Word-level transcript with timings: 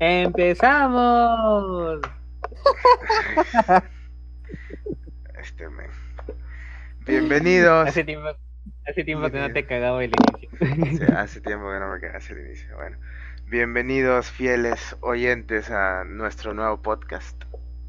¡Empezamos! 0.00 2.00
Este. 5.40 5.66
Bienvenidos. 7.04 7.88
Hace 7.88 8.04
tiempo, 8.04 8.28
hace 8.86 9.02
tiempo 9.02 9.28
que 9.30 9.40
no 9.40 9.52
te 9.52 9.66
cagaba 9.66 10.04
el 10.04 10.12
inicio. 10.12 11.06
Sí, 11.06 11.12
hace 11.12 11.40
tiempo 11.40 11.70
que 11.72 11.80
no 11.80 11.92
me 11.92 12.00
cagas 12.00 12.30
el 12.30 12.46
inicio. 12.46 12.76
Bueno, 12.76 12.96
bienvenidos 13.46 14.30
fieles 14.30 14.96
oyentes 15.00 15.70
a 15.70 16.04
nuestro 16.04 16.54
nuevo 16.54 16.80
podcast. 16.80 17.42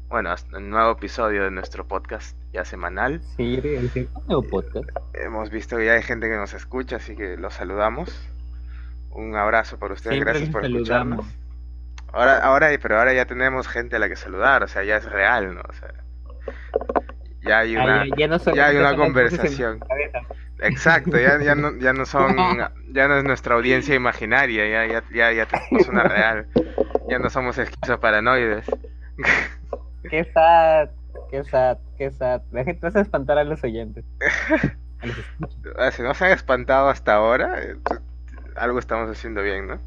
Bueno, 0.08 0.34
un 0.52 0.70
nuevo 0.70 0.92
episodio 0.92 1.44
de 1.44 1.52
nuestro 1.52 1.86
podcast 1.86 2.36
ya 2.52 2.64
semanal. 2.64 3.20
Sí, 3.36 3.60
un 4.14 4.26
nuevo 4.26 4.42
podcast. 4.42 4.88
Hemos 5.14 5.50
visto 5.50 5.76
que 5.76 5.86
ya 5.86 5.92
hay 5.92 6.02
gente 6.02 6.28
que 6.28 6.36
nos 6.36 6.54
escucha, 6.54 6.96
así 6.96 7.14
que 7.14 7.36
los 7.36 7.54
saludamos. 7.54 8.28
Un 9.10 9.36
abrazo 9.36 9.78
para 9.78 9.94
ustedes, 9.94 10.14
Siempre 10.14 10.32
gracias 10.32 10.50
por 10.50 10.62
saludamos. 10.62 11.26
Ahora, 12.12 12.38
ahora, 12.38 12.68
pero 12.80 12.98
ahora 12.98 13.12
ya 13.12 13.24
tenemos 13.24 13.68
gente 13.68 13.96
a 13.96 13.98
la 13.98 14.08
que 14.08 14.16
saludar, 14.16 14.62
o 14.62 14.68
sea, 14.68 14.82
ya 14.82 14.96
es 14.96 15.04
real, 15.04 15.54
¿no? 15.54 15.62
O 15.68 15.72
sea, 15.72 15.92
ya 17.42 17.58
hay 17.60 17.76
una, 17.76 18.04
ya, 18.06 18.14
ya 18.16 18.28
no 18.28 18.38
ya 18.38 18.66
hay 18.66 18.76
una 18.76 18.96
conversación. 18.96 19.80
Exacto, 20.62 21.18
ya, 21.18 21.40
ya, 21.40 21.54
no, 21.54 21.76
ya 21.78 21.92
no 21.92 22.04
son, 22.04 22.36
ya 22.92 23.08
no 23.08 23.16
es 23.16 23.24
nuestra 23.24 23.54
audiencia 23.54 23.94
imaginaria, 23.94 24.68
ya, 24.68 24.86
ya, 24.86 25.04
ya, 25.12 25.32
ya 25.32 25.46
tenemos 25.46 25.88
una 25.88 26.02
real, 26.04 26.48
ya 27.08 27.18
no 27.18 27.30
somos 27.30 27.56
esquizoparanoides. 27.58 28.66
Qué 30.10 30.24
sad, 30.32 30.90
qué 31.30 31.44
sad, 31.44 31.78
qué 31.96 32.10
sad. 32.10 32.42
La 32.52 32.64
gente 32.64 32.86
a 32.86 33.00
espantar 33.00 33.38
a 33.38 33.44
los 33.44 33.62
oyentes. 33.64 34.04
A 35.02 35.06
los. 35.06 35.16
Ah, 35.78 35.90
Si 35.90 36.02
no 36.02 36.12
se 36.12 36.26
han 36.26 36.32
espantado 36.32 36.90
hasta 36.90 37.14
ahora, 37.14 37.58
algo 38.54 38.78
estamos 38.78 39.08
haciendo 39.10 39.40
bien, 39.42 39.66
¿no? 39.66 39.80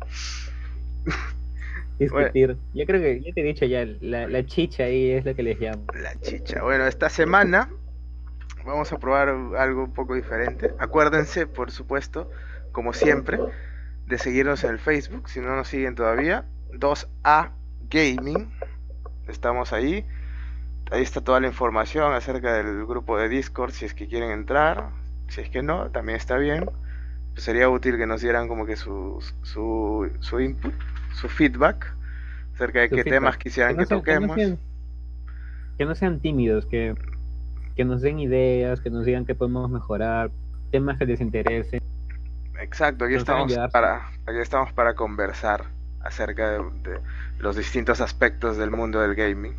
Discutir. 1.99 2.57
Yo 2.73 2.85
creo 2.85 3.01
que, 3.01 3.21
ya 3.21 3.33
te 3.33 3.41
he 3.41 3.43
dicho 3.43 3.65
ya, 3.65 3.85
la, 4.01 4.27
la 4.27 4.45
chicha 4.45 4.83
ahí 4.83 5.11
es 5.11 5.25
lo 5.25 5.35
que 5.35 5.43
les 5.43 5.59
llamo. 5.59 5.85
La 5.93 6.19
chicha. 6.19 6.61
Bueno, 6.63 6.85
esta 6.85 7.09
semana 7.09 7.69
vamos 8.65 8.91
a 8.91 8.99
probar 8.99 9.29
algo 9.29 9.83
un 9.83 9.93
poco 9.93 10.15
diferente. 10.15 10.73
Acuérdense, 10.79 11.47
por 11.47 11.71
supuesto, 11.71 12.29
como 12.71 12.93
siempre, 12.93 13.39
de 14.07 14.17
seguirnos 14.17 14.63
en 14.63 14.71
el 14.71 14.79
Facebook, 14.79 15.29
si 15.29 15.39
no 15.39 15.55
nos 15.55 15.67
siguen 15.67 15.95
todavía, 15.95 16.45
2A 16.71 17.51
Gaming. 17.89 18.51
Estamos 19.27 19.73
ahí. 19.73 20.05
Ahí 20.91 21.01
está 21.01 21.21
toda 21.21 21.39
la 21.39 21.47
información 21.47 22.13
acerca 22.13 22.53
del 22.53 22.85
grupo 22.85 23.17
de 23.17 23.29
Discord, 23.29 23.71
si 23.71 23.85
es 23.85 23.93
que 23.93 24.07
quieren 24.07 24.31
entrar. 24.31 24.89
Si 25.27 25.41
es 25.41 25.49
que 25.49 25.63
no, 25.63 25.89
también 25.91 26.17
está 26.17 26.37
bien. 26.37 26.65
Pues 27.33 27.43
sería 27.43 27.69
útil 27.69 27.97
que 27.97 28.05
nos 28.05 28.21
dieran 28.21 28.47
como 28.47 28.65
que 28.65 28.75
su, 28.75 29.23
su, 29.41 30.11
su 30.19 30.39
input, 30.39 30.73
su 31.13 31.29
feedback 31.29 31.93
acerca 32.55 32.81
de 32.81 32.89
Su 32.89 32.95
qué 32.95 33.03
feedback. 33.03 33.19
temas 33.19 33.37
quisieran 33.37 33.75
que, 33.75 33.81
no 33.81 33.87
sean- 33.87 33.99
toquemos. 33.99 34.35
Que 34.35 34.43
no, 34.43 34.47
sean, 34.47 34.59
que 35.77 35.85
no 35.85 35.95
sean 35.95 36.19
tímidos, 36.19 36.65
que, 36.65 36.95
que 37.75 37.85
nos 37.85 38.01
den 38.01 38.19
ideas, 38.19 38.79
que 38.81 38.89
nos 38.89 39.05
digan 39.05 39.25
qué 39.25 39.35
podemos 39.35 39.69
mejorar, 39.71 40.31
temas 40.71 40.97
que 40.97 41.05
les 41.05 41.21
interesen. 41.21 41.81
Exacto, 42.59 43.05
aquí 43.05 43.13
Nos 43.15 43.21
estamos 43.23 43.53
para, 43.71 44.07
aquí 44.25 44.37
estamos 44.41 44.71
para 44.73 44.93
conversar 44.95 45.65
acerca 46.01 46.51
de, 46.51 46.57
de 46.59 46.99
los 47.39 47.55
distintos 47.55 47.99
aspectos 48.01 48.57
del 48.57 48.71
mundo 48.71 48.99
del 49.01 49.15
gaming. 49.15 49.55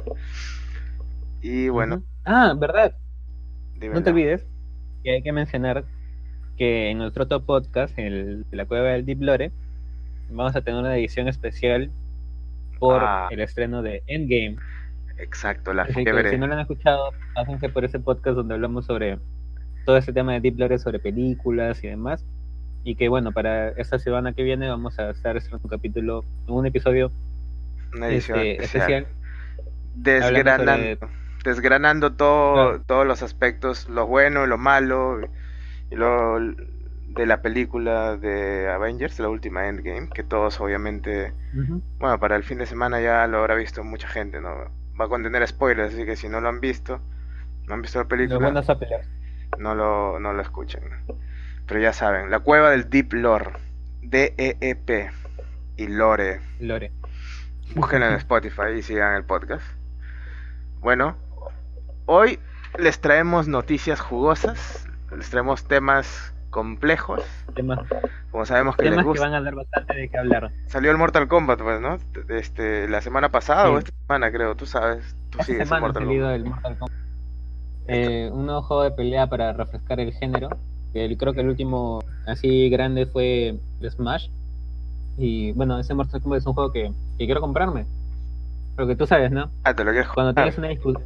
Y 1.43 1.69
bueno. 1.69 2.03
Ah, 2.25 2.55
verdad. 2.57 2.95
No 3.93 4.03
te 4.03 4.11
olvides 4.11 4.47
que 5.03 5.13
hay 5.13 5.23
que 5.23 5.33
mencionar 5.33 5.85
que 6.57 6.91
en 6.91 6.99
nuestro 6.99 7.25
otro 7.25 7.45
podcast, 7.45 7.99
el 7.99 8.47
de 8.51 8.57
la 8.57 8.65
cueva 8.67 8.91
del 8.91 9.05
Deep 9.05 9.21
Lore, 9.21 9.53
vamos 10.31 10.55
a 10.57 10.63
tener 10.63 10.81
una 10.81 10.97
edición 10.97 11.29
especial 11.29 11.91
por 12.79 13.03
Ah. 13.03 13.29
el 13.31 13.41
estreno 13.41 13.83
de 13.83 14.03
Endgame. 14.07 14.57
Exacto, 15.19 15.73
la 15.73 15.83
Así 15.83 15.95
que 15.95 16.03
fiebre. 16.05 16.31
si 16.31 16.39
no 16.39 16.47
lo 16.47 16.55
han 16.55 16.61
escuchado, 16.61 17.13
pásense 17.35 17.69
por 17.69 17.85
ese 17.85 18.01
podcast 18.01 18.37
donde 18.37 18.55
hablamos 18.55 18.87
sobre 18.87 19.19
todo 19.87 19.97
este 19.97 20.13
tema 20.13 20.33
de 20.33 20.41
Deep 20.41 20.59
Lore, 20.59 20.79
sobre 20.79 20.99
películas 20.99 21.83
y 21.85 21.89
demás. 21.89 22.25
Y 22.83 22.97
que 22.97 23.09
bueno, 23.09 23.33
para 23.33 23.69
esta 23.71 23.99
semana 23.99 24.33
que 24.33 24.43
viene 24.43 24.69
vamos 24.69 24.99
a 24.99 25.11
estar 25.11 25.37
estrenando 25.37 25.67
un 25.67 25.71
capítulo, 25.71 26.25
un 26.49 26.67
episodio 26.67 27.13
Una 27.95 28.09
edición 28.09 28.39
este, 28.41 28.65
especial. 28.65 29.07
Desgranando, 29.95 31.09
desgranando 31.45 32.13
todo, 32.15 32.81
todos 32.81 33.07
los 33.07 33.23
aspectos, 33.23 33.89
lo 33.89 34.07
bueno, 34.07 34.47
lo 34.47 34.59
malo, 34.59 35.21
y 35.91 35.95
lo 35.95 36.39
de 37.09 37.27
la 37.27 37.43
película 37.43 38.17
de 38.17 38.69
Avengers, 38.69 39.19
la 39.21 39.29
última 39.29 39.69
Endgame, 39.69 40.09
que 40.09 40.23
todos 40.23 40.61
obviamente. 40.61 41.33
Bueno, 41.99 42.19
para 42.19 42.37
el 42.37 42.43
fin 42.43 42.59
de 42.59 42.67
semana 42.67 43.01
ya 43.01 43.27
lo 43.27 43.39
habrá 43.39 43.55
visto 43.55 43.85
mucha 43.85 44.09
gente, 44.09 44.41
¿no? 44.41 44.51
Va 45.01 45.07
a 45.07 45.09
contener 45.09 45.47
spoilers, 45.47 45.95
así 45.95 46.05
que 46.05 46.17
si 46.17 46.29
no 46.29 46.41
lo 46.41 46.49
han 46.49 46.61
visto, 46.61 47.01
no 47.67 47.75
han 47.75 47.83
visto 47.83 47.99
la 47.99 48.07
película, 48.07 48.39
buenos 48.39 48.69
a 48.69 48.79
pelear. 48.79 49.03
no 49.59 49.75
lo, 49.75 50.19
no 50.19 50.33
lo 50.33 50.43
escuchen. 50.43 50.83
Pero 51.67 51.81
ya 51.81 51.93
saben, 51.93 52.31
la 52.31 52.41
cueva 52.41 52.71
del 52.71 52.91
Deep 52.91 53.13
Lore, 53.13 53.53
D-E-E-P 54.03 55.11
y 55.77 55.87
Lore. 55.87 56.41
Lore. 56.61 56.93
Búsquenlo 57.75 58.07
en 58.07 58.15
Spotify 58.15 58.73
y 58.77 58.83
sigan 58.83 59.15
el 59.15 59.25
podcast. 59.25 59.65
Bueno, 60.81 61.17
hoy 62.07 62.39
les 62.79 63.01
traemos 63.01 63.49
noticias 63.49 64.01
jugosas, 64.01 64.87
les 65.17 65.31
traemos 65.31 65.67
temas 65.67 66.34
complejos, 66.55 67.21
Temas, 67.57 67.81
como 68.31 68.47
sabemos 68.47 68.77
que 68.77 68.85
temas 68.85 68.99
les 68.99 69.05
que 69.05 69.09
gusta. 69.09 69.25
van 69.27 69.35
a 69.35 69.41
dar 69.43 69.57
bastante 69.57 69.93
de 69.97 70.09
qué 70.09 70.17
hablar. 70.19 70.53
Salió 70.69 70.93
el 70.93 70.99
Mortal 70.99 71.27
Kombat, 71.27 71.61
pues, 71.61 71.81
¿no? 71.81 71.99
Este, 72.29 72.89
la 72.89 73.01
semana 73.01 73.31
pasada 73.33 73.65
Sí. 73.67 73.73
o 73.75 73.79
esta 73.79 73.91
semana, 74.07 74.31
creo, 74.31 74.55
tú 74.55 74.65
sabes. 74.65 75.17
Tú 75.31 75.41
Esta 75.41 75.45
sigues 75.45 75.65
semana 75.69 75.87
Mortal 75.89 76.05
salido 76.05 76.31
el 76.31 76.45
Mortal 76.45 76.79
Kombat. 76.79 76.97
Eh, 77.89 78.31
un 78.33 78.47
nuevo 78.47 78.63
juego 78.63 78.85
de 78.85 78.93
pelea 78.93 79.27
para 79.27 79.53
refrescar 79.53 79.99
el 79.99 80.13
género. 80.13 80.49
El- 80.95 81.19
creo 81.19 81.33
que 81.33 81.41
el 81.41 81.49
último 81.49 81.99
así 82.29 82.71
grande 82.71 83.07
fue 83.07 83.59
Smash. 83.91 84.29
Y 85.19 85.51
bueno, 85.53 85.79
ese 85.81 85.93
Mortal 85.93 86.21
Kombat 86.23 86.39
es 86.39 86.47
un 86.47 86.55
juego 86.55 86.71
que, 86.71 86.93
que 87.19 87.27
quiero 87.27 87.41
comprarme. 87.41 87.85
Porque 88.77 88.97
tú 88.97 89.07
sabes, 89.07 89.31
¿no? 89.31 89.51
Ah, 89.63 89.75
te 89.75 89.85
lo 89.85 89.93
Cuando 90.15 90.35
tienes 90.35 90.59
una 90.59 90.69
discusión. 90.69 91.05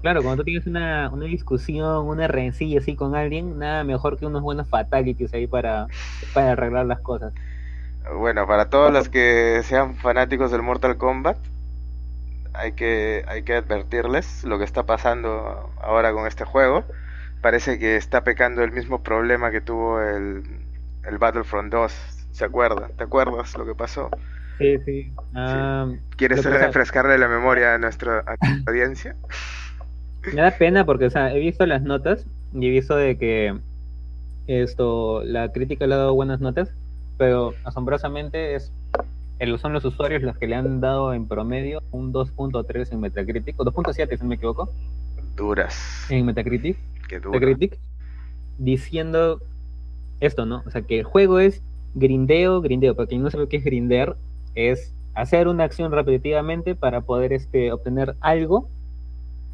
Claro, 0.00 0.22
cuando 0.22 0.42
tú 0.42 0.44
tienes 0.44 0.66
una, 0.66 1.10
una 1.10 1.26
discusión, 1.26 2.06
una 2.06 2.28
rencilla 2.28 2.80
así 2.80 2.96
con 2.96 3.14
alguien, 3.14 3.58
nada 3.58 3.84
mejor 3.84 4.18
que 4.18 4.26
unos 4.26 4.42
buenos 4.42 4.68
fatalities 4.68 5.32
ahí 5.34 5.46
para, 5.46 5.86
para 6.34 6.52
arreglar 6.52 6.86
las 6.86 7.00
cosas. 7.00 7.32
Bueno, 8.16 8.46
para 8.46 8.70
todos 8.70 8.92
los 8.92 9.08
que 9.08 9.60
sean 9.64 9.96
fanáticos 9.96 10.50
del 10.50 10.62
Mortal 10.62 10.96
Kombat, 10.96 11.36
hay 12.54 12.72
que, 12.72 13.24
hay 13.28 13.42
que 13.42 13.54
advertirles 13.54 14.44
lo 14.44 14.58
que 14.58 14.64
está 14.64 14.84
pasando 14.84 15.72
ahora 15.80 16.12
con 16.12 16.26
este 16.26 16.44
juego. 16.44 16.84
Parece 17.40 17.78
que 17.78 17.96
está 17.96 18.24
pecando 18.24 18.64
el 18.64 18.72
mismo 18.72 19.02
problema 19.02 19.50
que 19.50 19.60
tuvo 19.60 20.00
el, 20.00 20.42
el 21.04 21.18
Battlefront 21.18 21.72
2. 21.72 21.92
¿Se 22.32 22.44
acuerdan? 22.44 22.92
¿Te 22.96 23.04
acuerdas 23.04 23.56
lo 23.56 23.64
que 23.66 23.74
pasó? 23.74 24.10
Sí, 24.58 24.78
sí. 24.84 25.12
Ah, 25.34 25.88
¿Quieres 26.16 26.40
que 26.40 26.48
pasa- 26.48 26.66
refrescarle 26.66 27.16
la 27.18 27.28
memoria 27.28 27.74
a 27.74 27.78
nuestra, 27.78 28.20
a 28.26 28.36
audiencia? 28.66 29.16
Me 30.32 30.42
da 30.42 30.50
pena 30.50 30.84
porque, 30.84 31.06
o 31.06 31.10
sea, 31.10 31.32
he 31.34 31.38
visto 31.38 31.64
las 31.66 31.82
notas 31.82 32.26
y 32.52 32.66
he 32.66 32.70
visto 32.70 32.96
de 32.96 33.16
que 33.16 33.56
esto, 34.46 35.22
la 35.24 35.52
crítica 35.52 35.86
le 35.86 35.94
ha 35.94 35.98
dado 35.98 36.14
buenas 36.14 36.40
notas, 36.40 36.74
pero 37.16 37.54
asombrosamente 37.64 38.54
es 38.54 38.72
son 39.60 39.72
los 39.72 39.84
usuarios 39.84 40.22
los 40.22 40.36
que 40.36 40.48
le 40.48 40.56
han 40.56 40.80
dado 40.80 41.14
en 41.14 41.28
promedio 41.28 41.80
un 41.92 42.12
2.3 42.12 42.90
en 42.90 43.00
Metacritic, 43.00 43.54
o 43.60 43.64
2.7 43.64 44.16
si 44.16 44.22
no 44.24 44.28
me 44.30 44.34
equivoco, 44.34 44.72
Duras. 45.36 46.06
en 46.10 46.26
Metacritic, 46.26 46.76
Qué 47.08 47.20
duro. 47.20 47.38
Metacritic, 47.38 47.78
diciendo 48.58 49.40
esto, 50.20 50.44
¿no? 50.44 50.64
O 50.66 50.70
sea, 50.70 50.82
que 50.82 50.98
el 50.98 51.04
juego 51.04 51.38
es 51.38 51.62
grindeo, 51.94 52.60
grindeo, 52.60 52.96
para 52.96 53.06
quien 53.08 53.22
no 53.22 53.30
sabe 53.30 53.48
qué 53.48 53.58
es 53.58 53.64
grindear, 53.64 54.16
es 54.58 54.92
hacer 55.14 55.46
una 55.46 55.64
acción 55.64 55.92
repetitivamente 55.92 56.74
para 56.74 57.00
poder 57.00 57.32
este, 57.32 57.72
obtener 57.72 58.16
algo, 58.20 58.68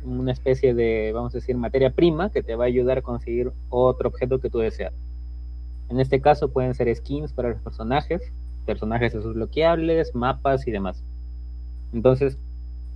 una 0.03 0.33
especie 0.33 0.75
de, 0.75 1.13
vamos 1.13 1.35
a 1.35 1.39
decir, 1.39 1.57
materia 1.57 1.91
prima 1.91 2.31
que 2.31 2.43
te 2.43 2.55
va 2.55 2.65
a 2.65 2.69
ayudar 2.69 2.99
a 2.99 3.03
conseguir 3.03 3.53
otro 3.69 4.09
objeto 4.09 4.41
que 4.41 4.49
tú 4.49 4.59
deseas. 4.59 4.95
En 5.91 6.01
este 6.01 6.21
caso 6.21 6.49
pueden 6.49 6.75
ser 6.75 6.95
skins 6.95 7.33
para 7.33 7.51
los 7.51 7.61
personajes, 7.61 8.23
personajes 8.65 9.13
desbloqueables, 9.13 10.15
mapas 10.15 10.67
y 10.67 10.71
demás. 10.71 11.03
Entonces, 11.93 12.39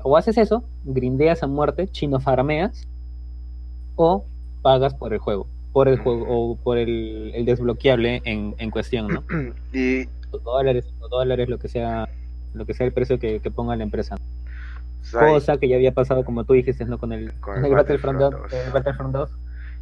o 0.03 0.17
haces 0.17 0.39
eso, 0.39 0.65
grindeas 0.85 1.43
a 1.43 1.47
muerte, 1.47 1.89
chino 1.89 2.21
farmeas, 2.21 2.87
o 3.97 4.25
pagas 4.63 4.95
por 4.95 5.13
el 5.13 5.19
juego, 5.19 5.47
por 5.73 5.89
el 5.89 5.99
juego, 5.99 6.25
o 6.29 6.57
por 6.57 6.79
el, 6.79 7.33
el 7.35 7.45
desbloqueable 7.45 8.23
en, 8.25 8.55
en 8.59 8.71
cuestión, 8.71 9.09
¿no? 9.09 9.23
Y 9.73 10.09
Dólares, 10.31 10.87
dos 10.99 11.11
dólares, 11.11 11.49
lo 11.49 11.59
que 11.59 11.69
sea, 11.69 12.09
lo 12.55 12.67
que 12.67 12.75
sea 12.75 12.87
el 12.87 12.93
precio 12.93 13.19
que, 13.19 13.41
que 13.41 13.51
ponga 13.51 13.77
la 13.77 13.85
empresa. 13.85 14.17
y- 15.03 15.35
Cosa 15.35 15.59
que 15.59 15.69
ya 15.69 15.77
había 15.77 15.93
pasado, 15.93 16.25
como 16.25 16.45
tú 16.45 16.55
dijiste, 16.55 16.85
¿no? 16.85 16.99
Con 16.99 17.13
el, 17.13 17.33
Con 17.41 17.65
el 17.65 17.65
el 17.65 17.75
Battlefront 17.75 18.19
2. 18.19 18.31
Battlefront 18.31 18.53
2. 18.53 18.53
el 18.53 18.71
Battlefront 18.73 19.13
2. 19.15 19.31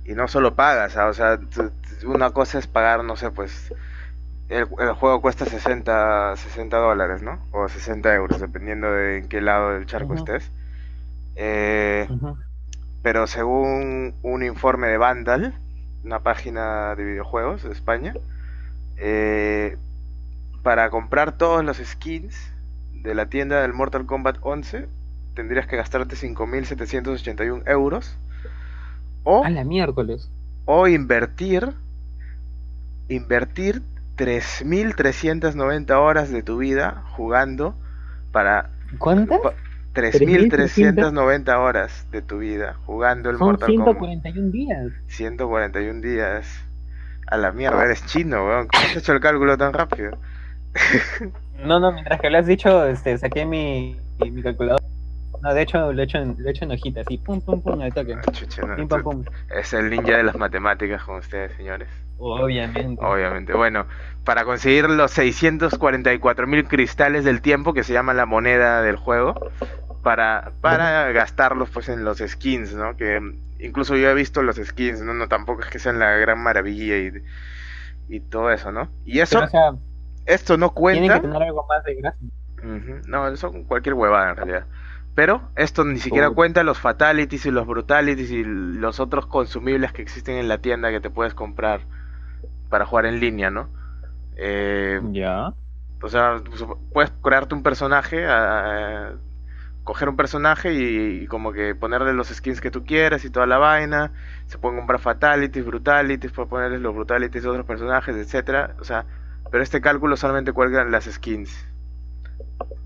y 0.04 0.14
no 0.14 0.28
solo 0.28 0.54
pagas, 0.54 0.96
ah, 0.96 1.08
o 1.08 1.12
sea, 1.14 1.38
tú- 1.38 1.72
una 2.06 2.30
cosa 2.30 2.58
es 2.58 2.66
pagar, 2.66 3.02
no 3.04 3.16
sé, 3.16 3.30
pues 3.30 3.74
el, 4.48 4.68
el 4.78 4.92
juego 4.94 5.20
cuesta 5.22 5.46
60, 5.46 6.36
60 6.36 6.78
dólares, 6.78 7.22
¿no? 7.22 7.40
O 7.52 7.68
60 7.68 8.14
euros, 8.14 8.40
dependiendo 8.40 8.90
de 8.92 9.18
en 9.18 9.28
qué 9.28 9.40
lado 9.40 9.72
del 9.72 9.86
charco 9.86 10.14
estés. 10.14 10.52
Eh, 11.36 12.10
pero 13.02 13.26
según 13.26 14.14
un 14.22 14.42
informe 14.44 14.88
de 14.88 14.98
Vandal, 14.98 15.54
una 16.04 16.20
página 16.22 16.94
de 16.96 17.04
videojuegos 17.04 17.62
de 17.64 17.72
España, 17.72 18.14
eh, 18.96 19.76
para 20.66 20.90
comprar 20.90 21.30
todos 21.38 21.64
los 21.64 21.76
skins 21.76 22.34
de 22.90 23.14
la 23.14 23.26
tienda 23.26 23.62
del 23.62 23.72
Mortal 23.72 24.04
Kombat 24.04 24.38
11, 24.40 24.88
tendrías 25.34 25.68
que 25.68 25.76
gastarte 25.76 26.16
5.781 26.16 27.62
euros. 27.68 28.18
O, 29.22 29.44
A 29.44 29.50
la 29.50 29.62
miércoles. 29.62 30.28
o 30.64 30.88
invertir, 30.88 31.72
invertir 33.08 33.80
3.390 34.16 35.90
horas 36.00 36.30
de 36.32 36.42
tu 36.42 36.58
vida 36.58 37.04
jugando 37.12 37.76
para... 38.32 38.70
¿Cuántas? 38.98 39.38
pa- 39.40 39.54
3.390 39.94 41.56
horas 41.58 42.08
de 42.10 42.22
tu 42.22 42.38
vida 42.38 42.74
jugando 42.86 43.30
el 43.30 43.38
Son 43.38 43.46
Mortal 43.46 43.68
Kombat. 43.68 43.98
141 43.98 44.50
días. 44.50 44.92
141 45.06 46.00
días. 46.00 46.64
A 47.28 47.36
la 47.36 47.52
mierda, 47.52 47.84
eres 47.84 48.04
chino, 48.06 48.44
weón. 48.44 48.66
¿Cómo 48.66 48.82
has 48.84 48.96
hecho 48.96 49.12
el 49.12 49.20
cálculo 49.20 49.56
tan 49.56 49.72
rápido? 49.72 50.18
No, 51.64 51.80
no, 51.80 51.90
mientras 51.92 52.20
que 52.20 52.30
lo 52.30 52.38
has 52.38 52.46
dicho, 52.46 52.86
este, 52.86 53.16
saqué 53.18 53.44
mi, 53.44 53.96
mi, 54.18 54.42
calculador. 54.42 54.80
No, 55.42 55.54
de 55.54 55.62
hecho, 55.62 55.92
lo 55.92 56.00
he 56.00 56.04
hecho 56.04 56.18
en, 56.18 56.36
lo 56.38 56.48
he 56.48 56.50
hecho 56.50 56.64
en 56.64 56.72
hojita, 56.72 57.00
así, 57.00 57.18
pum, 57.18 57.40
pum, 57.40 57.62
pum, 57.62 57.80
al 57.80 57.92
toque. 57.92 58.14
Ah, 58.14 58.32
chucha, 58.32 58.62
no, 58.62 58.88
pam, 58.88 59.02
pum. 59.02 59.24
es 59.54 59.72
el 59.72 59.90
ninja 59.90 60.16
de 60.16 60.22
las 60.22 60.36
matemáticas 60.36 61.02
con 61.02 61.16
ustedes, 61.16 61.52
señores. 61.56 61.88
Obviamente. 62.18 63.04
Obviamente. 63.04 63.52
Bueno, 63.52 63.86
para 64.24 64.44
conseguir 64.44 64.88
los 64.88 65.10
644 65.12 66.46
mil 66.46 66.66
cristales 66.66 67.24
del 67.24 67.40
tiempo, 67.40 67.74
que 67.74 67.84
se 67.84 67.92
llama 67.92 68.14
la 68.14 68.26
moneda 68.26 68.82
del 68.82 68.96
juego, 68.96 69.34
para, 70.02 70.52
para 70.60 71.10
gastarlos 71.12 71.68
pues 71.70 71.88
en 71.88 72.04
los 72.04 72.18
skins, 72.18 72.74
¿no? 72.74 72.96
Que 72.96 73.20
incluso 73.58 73.96
yo 73.96 74.08
he 74.08 74.14
visto 74.14 74.42
los 74.42 74.56
skins, 74.56 75.02
¿no? 75.02 75.14
No 75.14 75.28
tampoco 75.28 75.62
es 75.62 75.68
que 75.68 75.78
sean 75.78 75.98
la 75.98 76.12
gran 76.12 76.38
maravilla 76.38 76.96
y, 76.96 77.12
y 78.08 78.20
todo 78.20 78.50
eso, 78.50 78.72
¿no? 78.72 78.88
Y 79.04 79.20
eso, 79.20 79.38
Pero, 79.38 79.46
o 79.46 79.50
sea, 79.50 79.72
esto 80.26 80.56
no 80.56 80.70
tienen 80.70 81.08
cuenta. 81.08 81.14
que 81.14 81.20
tener 81.28 81.42
algo 81.42 81.66
más 81.68 81.84
de 81.84 81.94
gracia. 81.94 82.28
Ujú, 82.58 83.08
No, 83.08 83.36
son 83.36 83.64
cualquier 83.64 83.94
huevada 83.94 84.30
en 84.30 84.36
realidad. 84.36 84.66
Pero 85.14 85.40
esto 85.56 85.84
ni 85.84 85.98
siquiera 85.98 86.28
Uy. 86.28 86.34
cuenta 86.34 86.62
los 86.62 86.78
fatalities 86.78 87.46
y 87.46 87.50
los 87.50 87.66
brutalities 87.66 88.30
y 88.30 88.44
los 88.44 89.00
otros 89.00 89.26
consumibles 89.26 89.92
que 89.92 90.02
existen 90.02 90.36
en 90.36 90.48
la 90.48 90.58
tienda 90.58 90.90
que 90.90 91.00
te 91.00 91.08
puedes 91.10 91.32
comprar 91.32 91.80
para 92.68 92.84
jugar 92.84 93.06
en 93.06 93.20
línea, 93.20 93.50
¿no? 93.50 93.68
Eh, 94.36 95.00
Ya. 95.12 95.54
o 96.02 96.08
sea, 96.08 96.40
pues, 96.44 96.64
puedes 96.92 97.10
crearte 97.22 97.54
un 97.54 97.62
personaje, 97.62 98.26
a- 98.26 99.08
a- 99.08 99.12
coger 99.84 100.08
un 100.08 100.16
personaje 100.16 100.74
y, 100.74 101.22
y 101.22 101.26
como 101.28 101.52
que 101.52 101.74
ponerle 101.74 102.12
los 102.12 102.28
skins 102.28 102.60
que 102.60 102.70
tú 102.72 102.84
quieras 102.84 103.24
y 103.24 103.30
toda 103.30 103.46
la 103.46 103.56
vaina. 103.58 104.12
Se 104.46 104.58
pueden 104.58 104.78
comprar 104.78 104.98
fatalities, 105.00 105.64
brutalities, 105.64 106.32
puedes 106.32 106.50
ponerles 106.50 106.80
los 106.80 106.94
brutalities 106.94 107.42
de 107.44 107.48
otros 107.48 107.64
personajes, 107.64 108.16
etcétera. 108.16 108.74
O 108.80 108.84
sea, 108.84 109.06
pero 109.50 109.62
este 109.62 109.80
cálculo 109.80 110.16
solamente 110.16 110.52
cuelga 110.52 110.84
las 110.84 111.04
skins 111.04 111.66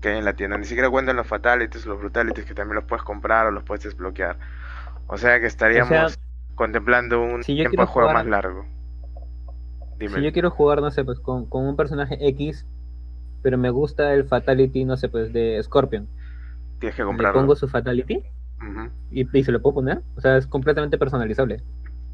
que 0.01 0.09
hay 0.09 0.17
en 0.17 0.25
la 0.25 0.33
tienda. 0.33 0.57
Ni 0.57 0.65
siquiera 0.65 0.89
cuentan 0.89 1.15
los 1.15 1.27
fatalities, 1.27 1.85
los 1.85 1.99
brutalities 1.99 2.45
que 2.45 2.53
también 2.53 2.75
los 2.75 2.85
puedes 2.85 3.03
comprar 3.03 3.47
o 3.47 3.51
los 3.51 3.63
puedes 3.63 3.83
desbloquear. 3.83 4.37
O 5.07 5.17
sea 5.17 5.39
que 5.39 5.45
estaríamos 5.45 5.91
O 5.91 6.09
sea, 6.09 6.21
contemplando 6.55 7.21
un 7.21 7.43
si 7.43 7.55
tiempo 7.55 7.81
de 7.81 7.87
juego 7.87 8.09
jugar- 8.09 8.25
más 8.25 8.25
largo. 8.27 8.65
Dime. 9.99 10.15
Si 10.15 10.21
yo 10.23 10.31
quiero 10.33 10.49
jugar, 10.49 10.81
no 10.81 10.89
sé, 10.89 11.03
pues 11.03 11.19
con, 11.19 11.45
con 11.47 11.65
un 11.67 11.75
personaje 11.75 12.17
X, 12.29 12.65
pero 13.43 13.57
me 13.57 13.69
gusta 13.69 14.13
el 14.13 14.25
Fatality, 14.25 14.83
no 14.85 14.97
sé, 14.97 15.09
pues 15.09 15.31
de 15.33 15.61
Scorpion. 15.61 16.07
Tienes 16.79 16.95
que 16.95 17.03
Le 17.03 17.07
comprarlo. 17.07 17.39
pongo 17.39 17.55
su 17.55 17.67
Fatality 17.67 18.23
y, 19.11 19.37
y 19.37 19.43
se 19.43 19.51
lo 19.51 19.61
puedo 19.61 19.75
poner. 19.75 20.01
O 20.15 20.21
sea, 20.21 20.37
es 20.37 20.47
completamente 20.47 20.97
personalizable. 20.97 21.61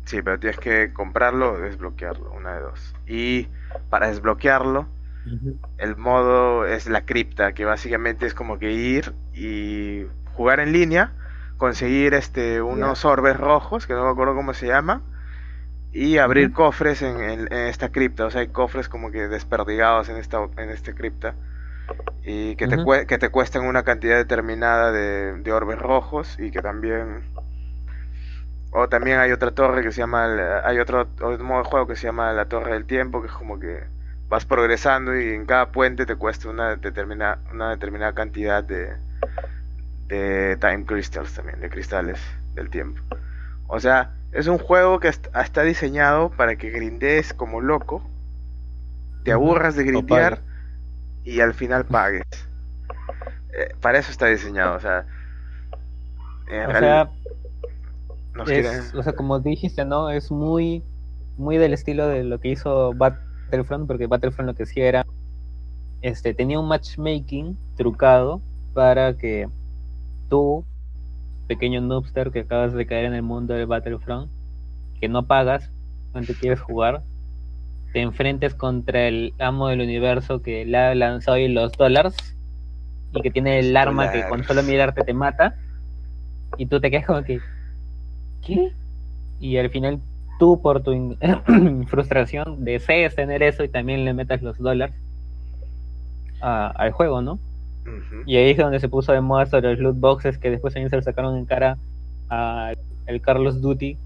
Sí, 0.08 0.24
pero 0.24 0.40
tienes 0.40 0.60
que 0.60 0.94
comprarlo 0.94 1.54
o 1.54 1.60
desbloquearlo, 1.60 2.32
una 2.34 2.56
de 2.56 2.62
dos. 2.62 2.96
Y 3.08 3.50
para 3.90 4.10
desbloquearlo, 4.10 4.90
el 5.78 5.98
modo 5.98 6.66
es 6.68 6.88
la 6.88 7.06
cripta, 7.06 7.54
que 7.54 7.66
básicamente 7.66 8.26
es 8.28 8.34
como 8.36 8.60
que 8.60 8.72
ir 8.74 9.16
y 9.34 10.06
jugar 10.34 10.60
en 10.62 10.74
línea, 10.74 11.14
conseguir 11.58 12.14
este 12.16 12.62
unos 12.62 13.06
orbes 13.06 13.38
rojos, 13.38 13.88
que 13.88 13.94
no 13.94 14.06
me 14.06 14.12
acuerdo 14.12 14.36
cómo 14.36 14.54
se 14.56 14.68
llama, 14.68 15.04
y 15.94 16.18
abrir 16.20 16.52
cofres 16.54 17.02
en, 17.02 17.22
en- 17.22 17.54
en 17.54 17.68
esta 17.68 17.92
cripta. 17.92 18.26
O 18.26 18.32
sea, 18.32 18.42
hay 18.42 18.50
cofres 18.50 18.90
como 18.90 19.12
que 19.12 19.28
desperdigados 19.30 20.10
en 20.10 20.18
esta 20.18 20.40
en 20.58 20.70
este 20.72 20.96
cripta. 20.96 21.36
Y 22.24 22.56
que, 22.58 22.68
te, 22.68 22.78
que 23.08 23.18
te 23.20 23.30
cuestan 23.30 23.66
una 23.66 23.84
cantidad 23.84 24.18
determinada 24.18 24.92
de, 24.92 25.36
de 25.42 25.54
orbes 25.54 25.80
rojos 25.80 26.38
y 26.40 26.52
que 26.52 26.62
también... 26.62 27.24
O 28.72 28.88
también 28.90 29.20
hay 29.20 29.32
otra 29.32 29.52
torre 29.52 29.82
que 29.84 29.92
se 29.92 30.00
llama... 30.02 30.26
Hay 30.64 30.80
otro, 30.80 31.02
otro 31.22 31.44
modo 31.44 31.64
de 31.64 31.70
juego 31.70 31.88
que 31.88 31.96
se 31.96 32.08
llama 32.08 32.34
la 32.34 32.46
Torre 32.46 32.74
del 32.74 32.86
Tiempo, 32.86 33.22
que 33.22 33.28
es 33.28 33.34
como 33.34 33.60
que 33.60 33.84
vas 34.30 34.46
progresando 34.46 35.18
y 35.20 35.30
en 35.30 35.46
cada 35.46 35.72
puente 35.72 36.06
te 36.06 36.16
cuesta 36.16 36.50
una 36.50 36.76
determinada, 36.76 37.40
una 37.52 37.70
determinada 37.72 38.14
cantidad 38.14 38.64
de, 38.64 38.98
de 40.08 40.58
Time 40.58 40.86
Crystals 40.86 41.34
también, 41.34 41.60
de 41.60 41.70
cristales 41.70 42.20
del 42.56 42.70
tiempo. 42.70 43.02
O 43.68 43.80
sea, 43.80 44.12
es 44.32 44.48
un 44.48 44.58
juego 44.58 45.00
que 45.00 45.10
est- 45.10 45.28
está 45.36 45.64
diseñado 45.64 46.32
para 46.32 46.56
que 46.58 46.70
grindees 46.70 47.34
como 47.34 47.62
loco, 47.62 48.04
te 49.24 49.32
aburras 49.32 49.76
de 49.76 49.84
grindear 49.84 50.42
y 51.24 51.42
al 51.42 51.54
final 51.54 51.86
pagues. 51.86 52.26
Eh, 53.54 53.76
para 53.82 54.00
eso 54.00 54.12
está 54.12 54.28
diseñado, 54.28 54.76
o 54.76 54.80
sea... 54.80 55.06
en 56.48 56.70
O 56.70 56.76
sea, 56.76 57.10
nos 58.38 58.50
es, 58.50 58.66
quieren- 58.66 59.00
o 59.00 59.04
sea, 59.04 59.14
como 59.14 59.40
dijiste, 59.40 59.86
¿no? 59.86 60.10
Es 60.10 60.32
muy, 60.32 60.84
muy 61.38 61.58
del 61.58 61.74
estilo 61.74 62.08
de 62.08 62.24
lo 62.24 62.40
que 62.40 62.50
hizo 62.50 62.94
Battlefront, 62.94 63.88
porque 63.88 64.08
Battlefront 64.08 64.48
lo 64.48 64.56
que 64.56 64.64
hacía 64.64 64.88
era, 64.88 65.06
este, 66.02 66.34
tenía 66.34 66.60
un 66.60 66.68
matchmaking 66.68 67.58
trucado 67.76 68.42
para 68.74 69.18
que 69.18 69.48
tú, 70.30 70.64
pequeño 71.48 71.82
noobster 71.82 72.32
que 72.32 72.42
acabas 72.42 72.74
de 72.74 72.86
caer 72.86 73.06
en 73.06 73.14
el 73.14 73.24
mundo 73.24 73.54
del 73.54 73.66
Battlefront, 73.66 74.30
que 75.00 75.08
no 75.10 75.26
pagas 75.26 75.72
cuando 76.12 76.34
quieres 76.34 76.60
jugar, 76.60 77.04
te 77.94 78.02
enfrentes 78.02 78.54
contra 78.54 79.08
el 79.08 79.34
amo 79.40 79.68
del 79.70 79.82
universo 79.82 80.42
que 80.42 80.66
le 80.66 80.78
ha 80.78 80.94
lanzado 80.96 81.38
ahí 81.38 81.48
los 81.48 81.72
dólares 81.74 82.16
y 83.14 83.22
que 83.22 83.32
tiene 83.32 83.60
el 83.60 83.76
arma 83.78 84.12
que 84.12 84.24
con 84.30 84.44
solo 84.44 84.62
mirarte 84.64 85.04
te 85.04 85.14
mata 85.14 85.56
y 86.58 86.66
tú 86.66 86.80
te 86.82 86.92
quedas 86.92 87.06
como 87.06 87.24
que 87.24 87.40
¿qué? 88.46 88.72
y 89.40 89.58
al 89.58 89.70
final 89.70 90.00
tú 90.40 90.62
por 90.62 90.82
tu 90.84 91.16
frustración 91.88 92.64
desees 92.66 93.16
tener 93.16 93.44
eso 93.44 93.64
y 93.64 93.70
también 93.70 94.04
le 94.06 94.14
metas 94.14 94.42
los 94.42 94.58
dólares 94.58 94.96
a- 96.42 96.68
al 96.70 96.92
juego, 96.92 97.22
¿no? 97.22 97.40
Y 98.26 98.36
ahí 98.36 98.50
es 98.52 98.58
donde 98.58 98.80
se 98.80 98.90
puso 98.90 99.14
de 99.14 99.22
moda 99.22 99.46
sobre 99.46 99.72
los 99.72 99.80
loot 99.80 100.00
boxes 100.00 100.38
que 100.38 100.50
después 100.50 100.74
también 100.74 100.90
se 100.90 100.96
lo 100.98 101.02
sacaron 101.02 101.38
en 101.38 101.46
cara 101.46 101.78
al 102.30 102.76
Carlos 103.22 103.62
Duty, 103.62 103.98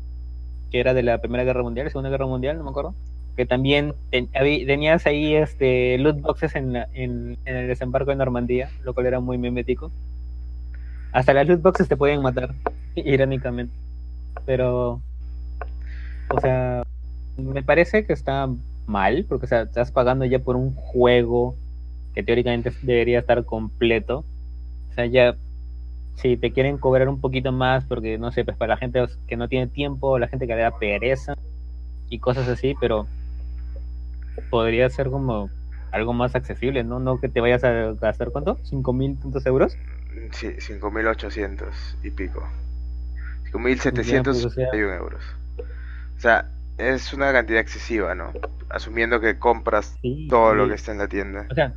que 0.71 0.79
era 0.79 0.93
de 0.93 1.01
la 1.03 1.17
Primera 1.17 1.43
Guerra 1.43 1.63
Mundial, 1.63 1.89
Segunda 1.89 2.09
Guerra 2.11 2.27
Mundial, 2.27 2.57
no 2.57 2.63
me 2.63 2.69
acuerdo. 2.69 2.93
Que 3.35 3.45
también 3.45 3.93
ten- 4.11 4.29
habí- 4.35 4.65
tenías 4.67 5.05
ahí 5.07 5.33
este 5.33 5.97
loot 5.97 6.21
boxes 6.21 6.55
en, 6.55 6.73
la- 6.73 6.87
en, 6.93 7.37
en 7.45 7.55
el 7.57 7.67
desembarco 7.67 8.11
de 8.11 8.17
Normandía, 8.17 8.69
lo 8.83 8.93
cual 8.93 9.07
era 9.07 9.19
muy 9.19 9.37
mimético. 9.37 9.91
Hasta 11.11 11.33
las 11.33 11.47
loot 11.47 11.61
boxes 11.61 11.87
te 11.87 11.97
podían 11.97 12.21
matar, 12.21 12.53
irónicamente. 12.95 13.73
Pero, 14.45 15.01
o 16.29 16.39
sea, 16.39 16.83
me 17.37 17.63
parece 17.63 18.05
que 18.05 18.13
está 18.13 18.49
mal, 18.87 19.25
porque 19.27 19.45
o 19.45 19.49
sea, 19.49 19.61
estás 19.61 19.91
pagando 19.91 20.25
ya 20.25 20.39
por 20.39 20.55
un 20.55 20.73
juego 20.73 21.55
que 22.13 22.23
teóricamente 22.23 22.71
debería 22.81 23.19
estar 23.19 23.45
completo. 23.45 24.25
O 24.89 24.93
sea, 24.93 25.05
ya 25.05 25.35
si 26.15 26.37
te 26.37 26.51
quieren 26.51 26.77
cobrar 26.77 27.09
un 27.09 27.21
poquito 27.21 27.51
más, 27.51 27.85
porque 27.85 28.17
no 28.17 28.31
sé, 28.31 28.43
pues 28.43 28.57
para 28.57 28.75
la 28.75 28.77
gente 28.77 29.03
que 29.27 29.37
no 29.37 29.47
tiene 29.47 29.67
tiempo, 29.67 30.19
la 30.19 30.27
gente 30.27 30.47
que 30.47 30.55
le 30.55 30.61
da 30.61 30.77
pereza 30.77 31.33
y 32.09 32.19
cosas 32.19 32.47
así, 32.47 32.75
pero 32.79 33.07
podría 34.49 34.89
ser 34.89 35.09
como 35.09 35.49
algo 35.91 36.13
más 36.13 36.35
accesible, 36.35 36.83
¿no? 36.83 36.99
No 36.99 37.19
que 37.19 37.29
te 37.29 37.41
vayas 37.41 37.63
a 37.63 37.93
gastar 37.93 38.31
cuánto, 38.31 38.57
cinco 38.63 38.93
mil 38.93 39.17
tantos 39.17 39.45
euros. 39.45 39.77
Sí, 40.31 40.47
5.800 40.59 41.97
y 42.03 42.11
pico. 42.11 42.43
Ya, 43.53 44.23
pues, 44.23 44.45
o 44.45 44.49
5.761 44.49 44.49
sea- 44.51 44.97
euros. 44.97 45.23
O 46.17 46.19
sea, 46.19 46.49
es 46.77 47.13
una 47.13 47.31
cantidad 47.31 47.59
excesiva, 47.59 48.15
¿no? 48.15 48.31
Asumiendo 48.69 49.19
que 49.19 49.37
compras 49.39 49.97
Sí, 50.01 50.27
todo 50.29 50.53
lo 50.55 50.67
que 50.67 50.75
está 50.75 50.91
en 50.91 50.97
la 50.99 51.07
tienda. 51.07 51.47
O 51.51 51.53
sea, 51.53 51.73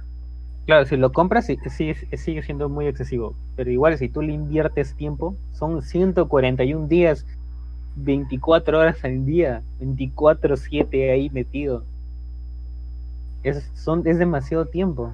claro, 0.66 0.86
si 0.86 0.96
lo 0.96 1.12
compras 1.12 1.46
sí, 1.46 1.58
sí- 1.68 1.94
sigue 2.16 2.42
siendo 2.42 2.68
muy 2.68 2.86
excesivo, 2.86 3.34
pero 3.56 3.70
igual 3.70 3.96
si 3.98 4.08
tú 4.08 4.22
le 4.22 4.32
inviertes 4.32 4.94
tiempo, 4.94 5.36
son 5.52 5.82
141 5.82 6.88
días, 6.88 7.26
24 7.96 8.78
horas 8.80 9.04
al 9.04 9.24
día, 9.24 9.62
24/7 9.80 11.10
ahí 11.10 11.30
metido. 11.30 11.84
es, 13.42 13.70
son, 13.74 14.06
es 14.06 14.18
demasiado 14.18 14.64
tiempo. 14.66 15.12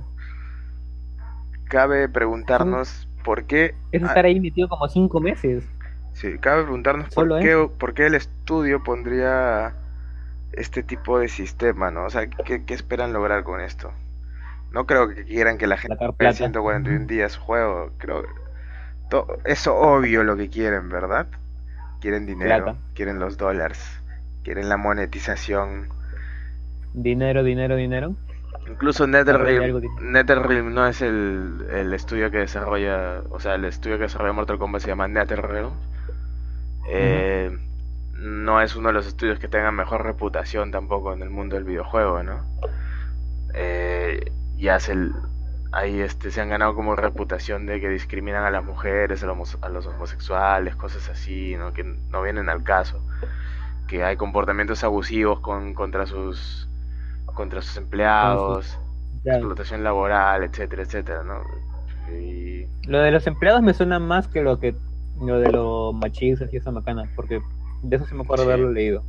Cabe 1.65 2.09
preguntarnos 2.09 3.09
por 3.25 3.45
qué... 3.45 3.75
Es 3.93 4.03
estar 4.03 4.25
ahí 4.25 4.39
metido 4.41 4.69
como 4.69 4.89
cinco 4.89 5.21
meses. 5.21 5.65
Sí, 6.21 6.37
cabe 6.39 6.65
preguntarnos 6.65 7.09
por 7.15 7.41
qué, 7.41 7.71
por 7.79 7.95
qué 7.95 8.07
el 8.07 8.15
estudio 8.15 8.85
pondría 8.85 9.73
este 10.53 10.83
tipo 10.83 11.19
de 11.19 11.29
sistema, 11.29 11.91
¿no? 11.91 12.05
O 12.05 12.11
sea, 12.11 12.29
¿qué, 12.29 12.63
qué 12.67 12.75
esperan 12.75 13.15
lograr 13.15 13.43
con 13.43 13.63
esto? 13.63 13.91
No 14.71 14.85
creo 14.85 15.09
que 15.09 15.25
quieran 15.25 15.57
que 15.57 15.67
la 15.67 15.79
gente 15.79 15.97
vea 16.19 16.35
141 16.35 17.07
días 17.07 17.39
juego. 17.39 17.93
Creo 17.97 18.25
es 19.47 19.67
obvio 19.67 20.23
lo 20.23 20.37
que 20.37 20.51
quieren, 20.51 20.91
¿verdad? 20.91 21.27
Quieren 22.03 22.27
dinero, 22.27 22.77
quieren 22.95 23.19
los 23.19 23.39
dólares, 23.39 23.81
quieren 24.45 24.69
la 24.69 24.77
monetización. 24.77 25.89
Dinero, 26.93 27.43
dinero, 27.43 27.77
dinero. 27.77 28.15
Incluso 28.69 29.07
NetherRealm, 29.07 30.75
no 30.75 30.87
es 30.87 31.01
el, 31.01 31.67
el, 31.73 31.95
estudio 31.95 32.31
que 32.31 32.39
desarrolla, 32.39 33.23
o 33.31 33.41
sea, 33.41 33.55
el 33.55 33.65
estudio 33.65 33.97
que 33.97 34.03
desarrolla 34.03 34.35
Mortal 34.35 34.59
Kombat 34.59 34.83
se 34.83 34.89
llama 34.89 35.09
NetherRealm. 35.09 35.73
Eh, 36.87 37.57
no 38.15 38.61
es 38.61 38.77
uno 38.77 38.89
de 38.89 38.95
los 38.95 39.07
estudios 39.07 39.39
que 39.39 39.49
tengan 39.49 39.75
mejor 39.75 40.05
reputación 40.05 40.71
tampoco 40.71 41.13
en 41.13 41.23
el 41.23 41.31
mundo 41.31 41.57
del 41.57 41.65
videojuego, 41.65 42.23
¿no? 42.23 42.45
Eh, 43.55 44.31
ya 44.57 44.79
se, 44.79 44.95
ahí 45.73 46.01
este, 46.01 46.31
se 46.31 46.41
han 46.41 46.49
ganado 46.51 46.75
como 46.75 46.97
reputación 46.97 47.67
de 47.67 47.81
que 47.81 47.89
discriminan 47.89 48.45
a 48.45 48.51
las 48.51 48.65
mujeres, 48.65 49.23
a 49.23 49.27
los, 49.27 49.59
a 49.63 49.69
los 49.69 49.87
homosexuales, 49.87 50.77
cosas 50.77 51.09
así, 51.09 51.57
¿no? 51.57 51.73
que 51.73 51.85
no 51.85 52.23
vienen 52.23 52.49
al 52.49 52.63
caso. 52.63 53.03
Que 53.87 54.05
hay 54.05 54.17
comportamientos 54.17 54.85
abusivos 54.85 55.41
con, 55.41 55.75
contra 55.75 56.07
sus 56.07 56.69
contra 57.35 57.63
sus 57.63 57.77
empleados, 57.77 58.79
explotación 59.25 59.85
laboral, 59.85 60.43
etcétera, 60.43 60.83
etcétera, 60.83 61.23
¿no? 61.23 61.43
Lo 62.87 63.01
de 63.01 63.11
los 63.13 63.27
empleados 63.27 63.63
me 63.63 63.73
suena 63.73 63.99
más 64.01 64.27
que 64.27 64.43
lo 64.43 64.59
que 64.59 64.75
lo 65.21 65.39
de 65.39 65.51
los 65.51 65.95
machistas 65.95 66.53
y 66.53 66.57
esa 66.57 66.71
macana, 66.71 67.11
porque 67.15 67.43
de 67.83 67.97
eso 67.97 68.07
se 68.07 68.15
me 68.15 68.23
acuerdo 68.23 68.45
haberlo 68.45 68.73
leído. 68.73 69.05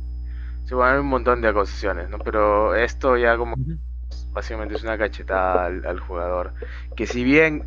Sí, 0.64 0.74
bueno, 0.74 0.92
hay 0.92 0.98
un 0.98 1.06
montón 1.06 1.40
de 1.40 1.48
acusaciones, 1.48 2.08
¿no? 2.08 2.18
Pero 2.18 2.74
esto 2.74 3.16
ya 3.16 3.36
como 3.36 3.56
básicamente 4.32 4.74
es 4.74 4.82
una 4.82 4.98
cachetada 4.98 5.66
al, 5.66 6.00
jugador. 6.00 6.54
Que 6.96 7.06
si 7.06 7.24
bien 7.24 7.66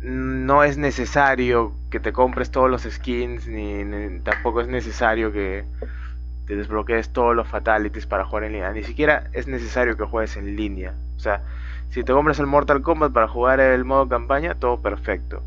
no 0.00 0.62
es 0.64 0.78
necesario 0.78 1.74
que 1.90 2.00
te 2.00 2.12
compres 2.12 2.50
todos 2.50 2.70
los 2.70 2.82
skins, 2.82 3.46
ni, 3.48 4.20
tampoco 4.20 4.60
es 4.60 4.68
necesario 4.68 5.32
que 5.32 5.64
te 6.46 6.56
desbloquees 6.56 7.12
todos 7.12 7.34
los 7.34 7.48
fatalities 7.48 8.06
para 8.06 8.24
jugar 8.24 8.44
en 8.44 8.52
línea. 8.52 8.72
Ni 8.72 8.84
siquiera 8.84 9.28
es 9.32 9.46
necesario 9.46 9.96
que 9.96 10.04
juegues 10.04 10.36
en 10.36 10.56
línea. 10.56 10.94
O 11.16 11.18
sea, 11.18 11.42
si 11.90 12.04
te 12.04 12.12
compras 12.12 12.38
el 12.38 12.46
Mortal 12.46 12.82
Kombat 12.82 13.12
para 13.12 13.28
jugar 13.28 13.60
el 13.60 13.84
modo 13.84 14.08
campaña, 14.08 14.54
todo 14.54 14.80
perfecto. 14.80 15.42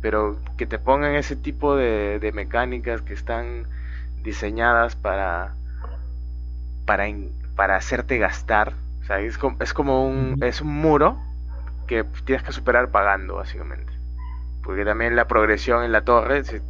Pero 0.00 0.38
que 0.56 0.66
te 0.66 0.78
pongan 0.78 1.14
ese 1.14 1.36
tipo 1.36 1.76
de, 1.76 2.18
de 2.20 2.32
mecánicas 2.32 3.02
que 3.02 3.14
están 3.14 3.66
diseñadas 4.22 4.96
para, 4.96 5.54
para, 6.84 7.06
para 7.56 7.76
hacerte 7.76 8.18
gastar 8.18 8.74
sea, 9.08 9.20
es 9.20 9.38
como, 9.38 9.56
es 9.60 9.74
como 9.74 10.06
un, 10.06 10.36
es 10.42 10.60
un 10.60 10.68
muro 10.68 11.18
que 11.86 12.04
tienes 12.24 12.44
que 12.44 12.52
superar 12.52 12.90
pagando, 12.90 13.36
básicamente. 13.36 13.92
Porque 14.62 14.84
también 14.84 15.16
la 15.16 15.26
progresión 15.26 15.82
en 15.82 15.92
la 15.92 16.02
torre 16.02 16.38
es, 16.38 16.62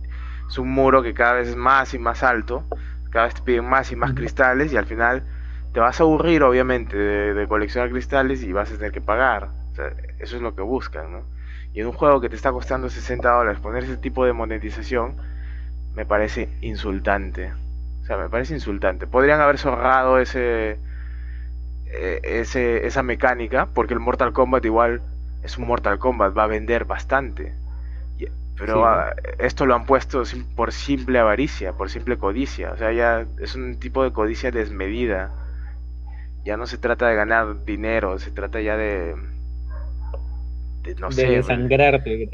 un 0.57 0.71
muro 0.71 1.03
que 1.03 1.13
cada 1.13 1.35
vez 1.35 1.49
es 1.49 1.57
más 1.57 1.93
y 1.93 1.99
más 1.99 2.23
alto, 2.23 2.65
cada 3.11 3.27
vez 3.27 3.35
te 3.35 3.43
piden 3.43 3.69
más 3.69 3.93
y 3.93 3.97
más 3.97 4.13
cristales 4.15 4.73
y 4.73 4.77
al 4.77 4.87
final 4.87 5.25
te 5.75 5.81
vas 5.81 6.01
a 6.01 6.05
aburrir, 6.05 6.43
obviamente, 6.43 6.97
de, 6.97 7.49
coleccionar 7.49 7.91
cristales 7.91 8.43
y 8.43 8.53
vas 8.53 8.73
a 8.73 8.77
tener 8.77 8.93
que 8.93 9.01
pagar. 9.01 9.51
eso 10.19 10.37
es 10.37 10.43
lo 10.43 10.55
que 10.55 10.63
buscan, 10.63 11.13
¿no? 11.13 11.23
Y 11.73 11.81
en 11.81 11.87
un 11.87 11.93
juego 11.93 12.21
que 12.21 12.29
te 12.29 12.37
está 12.37 12.53
costando 12.53 12.89
60 12.89 13.31
dólares 13.31 13.61
poner 13.61 13.85
ese 13.85 13.97
tipo 13.97 14.25
de 14.25 14.33
monetización, 14.33 15.17
me 15.95 16.07
parece 16.07 16.49
insultante. 16.61 17.53
O 18.03 18.05
sea, 18.05 18.17
me 18.17 18.29
parece 18.29 18.55
insultante. 18.55 19.07
Podrían 19.07 19.41
haber 19.41 19.59
zorrado 19.59 20.19
ese, 20.19 20.79
eh, 21.87 22.21
ese, 22.23 22.87
esa 22.87 23.03
mecánica, 23.03 23.67
porque 23.75 23.95
el 23.95 24.01
Mortal 24.01 24.33
Kombat 24.33 24.65
igual 24.65 25.03
es 25.43 25.59
un 25.59 25.67
Mortal 25.67 25.99
Kombat, 25.99 26.37
va 26.37 26.45
a 26.45 26.49
vender 26.49 26.85
bastante. 26.85 27.55
Pero 28.59 28.85
esto 29.39 29.67
lo 29.67 29.77
han 29.77 29.87
puesto 29.87 30.25
por 30.57 30.73
simple 30.73 31.21
avaricia, 31.21 31.75
por 31.75 31.91
simple 31.91 32.19
codicia. 32.19 32.73
O 32.73 32.77
sea, 32.77 32.93
ya 32.93 33.25
es 33.39 33.55
un 33.55 33.79
tipo 33.79 34.03
de 34.03 34.13
codicia 34.13 34.51
desmedida. 34.51 35.31
Ya 36.45 36.57
no 36.57 36.67
se 36.67 36.77
trata 36.77 37.07
de 37.07 37.15
ganar 37.15 37.65
dinero, 37.65 38.19
se 38.19 38.33
trata 38.33 38.61
ya 38.61 38.77
de. 38.77 39.15
De 40.95 41.01
no 41.01 41.11
sé. 41.11 41.27
desangrarte, 41.29 42.29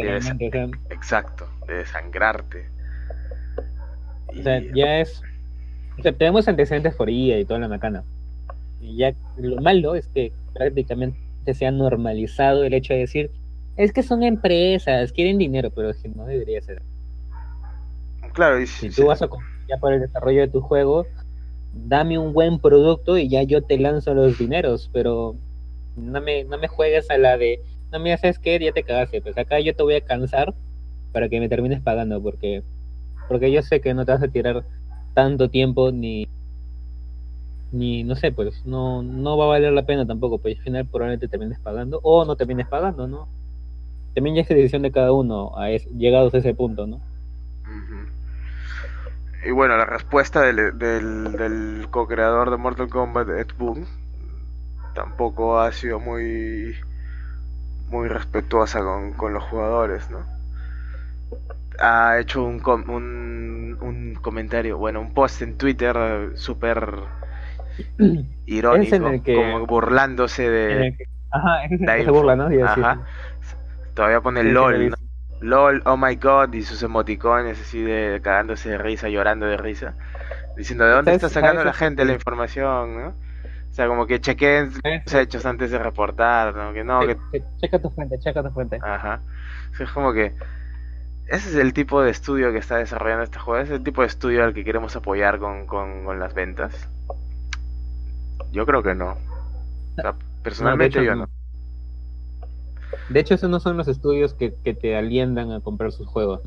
Exacto, 0.91 1.49
de 1.67 1.75
desangrarte. 1.75 2.69
O 4.29 4.43
sea, 4.43 4.63
ya 4.75 5.01
es. 5.01 5.23
O 5.99 6.03
sea, 6.03 6.13
tenemos 6.13 6.49
antecedentes 6.49 6.95
por 6.95 7.09
IA 7.09 7.39
y 7.39 7.45
toda 7.45 7.61
la 7.61 7.69
macana. 7.69 8.05
Y 8.81 8.97
ya 8.97 9.15
lo 9.37 9.61
malo 9.61 9.95
es 9.95 10.09
que 10.09 10.33
prácticamente 10.53 11.19
se 11.53 11.67
ha 11.67 11.71
normalizado 11.71 12.65
el 12.65 12.75
hecho 12.75 12.95
de 12.95 13.01
decir, 13.01 13.31
es 13.77 13.93
que 13.93 14.03
son 14.03 14.23
empresas, 14.23 15.13
quieren 15.13 15.39
dinero, 15.39 15.71
pero 15.71 15.91
es 15.91 15.99
que 15.99 16.09
no 16.09 16.27
debería 16.27 16.61
ser. 16.61 16.83
Claro, 18.33 18.61
y 18.61 18.67
si, 18.67 18.91
tú 18.91 19.07
vas 19.07 19.23
a 19.23 19.29
ya 19.69 19.79
por 19.79 19.93
el 19.93 20.01
desarrollo 20.01 20.41
de 20.41 20.49
tu 20.49 20.61
juego, 20.61 21.07
dame 21.73 22.19
un 22.19 22.33
buen 22.33 22.59
producto 22.59 23.17
y 23.17 23.29
ya 23.29 23.43
yo 23.43 23.63
te 23.63 23.79
lanzo 23.79 24.15
los 24.15 24.39
dineros, 24.39 24.91
pero 24.93 25.37
no 25.97 26.21
me, 26.21 26.45
no 26.45 26.59
me 26.59 26.69
juegues 26.69 27.11
a 27.11 27.19
la 27.19 27.37
de, 27.37 27.61
no 27.95 28.01
me 28.01 28.13
haces 28.13 28.41
que 28.41 28.59
ya 28.59 28.73
te 28.73 28.83
cagaste, 28.83 29.23
pues 29.23 29.39
acá 29.39 29.61
yo 29.61 29.75
te 29.75 29.85
voy 29.85 29.95
a 29.95 30.01
cansar 30.01 30.53
para 31.13 31.29
que 31.29 31.39
me 31.39 31.49
termines 31.49 31.81
pagando, 31.81 32.21
porque, 32.21 32.65
porque 33.29 33.53
yo 33.53 33.63
sé 33.63 33.81
que 33.81 33.95
no 33.95 34.05
te 34.05 34.11
vas 34.11 34.23
a 34.23 34.29
tirar 34.29 34.65
tanto 35.15 35.49
tiempo 35.49 35.93
ni 35.93 36.29
ni 37.71 38.05
no 38.05 38.17
sé, 38.17 38.33
pues 38.33 38.67
no, 38.67 39.03
no 39.03 39.37
va 39.37 39.45
a 39.45 39.49
valer 39.49 39.73
la 39.73 39.87
pena 39.87 40.07
tampoco, 40.07 40.39
pues 40.39 40.59
al 40.59 40.65
final 40.65 40.87
probablemente 40.87 41.29
termines 41.29 41.59
pagando 41.61 42.01
o 42.03 42.25
no 42.25 42.37
termines 42.37 42.67
pagando, 42.67 43.07
¿no? 43.07 43.29
También 44.15 44.37
ya 44.37 44.43
es 44.43 44.49
decisión 44.49 44.83
de 44.83 44.93
cada 44.93 45.13
uno, 45.13 45.57
a 45.57 45.71
llegados 45.71 46.35
a 46.35 46.39
ese 46.39 46.55
punto, 46.55 46.87
¿no? 46.87 47.01
Y 49.45 49.51
bueno, 49.51 49.77
la 49.77 49.85
respuesta 49.85 50.41
del, 50.43 50.79
del, 50.79 51.87
co-creador 51.91 52.51
de 52.51 52.57
Mortal 52.57 52.89
Kombat, 52.89 53.29
Ed 53.29 53.49
Boon, 53.59 53.87
tampoco 54.95 55.61
ha 55.61 55.71
sido 55.73 56.01
muy 56.01 56.75
muy 57.95 58.09
respetuosa 58.09 58.81
con, 58.81 59.13
con 59.15 59.33
los 59.33 59.45
jugadores, 59.45 60.11
¿no? 60.11 60.27
Ha 61.79 62.19
hecho 62.21 62.43
un, 62.45 62.61
un, 62.89 63.79
un 63.81 64.15
comentario, 64.21 64.79
bueno, 64.79 65.01
un 65.01 65.15
post 65.15 65.43
en 65.43 65.57
Twitter 65.57 66.33
súper 66.35 66.89
irónico, 68.47 69.23
como 69.33 69.67
burlándose 69.67 70.51
de. 70.51 70.99
ajá, 71.31 71.65
es 71.65 71.81
se 72.05 72.11
burla, 72.11 72.37
¿no? 72.37 72.49
Todavía 73.95 74.21
pone 74.21 74.43
LOL, 74.43 74.95
LOL, 75.41 75.83
oh 75.87 75.97
my 75.97 76.17
god, 76.17 76.53
y 76.53 76.63
sus 76.63 76.83
emoticones 76.83 77.61
así 77.61 77.83
de 77.83 78.21
cagándose 78.23 78.71
de 78.71 78.79
risa, 78.79 79.09
llorando 79.09 79.47
de 79.47 79.57
risa, 79.57 79.95
diciendo 80.57 80.85
de 80.85 80.93
dónde 80.93 81.13
está 81.13 81.29
sacando 81.29 81.65
la 81.65 81.73
gente 81.73 82.05
la 82.05 82.13
información, 82.13 82.97
¿no? 83.01 83.15
O 83.75 83.76
sea, 83.76 83.88
como 83.88 84.07
que 84.07 84.21
chequen 84.21 84.71
los 84.85 85.14
hechos 85.14 85.45
antes 85.45 85.73
de 85.73 85.81
reportar, 85.81 86.54
¿no? 86.54 86.73
Que 86.73 86.85
no, 86.85 87.00
que... 87.00 87.43
Checa 87.61 87.83
tu 87.83 87.90
fuente, 87.90 88.21
checa 88.21 88.40
tu 88.40 88.50
fuente. 88.50 88.78
Ajá. 88.81 89.21
Es 89.81 89.90
como 89.90 90.12
que 90.12 90.33
ese 91.26 91.49
es 91.49 91.57
el 91.57 91.73
tipo 91.73 92.00
de 92.00 92.12
estudio 92.12 92.52
que 92.52 92.59
está 92.59 92.76
desarrollando 92.76 93.25
este 93.25 93.40
juego, 93.40 93.61
ese 93.61 93.73
es 93.73 93.78
el 93.78 93.85
tipo 93.85 94.02
de 94.02 94.07
estudio 94.07 94.45
al 94.45 94.54
que 94.54 94.62
queremos 94.62 94.95
apoyar 94.95 95.40
con, 95.40 95.66
con, 95.66 96.04
con 96.04 96.21
las 96.21 96.35
ventas. 96.35 96.88
Yo 98.52 98.64
creo 98.64 98.85
que 98.85 98.95
no. 98.95 99.16
personalmente 100.45 101.04
yo 101.04 101.16
no. 101.16 101.28
De 103.09 103.19
hecho, 103.19 103.35
esos 103.35 103.50
no 103.50 103.59
son 103.59 103.76
los 103.76 103.88
estudios 103.88 104.35
que, 104.35 104.50
te 104.50 104.97
aliendan 104.97 105.50
a 105.50 105.61
comprar 105.61 105.90
sus 105.90 106.07
juegos. 106.07 106.43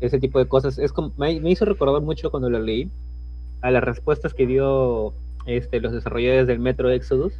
Ese 0.00 0.18
tipo 0.18 0.38
de 0.38 0.48
cosas. 0.48 0.78
Es 0.78 0.94
como, 0.94 1.12
me, 1.18 1.32
hizo 1.32 1.66
recordar 1.66 2.00
mucho 2.00 2.30
cuando 2.30 2.48
lo 2.48 2.58
leí 2.58 2.90
a 3.60 3.70
las 3.70 3.84
respuestas 3.84 4.32
que 4.32 4.46
dio 4.46 5.12
este, 5.48 5.80
los 5.80 5.92
desarrolladores 5.92 6.46
del 6.46 6.58
Metro 6.58 6.90
Exodus. 6.90 7.34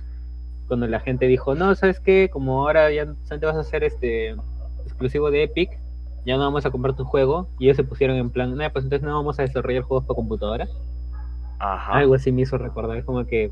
Cuando 0.66 0.86
la 0.86 1.00
gente 1.00 1.26
dijo, 1.26 1.54
no, 1.54 1.74
¿sabes 1.74 2.00
qué? 2.00 2.28
Como 2.32 2.60
ahora 2.60 2.90
ya 2.90 3.06
te 3.28 3.46
vas 3.46 3.56
a 3.56 3.60
hacer 3.60 3.84
este 3.84 4.34
exclusivo 4.84 5.30
de 5.30 5.44
Epic, 5.44 5.70
ya 6.26 6.36
no 6.36 6.42
vamos 6.42 6.66
a 6.66 6.70
comprar 6.70 6.96
tu 6.96 7.04
juego. 7.04 7.48
Y 7.58 7.66
ellos 7.66 7.76
se 7.76 7.84
pusieron 7.84 8.16
en 8.16 8.30
plan, 8.30 8.56
no, 8.56 8.72
pues 8.72 8.84
entonces 8.84 9.06
no 9.06 9.14
vamos 9.14 9.38
a 9.38 9.42
desarrollar 9.42 9.82
juegos 9.82 10.04
para 10.06 10.16
computadora. 10.16 10.68
Ajá. 11.58 11.92
Algo 11.98 12.14
así 12.14 12.32
me 12.32 12.42
hizo 12.42 12.58
recordar. 12.58 12.98
Es 12.98 13.04
como 13.04 13.24
que 13.24 13.50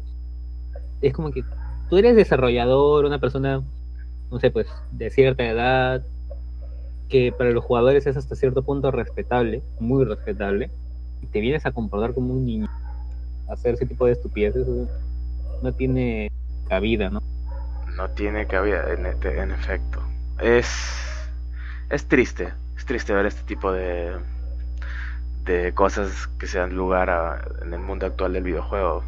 es 1.00 1.12
como 1.12 1.30
que 1.30 1.44
tú 1.88 1.98
eres 1.98 2.16
desarrollador, 2.16 3.04
una 3.04 3.18
persona, 3.18 3.62
no 4.30 4.40
sé, 4.40 4.50
pues 4.50 4.66
de 4.92 5.10
cierta 5.10 5.44
edad, 5.44 6.02
que 7.08 7.32
para 7.32 7.50
los 7.50 7.64
jugadores 7.64 8.06
es 8.06 8.16
hasta 8.16 8.34
cierto 8.34 8.62
punto 8.62 8.90
respetable, 8.90 9.62
muy 9.78 10.04
respetable, 10.04 10.70
y 11.22 11.26
te 11.26 11.40
vienes 11.40 11.66
a 11.66 11.72
comportar 11.72 12.14
como 12.14 12.32
un 12.32 12.44
niño, 12.44 12.68
hacer 13.48 13.74
ese 13.74 13.86
tipo 13.86 14.06
de 14.06 14.12
estupideces, 14.12 14.66
no 15.62 15.72
tiene, 15.74 16.30
cabida, 16.68 17.10
¿no? 17.10 17.22
No 17.96 18.10
tiene 18.10 18.46
cabida, 18.46 18.92
en, 18.92 19.06
este, 19.06 19.40
en 19.40 19.50
efecto. 19.50 20.00
Es, 20.40 20.68
es 21.90 22.06
triste, 22.06 22.52
es 22.76 22.84
triste 22.84 23.14
ver 23.14 23.26
este 23.26 23.42
tipo 23.44 23.72
de, 23.72 24.16
de 25.44 25.72
cosas 25.72 26.28
que 26.38 26.46
se 26.46 26.58
dan 26.58 26.74
lugar 26.74 27.08
a, 27.08 27.42
en 27.62 27.72
el 27.72 27.80
mundo 27.80 28.06
actual 28.06 28.32
del 28.32 28.42
videojuego. 28.42 29.02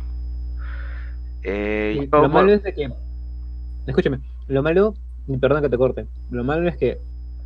Eh, 1.43 2.09
lo 2.11 2.29
malo 2.29 2.53
es 2.53 2.63
de 2.63 2.75
que, 2.75 2.91
escúchame, 3.87 4.21
lo 4.47 4.63
malo, 4.63 4.95
perdón 5.41 5.63
que 5.63 5.69
te 5.69 5.79
corte, 5.79 6.07
lo 6.31 6.45
malo 6.45 6.69
es 6.69 6.77
que 6.77 6.99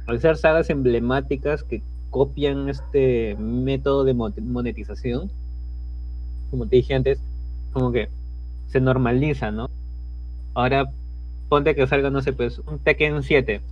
al 0.06 0.20
ser 0.20 0.36
sagas 0.36 0.70
emblemáticas 0.70 1.62
que 1.62 1.82
copian 2.10 2.68
este 2.68 3.36
método 3.36 4.04
de 4.04 4.14
monetización, 4.14 5.30
como 6.52 6.66
te 6.66 6.76
dije 6.76 6.94
antes, 6.94 7.18
como 7.72 7.92
que 7.92 8.10
se 8.68 8.78
normaliza, 8.78 9.50
¿no? 9.50 9.70
Ahora 10.52 10.84
ponte 11.48 11.74
que 11.74 11.86
salga, 11.86 12.10
no 12.10 12.20
sé, 12.20 12.34
pues 12.34 12.58
un 12.58 12.78
Tekken 12.78 13.22
7 13.22 13.62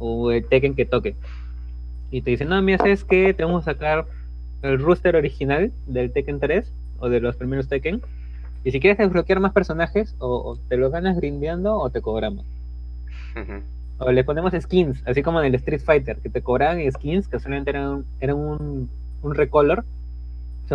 o 0.00 0.32
el 0.32 0.44
Tekken 0.44 0.74
que 0.74 0.84
toque. 0.84 1.14
Y 2.10 2.22
te 2.22 2.32
dicen, 2.32 2.48
no, 2.48 2.60
mira, 2.62 2.84
es 2.84 3.04
que 3.04 3.32
te 3.32 3.44
vamos 3.44 3.62
a 3.62 3.72
sacar 3.72 4.06
el 4.62 4.80
rooster 4.80 5.14
original 5.14 5.70
del 5.86 6.12
Tekken 6.12 6.40
3 6.40 6.70
o 6.98 7.08
de 7.08 7.20
los 7.20 7.36
primeros 7.36 7.68
Tekken. 7.68 8.02
Y 8.64 8.72
si 8.72 8.80
quieres 8.80 8.98
desbloquear 8.98 9.38
más 9.38 9.52
personajes, 9.52 10.16
o, 10.18 10.58
te 10.68 10.76
lo 10.76 10.90
ganas 10.90 11.16
grindeando 11.16 11.78
o 11.78 11.90
te 11.90 12.00
cobramos. 12.00 12.44
O 13.98 14.10
le 14.10 14.24
ponemos 14.24 14.52
skins, 14.52 15.00
así 15.06 15.22
como 15.22 15.40
en 15.40 15.46
el 15.46 15.54
Street 15.54 15.80
Fighter, 15.80 16.16
que 16.18 16.28
te 16.28 16.42
cobraban 16.42 16.80
skins 16.90 17.28
que 17.28 17.38
solamente 17.38 17.70
eran, 17.70 18.04
eran 18.20 18.36
un, 18.36 18.90
un 19.22 19.34
recolor, 19.36 19.84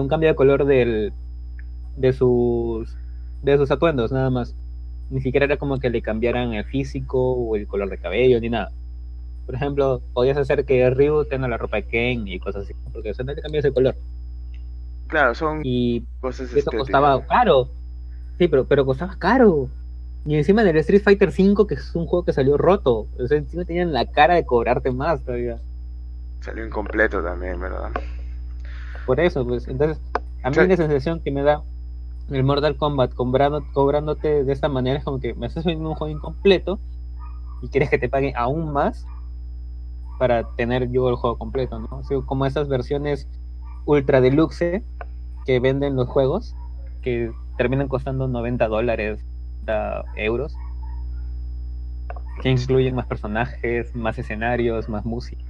un 0.02 0.08
cambio 0.08 0.30
de 0.30 0.36
color 0.36 0.66
del, 0.66 1.14
de 1.96 2.14
sus 2.14 2.96
de 3.44 3.58
sus 3.58 3.72
atuendos, 3.72 4.12
nada 4.12 4.30
más. 4.30 4.56
Ni 5.10 5.22
siquiera 5.22 5.46
era 5.46 5.58
como 5.58 5.80
que 5.80 5.90
le 5.90 6.02
cambiaran 6.02 6.54
el 6.54 6.66
físico 6.66 7.34
o 7.34 7.56
el 7.56 7.68
color 7.68 7.90
de 7.90 7.98
cabello, 7.98 8.40
ni 8.40 8.50
nada. 8.50 8.72
Por 9.46 9.56
ejemplo, 9.56 10.02
podías 10.14 10.38
hacer 10.38 10.66
que 10.66 10.90
Ryu 10.90 11.24
tenga 11.26 11.48
la 11.48 11.58
ropa 11.58 11.78
de 11.78 11.84
Ken 11.84 12.28
y 12.28 12.40
cosas 12.40 12.64
así, 12.64 12.74
porque 12.92 13.14
solamente 13.14 13.42
cambias 13.42 13.64
el 13.64 13.74
color. 13.74 13.96
Claro, 15.08 15.34
son 15.36 15.62
y 15.64 16.04
cosas 16.20 16.54
Eso 16.54 16.70
costaba 16.72 17.26
caro. 17.26 17.70
Sí, 18.38 18.50
pero, 18.50 18.66
pero 18.66 18.86
costaba 18.86 19.18
caro. 19.18 19.70
Y 20.26 20.36
encima 20.36 20.66
del 20.66 20.76
Street 20.78 21.02
Fighter 21.02 21.30
V, 21.30 21.66
que 21.68 21.76
es 21.76 21.96
un 21.96 22.06
juego 22.06 22.26
que 22.26 22.34
salió 22.34 22.58
roto. 22.58 23.08
O 23.18 23.28
sea, 23.28 23.38
encima 23.38 23.64
tenían 23.64 23.94
la 23.94 24.06
cara 24.06 24.36
de 24.36 24.46
cobrarte 24.46 24.92
más 24.92 25.24
todavía. 25.24 25.58
Salió 26.42 26.66
incompleto 26.66 27.24
también, 27.24 27.58
¿verdad? 27.62 27.92
Por 29.08 29.22
eso, 29.22 29.46
pues, 29.48 29.68
entonces, 29.70 30.00
a 30.44 30.50
mí 30.50 30.56
la 30.58 30.76
sensación 30.76 31.22
que 31.22 31.32
me 31.32 31.42
da 31.42 31.64
el 32.30 32.44
Mortal 32.44 32.76
Kombat 32.76 33.14
cobrando, 33.14 33.64
cobrándote 33.72 34.44
de 34.44 34.52
esta 34.52 34.68
manera 34.68 35.00
es 35.00 35.06
como 35.06 35.20
que 35.20 35.34
me 35.34 35.48
estás 35.48 35.64
vendiendo 35.64 35.92
un 35.92 35.96
juego 35.96 36.14
incompleto 36.14 36.78
y 37.62 37.70
quieres 37.70 37.90
que 37.90 37.98
te 37.98 38.10
pague 38.10 38.34
aún 38.36 38.74
más 38.74 39.06
para 40.20 40.44
tener 40.56 40.92
yo 40.92 41.08
el 41.10 41.16
juego 41.16 41.38
completo, 41.38 41.80
¿no? 41.80 42.02
como 42.26 42.46
esas 42.46 42.68
versiones 42.68 43.28
ultra 43.86 44.20
deluxe 44.20 44.84
que 45.46 45.60
venden 45.62 45.96
los 45.96 46.10
juegos 46.10 46.54
que 47.02 47.32
terminan 47.58 47.88
costando 47.88 48.28
90 48.28 48.68
dólares, 48.68 49.24
euros, 50.16 50.54
que 52.42 52.50
incluyen 52.50 52.96
más 52.96 53.06
personajes, 53.06 53.96
más 53.96 54.20
escenarios, 54.20 54.90
más 54.90 55.06
música. 55.06 55.47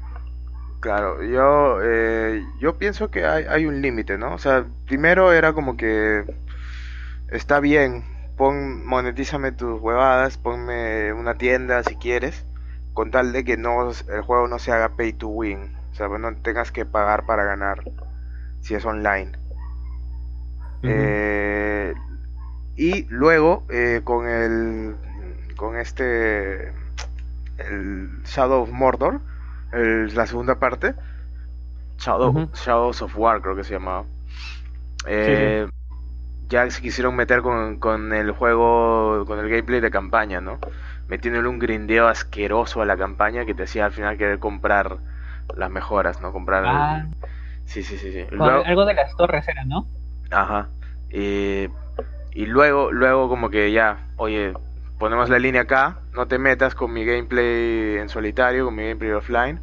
Claro, 0.80 1.24
yo, 1.24 1.80
eh, 1.84 2.46
yo 2.60 2.78
pienso 2.78 3.10
que 3.10 3.26
hay, 3.26 3.46
hay 3.46 3.66
un 3.66 3.82
límite, 3.82 4.18
¿no? 4.18 4.34
O 4.36 4.38
sea, 4.38 4.66
primero 4.86 5.34
era 5.34 5.54
como 5.54 5.76
que 5.76 6.24
está 7.30 7.60
bien, 7.60 8.06
pon, 8.38 8.86
monetízame 8.86 9.52
tus 9.52 9.82
huevadas, 9.82 10.38
ponme 10.38 11.14
una 11.14 11.36
tienda 11.36 11.84
si 11.84 11.96
quieres, 11.96 12.46
con 12.94 13.12
tal 13.12 13.34
de 13.34 13.44
que 13.44 13.58
no 13.58 13.90
el 13.90 14.22
juego 14.22 14.48
no 14.48 14.60
se 14.60 14.72
haga 14.72 14.96
pay 14.96 15.14
to 15.14 15.28
win, 15.28 15.76
o 15.92 15.96
sea, 15.96 16.08
no 16.10 16.36
tengas 16.38 16.72
que 16.72 16.86
pagar 16.86 17.26
para 17.26 17.44
ganar 17.44 17.84
si 18.62 18.76
es 18.76 18.86
online. 18.86 19.32
Eh, 20.84 21.94
y 22.76 23.06
luego 23.10 23.66
eh, 23.70 24.02
con 24.04 24.28
el 24.28 24.96
con 25.56 25.78
este 25.78 26.72
el 27.58 28.22
Shadow 28.26 28.64
of 28.64 28.72
Mordor, 28.72 29.20
la 29.72 30.26
segunda 30.28 30.60
parte, 30.60 30.96
Shadow, 31.98 32.50
Shadows 32.54 33.02
of 33.02 33.18
War 33.18 33.42
creo 33.42 33.56
que 33.56 33.64
se 33.64 33.74
llamaba. 33.74 34.06
Eh, 35.06 35.68
ya 36.48 36.70
se 36.70 36.82
quisieron 36.82 37.16
meter 37.16 37.42
con, 37.42 37.80
con, 37.80 38.14
el 38.14 38.32
juego, 38.32 39.26
con 39.26 39.40
el 39.40 39.50
gameplay 39.50 39.80
de 39.80 39.92
campaña, 39.92 40.40
¿no? 40.42 40.60
Metiéndole 41.08 41.48
un 41.48 41.60
grindeo 41.60 42.08
asqueroso 42.08 42.82
a 42.82 42.86
la 42.86 42.98
campaña 42.98 43.46
que 43.46 43.54
te 43.54 43.64
hacía 43.64 43.86
al 43.86 43.92
final 43.92 44.18
querer 44.18 44.40
comprar 44.40 44.98
las 45.56 45.70
mejoras, 45.70 46.22
¿no? 46.22 46.32
Comprar... 46.32 46.64
Ah. 46.66 47.06
Sí, 47.66 47.84
sí, 47.84 47.98
sí, 47.98 48.14
sí. 48.14 48.26
algo 48.40 48.86
de 48.86 48.94
las 48.94 49.14
torres 49.18 49.46
era, 49.48 49.66
¿no? 49.66 49.88
Ajá. 50.32 50.70
y 51.10 51.68
luego, 52.34 52.92
luego 52.92 53.28
como 53.28 53.50
que 53.50 53.74
ya, 53.74 54.08
oye, 54.16 54.54
ponemos 54.98 55.30
la 55.30 55.40
línea 55.40 55.64
acá, 55.64 56.00
no 56.18 56.28
te 56.28 56.38
metas 56.38 56.76
con 56.76 56.92
mi 56.92 57.06
gameplay 57.06 57.98
en 57.98 58.10
solitario, 58.10 58.66
con 58.66 58.76
mi 58.76 58.84
gameplay 58.84 59.12
offline 59.12 59.62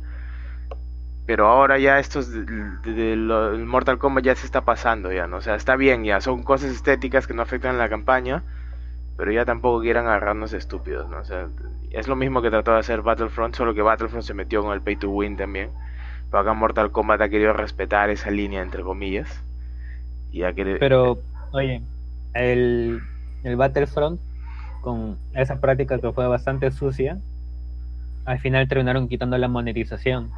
pero 1.26 1.46
ahora 1.46 1.78
ya 1.78 1.98
estos 1.98 2.30
del 2.32 3.64
Mortal 3.66 3.98
Kombat 3.98 4.24
ya 4.24 4.34
se 4.34 4.44
está 4.44 4.62
pasando 4.62 5.10
ya, 5.10 5.26
¿no? 5.26 5.38
O 5.38 5.40
sea, 5.40 5.54
está 5.54 5.76
bien 5.76 6.04
ya, 6.04 6.20
son 6.20 6.42
cosas 6.42 6.70
estéticas 6.70 7.26
que 7.26 7.32
no 7.32 7.42
afectan 7.42 7.78
la 7.78 7.88
campaña, 7.88 8.42
pero 9.16 9.32
ya 9.32 9.46
tampoco 9.46 9.80
quieran 9.80 10.06
agarrarnos 10.06 10.52
estúpidos, 10.52 11.08
¿no? 11.08 11.20
O 11.20 11.24
sea, 11.24 11.48
es 11.90 12.08
lo 12.08 12.16
mismo 12.16 12.42
que 12.42 12.50
trató 12.50 12.72
de 12.72 12.80
hacer 12.80 13.00
Battlefront, 13.00 13.54
solo 13.54 13.72
que 13.72 13.80
Battlefront 13.80 14.24
se 14.24 14.34
metió 14.34 14.62
con 14.62 14.74
el 14.74 14.82
pay 14.82 14.96
to 14.96 15.08
win 15.08 15.36
también. 15.36 15.70
Pero 16.30 16.42
acá 16.42 16.52
Mortal 16.52 16.90
Kombat 16.90 17.22
ha 17.22 17.28
querido 17.30 17.54
respetar 17.54 18.10
esa 18.10 18.30
línea, 18.30 18.60
entre 18.60 18.82
comillas. 18.82 19.42
Y 20.30 20.42
ha 20.42 20.52
querido... 20.52 20.78
Pero, 20.78 21.18
oye, 21.52 21.80
el, 22.34 23.00
el 23.44 23.56
Battlefront, 23.56 24.20
con 24.84 25.16
esa 25.32 25.60
práctica 25.60 25.98
que 25.98 26.12
fue 26.12 26.28
bastante 26.28 26.70
sucia, 26.70 27.18
al 28.26 28.38
final 28.38 28.68
terminaron 28.68 29.08
quitando 29.08 29.36
la 29.38 29.48
monetización 29.48 30.30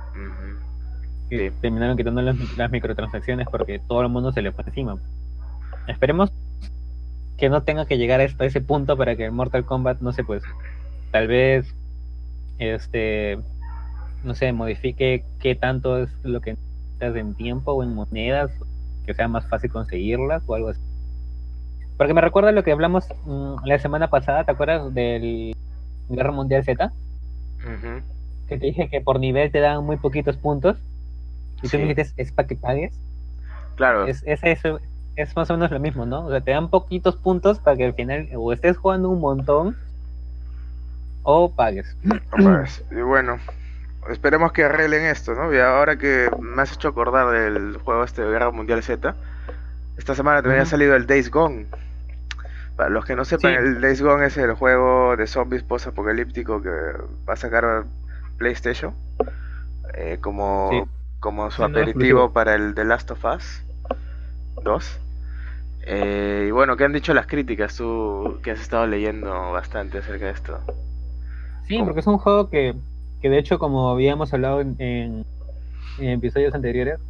que 1.28 1.50
terminaron 1.60 1.96
quitando 1.96 2.22
las, 2.22 2.70
microtransacciones 2.70 3.48
porque 3.50 3.80
todo 3.80 4.02
el 4.02 4.08
mundo 4.08 4.32
se 4.32 4.42
le 4.42 4.52
fue 4.52 4.64
encima. 4.66 4.98
Esperemos 5.88 6.32
que 7.36 7.48
no 7.48 7.62
tenga 7.64 7.86
que 7.86 7.98
llegar 7.98 8.20
hasta 8.20 8.44
ese 8.44 8.60
punto 8.60 8.96
para 8.96 9.16
que 9.16 9.30
Mortal 9.30 9.64
Kombat, 9.64 10.00
no 10.00 10.12
sé, 10.12 10.24
pues, 10.24 10.42
tal 11.10 11.26
vez, 11.26 11.74
este, 12.58 13.38
no 14.24 14.34
sé, 14.34 14.52
modifique 14.52 15.24
qué 15.40 15.54
tanto 15.54 15.98
es 15.98 16.10
lo 16.22 16.40
que 16.40 16.52
necesitas 16.52 17.16
en 17.16 17.34
tiempo 17.34 17.72
o 17.72 17.82
en 17.82 17.94
monedas, 17.94 18.50
que 19.04 19.14
sea 19.14 19.28
más 19.28 19.48
fácil 19.48 19.70
conseguirlas 19.70 20.42
o 20.46 20.54
algo 20.54 20.68
así. 20.68 20.80
Porque 21.96 22.14
me 22.14 22.20
recuerda 22.20 22.52
lo 22.52 22.62
que 22.62 22.72
hablamos 22.72 23.08
mm, 23.24 23.64
la 23.64 23.78
semana 23.78 24.08
pasada, 24.08 24.44
¿te 24.44 24.52
acuerdas 24.52 24.92
del 24.92 25.56
Guerra 26.08 26.32
Mundial 26.32 26.64
Z? 26.64 26.92
Que 28.48 28.58
te 28.58 28.66
dije 28.66 28.88
que 28.88 29.00
por 29.00 29.18
nivel 29.18 29.50
te 29.50 29.60
dan 29.60 29.84
muy 29.84 29.96
poquitos 29.96 30.36
puntos 30.36 30.76
y 31.62 31.68
tú 31.68 31.78
dices, 31.78 32.14
¿es 32.16 32.32
para 32.32 32.46
que 32.46 32.56
pagues? 32.56 32.92
Claro. 33.76 34.06
Es, 34.06 34.22
es, 34.26 34.40
eso, 34.42 34.78
es 35.16 35.34
más 35.34 35.50
o 35.50 35.54
menos 35.54 35.70
lo 35.70 35.80
mismo, 35.80 36.06
¿no? 36.06 36.26
O 36.26 36.30
sea, 36.30 36.40
te 36.40 36.50
dan 36.50 36.68
poquitos 36.68 37.16
puntos 37.16 37.58
para 37.58 37.76
que 37.76 37.86
al 37.86 37.94
final 37.94 38.28
o 38.36 38.52
estés 38.52 38.76
jugando 38.76 39.08
un 39.08 39.20
montón 39.20 39.76
o 41.22 41.50
pagues. 41.50 41.96
Y 42.90 43.00
bueno, 43.00 43.38
esperemos 44.10 44.52
que 44.52 44.64
arreglen 44.64 45.06
esto, 45.06 45.34
¿no? 45.34 45.52
Y 45.52 45.58
ahora 45.58 45.96
que 45.96 46.30
me 46.38 46.62
has 46.62 46.72
hecho 46.72 46.88
acordar 46.88 47.30
del 47.30 47.78
juego 47.78 48.04
este 48.04 48.22
de 48.22 48.30
Guerra 48.30 48.50
Mundial 48.50 48.82
Z, 48.82 49.14
esta 49.96 50.14
semana 50.14 50.42
también 50.42 50.62
ha 50.62 50.66
salido 50.66 50.94
el 50.94 51.06
Days 51.06 51.30
Gone. 51.30 51.66
Para 52.76 52.90
los 52.90 53.04
que 53.04 53.16
no 53.16 53.24
sepan, 53.24 53.54
el 53.54 53.80
Days 53.80 54.02
Gone 54.02 54.26
es 54.26 54.36
el 54.36 54.52
juego 54.52 55.16
de 55.16 55.26
zombies 55.26 55.62
post-apocalíptico 55.62 56.60
que 56.62 56.70
va 57.28 57.32
a 57.32 57.36
sacar 57.36 57.84
PlayStation. 58.36 58.94
Eh, 59.94 60.18
como 60.20 60.88
como 61.20 61.50
su 61.50 61.64
aperitivo 61.64 62.32
para 62.32 62.54
el 62.54 62.74
The 62.74 62.84
Last 62.84 63.10
of 63.10 63.24
Us 63.24 63.64
2. 64.62 65.00
Eh, 65.88 66.44
y 66.48 66.50
bueno, 66.50 66.76
¿qué 66.76 66.84
han 66.84 66.92
dicho 66.92 67.14
las 67.14 67.26
críticas? 67.26 67.76
Tú 67.76 68.38
que 68.42 68.52
has 68.52 68.60
estado 68.60 68.86
leyendo 68.86 69.30
bastante 69.52 69.98
acerca 69.98 70.26
de 70.26 70.32
esto. 70.32 70.60
Sí, 71.66 71.80
porque 71.82 72.00
es 72.00 72.06
un 72.06 72.18
juego 72.18 72.48
que, 72.48 72.74
que 73.20 73.30
de 73.30 73.38
hecho, 73.38 73.58
como 73.58 73.90
habíamos 73.90 74.32
hablado 74.32 74.60
en, 74.60 75.24
episodios 75.98 76.54
anteriores, 76.54 77.00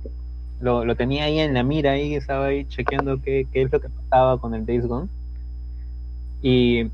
lo, 0.61 0.85
lo, 0.85 0.96
tenía 0.96 1.24
ahí 1.24 1.38
en 1.38 1.52
la 1.52 1.62
mira, 1.62 1.92
ahí 1.92 2.14
estaba 2.14 2.46
ahí 2.46 2.64
chequeando 2.66 3.20
qué, 3.20 3.46
qué 3.52 3.62
es 3.62 3.72
lo 3.72 3.81
que 3.81 3.88
pasaba 3.88 4.40
con 4.40 4.55
el 4.55 4.64
Days 4.64 4.87
Gone. 4.87 5.09
Y 6.42 6.90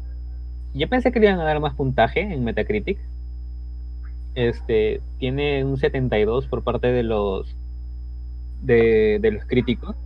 yo 0.74 0.88
pensé 0.88 1.12
que 1.12 1.20
le 1.20 1.26
iban 1.26 1.40
a 1.40 1.44
dar 1.44 1.61
más 1.61 1.74
puntaje 1.74 2.20
en 2.20 2.44
Metacritic, 2.44 2.98
este 4.35 5.00
tiene 5.18 5.64
un 5.64 5.76
72 5.76 6.46
por 6.46 6.62
parte 6.62 6.87
de 6.87 7.02
los 7.02 7.55
de, 8.62 9.20
los 9.33 9.44
críticos. 9.44 9.96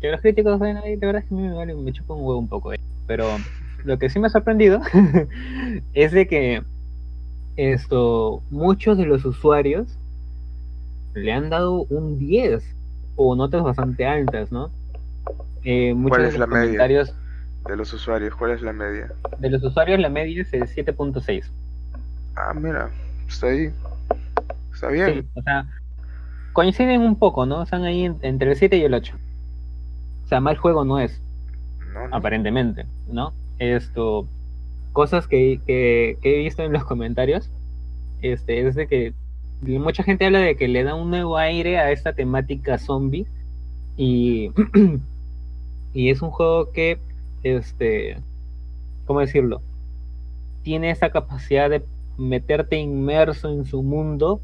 Que 0.00 0.10
los 0.10 0.20
críticos 0.20 0.60
ven 0.60 0.76
ahí, 0.76 0.96
de 0.96 1.06
verdad 1.06 1.22
es 1.22 1.28
que 1.28 1.34
me, 1.34 1.52
vale, 1.52 1.74
me 1.74 1.92
chupa 1.92 2.14
un 2.14 2.20
huevo 2.20 2.38
un 2.38 2.48
poco, 2.48 2.72
eh. 2.72 2.80
pero 3.06 3.26
lo 3.84 3.98
que 3.98 4.10
sí 4.10 4.18
me 4.18 4.26
ha 4.26 4.30
sorprendido 4.30 4.80
es 5.94 6.12
de 6.12 6.26
que 6.26 6.62
esto, 7.56 8.42
muchos 8.50 8.98
de 8.98 9.06
los 9.06 9.24
usuarios 9.24 9.98
le 11.14 11.32
han 11.32 11.48
dado 11.48 11.86
un 11.88 12.18
10 12.18 12.62
o 13.16 13.34
notas 13.34 13.62
bastante 13.62 14.04
altas, 14.04 14.52
¿no? 14.52 14.70
Eh, 15.64 15.94
muchos 15.94 16.18
¿Cuál 16.18 16.28
es 16.28 16.38
la 16.38 16.46
comentarios 16.46 17.08
media 17.08 17.25
de 17.68 17.76
los 17.76 17.92
usuarios? 17.92 18.34
¿Cuál 18.34 18.52
es 18.52 18.62
la 18.62 18.72
media? 18.72 19.12
De 19.38 19.50
los 19.50 19.62
usuarios 19.62 19.98
la 20.00 20.08
media 20.08 20.42
es 20.42 20.52
el 20.52 20.62
7.6. 20.62 21.44
Ah, 22.36 22.52
mira, 22.54 22.90
está 23.28 23.48
ahí. 23.48 23.70
Está 24.72 24.88
bien. 24.88 25.22
Sí, 25.22 25.28
o 25.34 25.42
sea, 25.42 25.66
coinciden 26.52 27.00
un 27.00 27.16
poco, 27.18 27.46
¿no? 27.46 27.62
Están 27.62 27.84
ahí 27.84 28.04
entre 28.22 28.50
el 28.50 28.56
7 28.56 28.76
y 28.76 28.82
el 28.82 28.94
8. 28.94 29.14
O 30.24 30.28
sea, 30.28 30.40
mal 30.40 30.56
juego 30.56 30.84
no 30.84 30.98
es. 30.98 31.20
Aparentemente, 32.10 32.84
¿no? 33.08 33.32
Esto, 33.58 34.26
cosas 34.92 35.26
que, 35.26 35.60
que, 35.66 36.18
he 36.22 36.38
visto 36.38 36.62
en 36.62 36.72
los 36.72 36.84
comentarios, 36.84 37.50
este, 38.22 38.66
es 38.66 38.74
de 38.74 38.86
que 38.86 39.14
mucha 39.62 40.02
gente 40.02 40.26
habla 40.26 40.40
de 40.40 40.56
que 40.56 40.68
le 40.68 40.84
da 40.84 40.94
un 40.94 41.10
nuevo 41.10 41.38
aire 41.38 41.78
a 41.78 41.90
esta 41.90 42.12
temática 42.12 42.78
zombie 42.78 43.26
y, 43.96 44.50
y 45.94 46.10
es 46.10 46.20
un 46.22 46.30
juego 46.30 46.72
que, 46.72 46.98
este, 47.42 48.18
¿cómo 49.06 49.20
decirlo? 49.20 49.62
Tiene 50.62 50.90
esa 50.90 51.10
capacidad 51.10 51.70
de 51.70 51.82
meterte 52.18 52.76
inmerso 52.76 53.50
en 53.50 53.64
su 53.66 53.82
mundo 53.82 54.40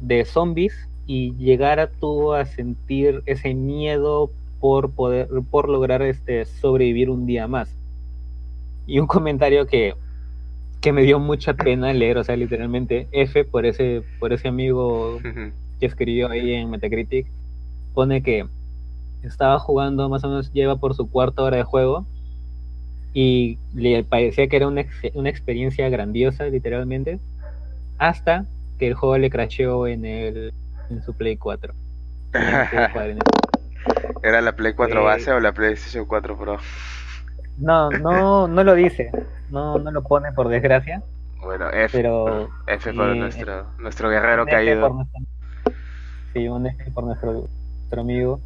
de 0.00 0.24
zombies 0.24 0.88
y 1.06 1.34
llegar 1.36 1.78
a 1.78 1.88
tú 1.88 2.32
a 2.32 2.44
sentir 2.44 3.22
ese 3.26 3.54
miedo 3.54 4.30
por 4.60 4.90
poder 4.90 5.28
por 5.50 5.68
lograr 5.68 6.02
este 6.02 6.44
sobrevivir 6.44 7.10
un 7.10 7.26
día 7.26 7.46
más 7.46 7.76
y 8.86 8.98
un 8.98 9.06
comentario 9.06 9.66
que, 9.66 9.94
que 10.80 10.92
me 10.92 11.02
dio 11.02 11.18
mucha 11.18 11.54
pena 11.54 11.92
leer 11.92 12.18
o 12.18 12.24
sea 12.24 12.36
literalmente 12.36 13.06
F 13.12 13.44
por 13.44 13.66
ese 13.66 14.02
por 14.18 14.32
ese 14.32 14.48
amigo 14.48 15.18
que 15.78 15.86
escribió 15.86 16.30
ahí 16.30 16.54
en 16.54 16.70
Metacritic 16.70 17.26
pone 17.94 18.22
que 18.22 18.46
estaba 19.28 19.58
jugando 19.58 20.08
más 20.08 20.24
o 20.24 20.28
menos 20.28 20.52
lleva 20.52 20.76
por 20.76 20.94
su 20.94 21.10
cuarta 21.10 21.42
hora 21.42 21.56
de 21.58 21.64
juego 21.64 22.06
y 23.12 23.58
le 23.74 24.04
parecía 24.04 24.48
que 24.48 24.56
era 24.56 24.68
una, 24.68 24.84
una 25.14 25.30
experiencia 25.30 25.88
grandiosa 25.88 26.44
literalmente 26.44 27.18
hasta 27.98 28.44
que 28.78 28.88
el 28.88 28.94
juego 28.94 29.18
le 29.18 29.30
crasheó 29.30 29.86
en 29.86 30.04
el 30.04 30.52
en 30.90 31.02
su 31.02 31.14
Play 31.14 31.36
4 31.36 31.74
¿Era 34.22 34.40
la 34.40 34.52
Play 34.52 34.74
4 34.74 35.04
base 35.04 35.32
o 35.32 35.40
la 35.40 35.52
PlayStation 35.52 36.06
4 36.06 36.38
Pro? 36.38 36.58
No, 37.58 37.90
no, 37.90 38.48
no 38.48 38.64
lo 38.64 38.74
dice. 38.74 39.10
No, 39.50 39.78
no 39.78 39.90
lo 39.90 40.02
pone 40.02 40.32
por 40.32 40.48
desgracia. 40.48 41.02
Bueno, 41.40 41.70
F, 41.70 41.96
pero, 41.96 42.48
F 42.66 42.92
por 42.92 43.14
nuestro, 43.16 43.66
nuestro 43.78 44.10
guerrero 44.10 44.46
caído. 44.46 45.06
sí, 46.32 46.48
un 46.48 46.66
F 46.66 46.90
por 46.90 47.04
nuestro, 47.04 47.48
nuestro 47.78 48.00
amigo. 48.00 48.40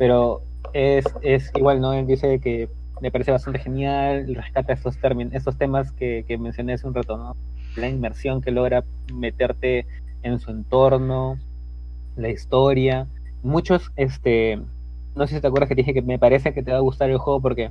Pero 0.00 0.40
es, 0.72 1.04
es 1.20 1.52
igual, 1.54 1.82
¿no? 1.82 1.92
Él 1.92 2.06
dice 2.06 2.40
que 2.40 2.70
me 3.02 3.10
parece 3.10 3.32
bastante 3.32 3.58
genial, 3.58 4.34
rescata 4.34 4.72
estos 4.72 4.96
términos, 4.96 5.34
estos 5.34 5.58
temas 5.58 5.92
que, 5.92 6.24
que 6.26 6.38
mencioné 6.38 6.72
hace 6.72 6.86
un 6.86 6.94
rato, 6.94 7.18
¿no? 7.18 7.36
La 7.76 7.86
inmersión 7.86 8.40
que 8.40 8.50
logra 8.50 8.82
meterte 9.12 9.86
en 10.22 10.38
su 10.40 10.52
entorno, 10.52 11.38
la 12.16 12.30
historia, 12.30 13.08
muchos, 13.42 13.92
este, 13.96 14.58
no 15.14 15.26
sé 15.26 15.34
si 15.34 15.42
te 15.42 15.46
acuerdas 15.48 15.68
que 15.68 15.74
te 15.74 15.82
dije 15.82 15.92
que 15.92 16.00
me 16.00 16.18
parece 16.18 16.54
que 16.54 16.62
te 16.62 16.72
va 16.72 16.78
a 16.78 16.80
gustar 16.80 17.10
el 17.10 17.18
juego 17.18 17.42
porque 17.42 17.70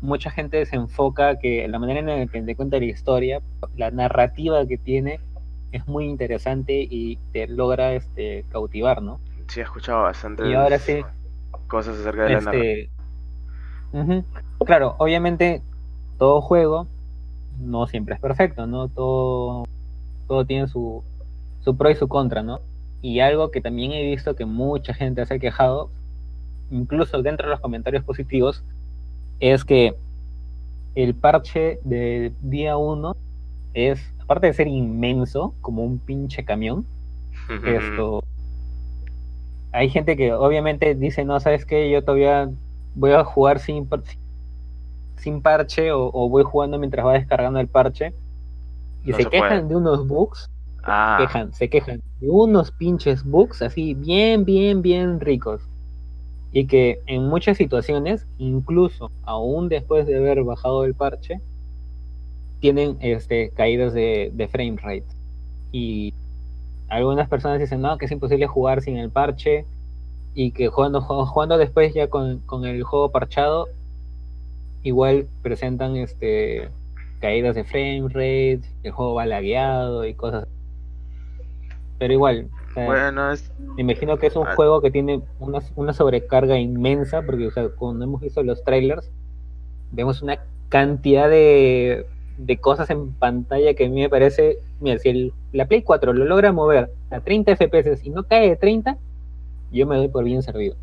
mucha 0.00 0.32
gente 0.32 0.66
se 0.66 0.74
enfoca 0.74 1.38
que 1.38 1.68
la 1.68 1.78
manera 1.78 2.00
en 2.00 2.06
la 2.06 2.26
que 2.26 2.42
te 2.42 2.56
cuenta 2.56 2.80
la 2.80 2.86
historia, 2.86 3.40
la 3.76 3.92
narrativa 3.92 4.66
que 4.66 4.78
tiene 4.78 5.20
es 5.70 5.86
muy 5.86 6.06
interesante 6.06 6.88
y 6.90 7.20
te 7.32 7.46
logra 7.46 7.94
este 7.94 8.44
cautivar, 8.50 9.00
¿no? 9.00 9.20
Sí, 9.46 9.60
he 9.60 9.62
escuchado 9.62 10.02
bastante 10.02 10.48
y 10.48 10.54
ahora 10.54 10.80
sí, 10.80 11.04
cosas 11.72 11.98
acerca 11.98 12.24
de 12.24 12.34
la 12.34 12.40
narrativa. 12.42 12.90
Claro, 14.66 14.94
obviamente 14.98 15.62
todo 16.18 16.42
juego 16.42 16.86
no 17.58 17.86
siempre 17.86 18.14
es 18.14 18.20
perfecto, 18.20 18.66
¿no? 18.66 18.88
Todo, 18.88 19.64
todo 20.28 20.44
tiene 20.44 20.68
su, 20.68 21.02
su 21.60 21.74
pro 21.74 21.90
y 21.90 21.94
su 21.94 22.08
contra, 22.08 22.42
¿no? 22.42 22.60
Y 23.00 23.20
algo 23.20 23.50
que 23.50 23.62
también 23.62 23.92
he 23.92 24.04
visto 24.04 24.36
que 24.36 24.44
mucha 24.44 24.92
gente 24.92 25.24
se 25.24 25.34
ha 25.34 25.38
quejado, 25.38 25.88
incluso 26.70 27.22
dentro 27.22 27.46
de 27.46 27.52
los 27.52 27.60
comentarios 27.60 28.04
positivos, 28.04 28.62
es 29.40 29.64
que 29.64 29.96
el 30.94 31.14
parche 31.14 31.80
de 31.84 32.34
día 32.42 32.76
1 32.76 33.16
es, 33.72 34.12
aparte 34.18 34.48
de 34.48 34.52
ser 34.52 34.68
inmenso, 34.68 35.54
como 35.62 35.82
un 35.82 35.98
pinche 35.98 36.44
camión, 36.44 36.84
esto... 37.64 38.22
Hay 39.72 39.88
gente 39.88 40.16
que 40.16 40.32
obviamente 40.32 40.94
dice, 40.94 41.24
no, 41.24 41.40
¿sabes 41.40 41.64
qué? 41.64 41.90
Yo 41.90 42.04
todavía 42.04 42.50
voy 42.94 43.12
a 43.12 43.24
jugar 43.24 43.58
sin, 43.58 43.88
sin 45.16 45.42
parche 45.42 45.92
o, 45.92 46.10
voy 46.28 46.44
jugando 46.44 46.78
mientras 46.78 47.06
va 47.06 47.14
descargando 47.14 47.58
el 47.58 47.68
parche. 47.68 48.12
Y 49.04 49.12
se, 49.14 49.24
quejan 49.24 49.68
de 49.68 49.74
unos 49.74 50.06
bugs 50.06 50.48
Ah. 50.84 51.16
Quejan, 51.20 51.52
se 51.52 51.68
quejan 51.68 52.02
de 52.20 52.28
unos 52.28 52.72
pinches 52.72 53.22
bugs 53.22 53.62
así 53.62 53.94
bien, 53.94 54.44
bien, 54.44 54.82
bien 54.82 55.20
ricos. 55.20 55.62
Y 56.52 56.66
que 56.66 57.00
en 57.06 57.28
muchas 57.28 57.56
situaciones, 57.56 58.26
incluso 58.38 59.10
aún 59.22 59.68
después 59.68 60.06
de 60.06 60.16
haber 60.16 60.42
bajado 60.42 60.84
el 60.84 60.94
parche, 60.94 61.40
tienen 62.60 62.96
este, 63.00 63.50
caídas 63.50 63.94
de, 63.94 64.48
frame 64.50 64.76
rate. 64.82 65.06
Y 65.70 66.11
algunas 66.96 67.28
personas 67.28 67.58
dicen, 67.58 67.80
no, 67.80 67.98
que 67.98 68.04
es 68.04 68.12
imposible 68.12 68.46
jugar 68.46 68.82
sin 68.82 68.96
el 68.96 69.10
parche. 69.10 69.64
Y 70.34 70.52
que 70.52 70.68
jugando, 70.68 71.02
jugando 71.02 71.58
después 71.58 71.92
ya 71.92 72.08
con, 72.08 72.38
con 72.40 72.64
el 72.64 72.82
juego 72.84 73.10
parchado, 73.10 73.68
igual 74.82 75.26
presentan 75.42 75.96
este 75.96 76.68
caídas 77.20 77.54
de 77.54 77.64
frame 77.64 78.08
rate, 78.08 78.62
el 78.82 78.92
juego 78.92 79.14
va 79.14 79.26
lagueado 79.26 80.04
y 80.06 80.14
cosas 80.14 80.48
pero 82.02 82.14
igual. 82.14 82.48
bueno, 82.74 83.32
me 83.76 83.82
imagino 83.82 84.16
que 84.18 84.26
es 84.26 84.34
un 84.34 84.44
ah. 84.44 84.56
juego 84.56 84.80
que 84.80 84.90
tiene 84.90 85.22
una, 85.38 85.60
una 85.76 85.92
sobrecarga 85.92 86.58
inmensa, 86.58 87.22
porque 87.22 87.46
o 87.46 87.50
sea, 87.52 87.68
cuando 87.68 88.04
hemos 88.04 88.20
visto 88.20 88.42
los 88.42 88.64
trailers, 88.64 89.08
vemos 89.92 90.20
una 90.20 90.40
cantidad 90.68 91.28
de, 91.28 92.04
de 92.46 92.58
cosas 92.58 92.90
en 92.90 93.12
pantalla 93.12 93.74
que 93.74 93.86
a 93.86 93.88
mí 93.88 94.00
me 94.00 94.08
parece, 94.08 94.58
mira, 94.80 94.98
si 94.98 95.08
el, 95.08 95.32
la 95.52 95.66
Play 95.66 95.82
4 95.82 96.12
lo 96.12 96.24
logra 96.24 96.52
mover 96.52 96.90
a 97.10 97.20
30 97.20 97.56
FPS 97.56 98.04
y 98.04 98.10
no 98.10 98.24
cae 98.24 98.48
de 98.48 98.56
30, 98.56 98.96
yo 99.70 99.86
me 99.86 99.96
doy 99.96 100.08
por 100.08 100.24
bien 100.24 100.42
servido. 100.42 100.76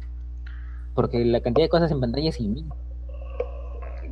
Porque 0.96 1.24
la 1.26 1.42
cantidad 1.42 1.66
de 1.66 1.70
cosas 1.70 1.92
en 1.92 2.00
pantalla 2.00 2.30
es 2.30 2.40
inmensa. 2.40 2.76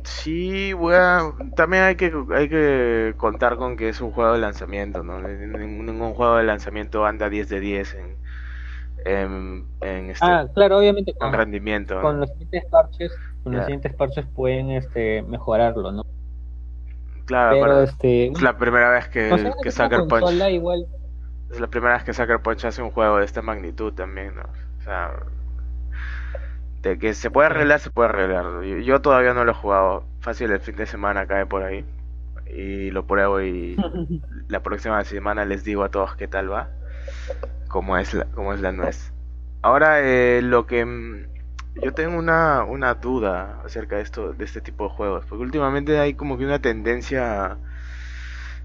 Sí, 0.04 0.72
bueno, 0.72 1.36
también 1.56 1.82
hay 1.82 1.96
que, 1.96 2.12
hay 2.34 2.48
que 2.48 3.14
contar 3.16 3.56
con 3.56 3.76
que 3.76 3.88
es 3.88 4.00
un 4.00 4.12
juego 4.12 4.32
de 4.32 4.38
lanzamiento, 4.38 5.02
¿no? 5.02 5.20
Ningún, 5.20 6.14
juego 6.14 6.36
de 6.36 6.44
lanzamiento 6.44 7.04
anda 7.04 7.28
10 7.28 7.48
de 7.48 7.60
10 7.60 7.94
en, 9.04 9.66
en, 9.80 10.10
este, 10.10 10.24
ah, 10.24 10.46
claro, 10.54 10.78
obviamente 10.78 11.12
con, 11.14 11.32
rendimiento. 11.32 12.00
Con 12.00 12.20
los 12.20 12.30
siguientes 12.30 12.64
parches, 12.70 13.12
con 13.42 13.52
los 13.54 13.64
siguientes 13.64 13.94
parches 13.94 14.26
pueden 14.34 14.70
este, 14.70 15.22
mejorarlo, 15.22 15.92
¿no? 15.92 16.04
Claro, 17.28 17.58
pero, 17.60 17.82
este, 17.82 18.28
es 18.28 18.40
la 18.40 18.56
primera 18.56 18.88
vez 18.88 19.08
que, 19.08 19.52
que 19.62 19.70
Sucker 19.70 20.06
Punch. 20.08 20.32
Igual... 20.50 20.86
Es 21.50 21.60
la 21.60 21.66
primera 21.66 21.92
vez 21.92 22.04
que 22.04 22.14
Sucker 22.14 22.40
Punch 22.40 22.64
hace 22.64 22.80
un 22.80 22.90
juego 22.90 23.18
de 23.18 23.26
esta 23.26 23.42
magnitud 23.42 23.92
también, 23.92 24.34
¿no? 24.34 24.44
O 24.78 24.82
sea, 24.82 25.12
de 26.80 26.98
que 26.98 27.12
se 27.12 27.30
puede 27.30 27.48
arreglar, 27.48 27.80
se 27.80 27.90
puede 27.90 28.08
arreglar. 28.08 28.62
Yo, 28.62 29.02
todavía 29.02 29.34
no 29.34 29.44
lo 29.44 29.50
he 29.50 29.54
jugado. 29.54 30.04
Fácil 30.20 30.50
el 30.52 30.60
fin 30.60 30.76
de 30.76 30.86
semana 30.86 31.26
cae 31.26 31.44
por 31.44 31.62
ahí. 31.62 31.84
Y 32.46 32.90
lo 32.92 33.06
pruebo 33.06 33.42
y 33.42 33.76
la 34.48 34.60
próxima 34.62 35.04
semana 35.04 35.44
les 35.44 35.64
digo 35.64 35.84
a 35.84 35.90
todos 35.90 36.16
qué 36.16 36.28
tal 36.28 36.50
va. 36.50 36.70
Cómo 37.68 37.98
es 37.98 38.14
la, 38.14 38.24
cómo 38.24 38.54
es 38.54 38.62
la 38.62 38.72
nuez. 38.72 39.12
Ahora, 39.60 40.00
eh, 40.00 40.40
lo 40.42 40.66
que... 40.66 41.28
Yo 41.82 41.92
tengo 41.94 42.18
una, 42.18 42.64
una 42.64 42.94
duda 42.94 43.60
acerca 43.64 43.96
de 43.96 44.02
esto, 44.02 44.32
de 44.32 44.44
este 44.44 44.60
tipo 44.60 44.84
de 44.84 44.90
juegos. 44.90 45.24
Porque 45.26 45.44
últimamente 45.44 45.98
hay 45.98 46.14
como 46.14 46.38
que 46.38 46.44
una 46.44 46.60
tendencia 46.60 47.44
a, 47.44 47.58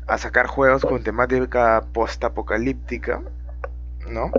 a 0.07 0.17
sacar 0.17 0.47
juegos 0.47 0.83
con 0.83 1.03
temática 1.03 1.83
post-apocalíptica. 1.93 3.21
¿No? 4.07 4.31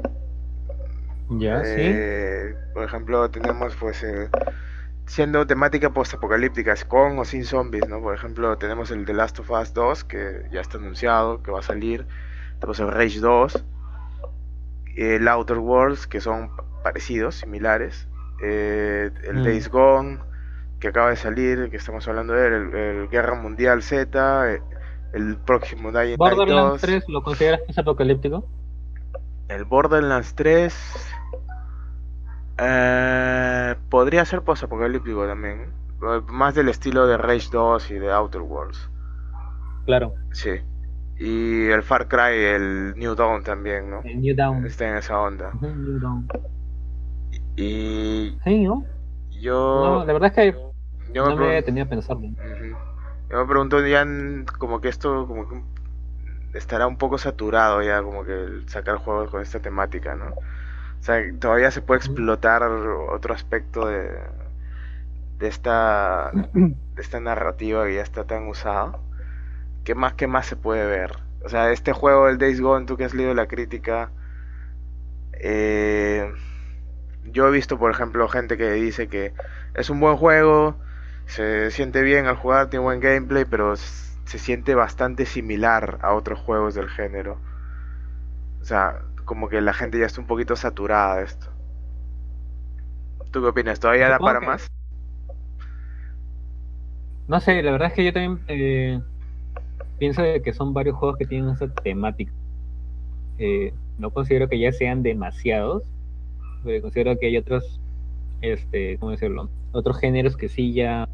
Ya, 1.30 1.62
eh, 1.64 2.54
Por 2.74 2.84
ejemplo, 2.84 3.30
tenemos 3.30 3.74
pues 3.76 4.02
eh, 4.02 4.28
siendo 5.06 5.46
temática 5.46 5.90
post-apocalíptica, 5.90 6.74
con 6.86 7.18
o 7.18 7.24
sin 7.24 7.44
zombies, 7.44 7.88
¿no? 7.88 8.00
Por 8.00 8.14
ejemplo, 8.14 8.56
tenemos 8.58 8.90
el 8.90 9.04
The 9.04 9.14
Last 9.14 9.38
of 9.38 9.50
Us 9.50 9.72
2, 9.72 10.04
que 10.04 10.46
ya 10.50 10.60
está 10.60 10.78
anunciado, 10.78 11.42
que 11.42 11.50
va 11.50 11.60
a 11.60 11.62
salir. 11.62 12.06
Tenemos 12.60 12.80
el 12.80 12.90
Rage 12.90 13.20
2, 13.20 13.64
el 14.96 15.28
Outer 15.28 15.58
Worlds, 15.58 16.06
que 16.06 16.20
son 16.20 16.50
parecidos, 16.82 17.36
similares. 17.36 18.06
Eh, 18.46 19.10
el 19.24 19.36
mm. 19.36 19.42
Days 19.42 19.70
Gone, 19.70 20.18
que 20.80 20.88
acaba 20.88 21.10
de 21.10 21.16
salir, 21.16 21.70
que 21.70 21.78
estamos 21.78 22.06
hablando 22.06 22.34
de 22.34 22.46
él, 22.46 22.74
el, 22.74 23.08
Guerra 23.08 23.40
Mundial 23.40 23.82
Z, 23.82 24.52
el, 24.52 24.60
el 25.14 25.36
próximo 25.38 25.90
Dying 25.90 26.16
Borderlands 26.18 26.82
3, 26.82 27.08
¿lo 27.08 27.22
consideras 27.22 27.60
que 27.64 27.72
es 27.72 27.78
apocalíptico? 27.78 28.46
El 29.48 29.64
Borderlands 29.64 30.34
3 30.34 30.74
eh, 32.58 33.74
podría 33.88 34.24
ser 34.24 34.42
post-apocalíptico 34.42 35.26
también. 35.26 35.72
Más 36.28 36.54
del 36.54 36.68
estilo 36.68 37.06
de 37.06 37.16
Rage 37.16 37.48
2 37.50 37.90
y 37.92 37.94
de 37.94 38.12
Outer 38.12 38.42
Worlds. 38.42 38.90
Claro. 39.86 40.14
Sí. 40.32 40.60
Y 41.18 41.66
el 41.68 41.82
Far 41.82 42.08
Cry, 42.08 42.44
el 42.44 42.94
New 42.96 43.14
Dawn 43.14 43.42
también, 43.42 43.90
¿no? 43.90 44.02
El 44.04 44.20
New 44.20 44.36
Dawn. 44.36 44.66
Está 44.66 44.88
en 44.88 44.96
esa 44.96 45.18
onda. 45.18 45.52
New 45.60 45.98
Dawn. 46.00 46.28
Y. 47.56 48.38
Sí, 48.44 48.64
¿no? 48.64 48.84
Yo. 49.30 49.84
No, 49.84 50.04
la 50.04 50.12
verdad 50.12 50.32
es 50.36 50.52
que 50.52 50.58
yo 51.12 51.28
no 51.28 51.36
me, 51.36 51.62
tenía 51.62 51.88
pensado. 51.88 52.20
Yo 52.22 53.38
me 53.38 53.46
pregunto 53.46 53.84
ya 53.86 54.06
como 54.58 54.80
que 54.80 54.88
esto 54.88 55.26
como 55.26 55.48
que 55.48 55.62
estará 56.54 56.86
un 56.86 56.96
poco 56.96 57.18
saturado 57.18 57.82
ya 57.82 58.02
como 58.02 58.24
que 58.24 58.62
sacar 58.66 58.96
juegos 58.96 59.30
con 59.30 59.42
esta 59.42 59.60
temática, 59.60 60.14
¿no? 60.14 60.26
O 60.26 61.02
sea, 61.02 61.22
todavía 61.38 61.70
se 61.70 61.82
puede 61.82 61.98
explotar 61.98 62.62
otro 62.62 63.34
aspecto 63.34 63.86
de, 63.86 64.10
de 65.38 65.48
esta 65.48 66.32
de 66.54 67.02
esta 67.02 67.20
narrativa 67.20 67.84
que 67.86 67.94
ya 67.94 68.02
está 68.02 68.24
tan 68.24 68.48
usada. 68.48 68.98
¿Qué 69.84 69.94
más 69.94 70.14
qué 70.14 70.26
más 70.26 70.46
se 70.46 70.56
puede 70.56 70.86
ver? 70.86 71.12
O 71.44 71.48
sea, 71.48 71.70
este 71.70 71.92
juego 71.92 72.28
el 72.28 72.38
Days 72.38 72.60
Gone, 72.60 72.86
tú 72.86 72.96
que 72.96 73.04
has 73.04 73.14
leído 73.14 73.34
la 73.34 73.46
crítica 73.46 74.10
eh, 75.34 76.32
yo 77.24 77.48
he 77.48 77.50
visto, 77.50 77.78
por 77.78 77.90
ejemplo, 77.90 78.28
gente 78.28 78.56
que 78.56 78.70
dice 78.72 79.08
que 79.08 79.32
es 79.74 79.90
un 79.90 80.00
buen 80.00 80.16
juego, 80.16 80.76
se 81.26 81.70
siente 81.70 82.02
bien 82.02 82.26
al 82.26 82.36
jugar, 82.36 82.70
tiene 82.70 82.84
buen 82.84 83.00
gameplay, 83.00 83.44
pero 83.44 83.76
se 83.76 84.38
siente 84.38 84.74
bastante 84.74 85.26
similar 85.26 85.98
a 86.02 86.14
otros 86.14 86.38
juegos 86.38 86.74
del 86.74 86.88
género. 86.88 87.38
O 88.60 88.64
sea, 88.64 89.02
como 89.24 89.48
que 89.48 89.60
la 89.60 89.72
gente 89.72 89.98
ya 89.98 90.06
está 90.06 90.20
un 90.20 90.26
poquito 90.26 90.56
saturada 90.56 91.16
de 91.16 91.24
esto. 91.24 91.46
¿Tú 93.30 93.42
qué 93.42 93.48
opinas? 93.48 93.80
¿Todavía 93.80 94.08
da 94.08 94.18
para 94.18 94.40
más? 94.40 94.70
No 97.26 97.40
sé, 97.40 97.62
la 97.62 97.72
verdad 97.72 97.88
es 97.88 97.94
que 97.94 98.04
yo 98.04 98.12
también 98.12 98.40
eh, 98.48 99.00
pienso 99.98 100.22
que 100.44 100.52
son 100.52 100.74
varios 100.74 100.96
juegos 100.96 101.16
que 101.18 101.26
tienen 101.26 101.50
esa 101.50 101.68
temática. 101.68 102.32
Eh, 103.38 103.72
no 103.98 104.10
considero 104.10 104.48
que 104.48 104.58
ya 104.58 104.72
sean 104.72 105.02
demasiados, 105.02 105.82
porque 106.64 106.82
considero 106.82 107.16
que 107.18 107.26
hay 107.26 107.36
otros, 107.36 107.80
este, 108.40 108.98
¿cómo 108.98 109.12
decirlo? 109.12 109.48
Otros 109.72 109.98
géneros 109.98 110.36
que 110.36 110.48
sí 110.48 110.72
ya 110.72 111.08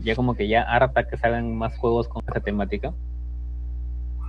ya 0.00 0.16
como 0.16 0.34
que 0.34 0.48
ya 0.48 0.62
harta 0.62 1.06
que 1.06 1.16
salgan 1.16 1.56
más 1.56 1.76
juegos 1.76 2.08
con 2.08 2.22
esa 2.28 2.40
temática. 2.40 2.92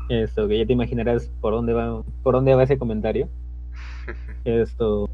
Esto, 0.10 0.48
que 0.48 0.60
ya 0.60 0.66
te 0.66 0.74
imaginarás 0.74 1.32
por 1.40 1.54
dónde 1.54 1.74
va, 1.74 2.04
por 2.22 2.36
dónde 2.36 2.54
va 2.54 2.64
ese 2.64 2.78
comentario. 2.78 3.30
Esto. 4.46 5.10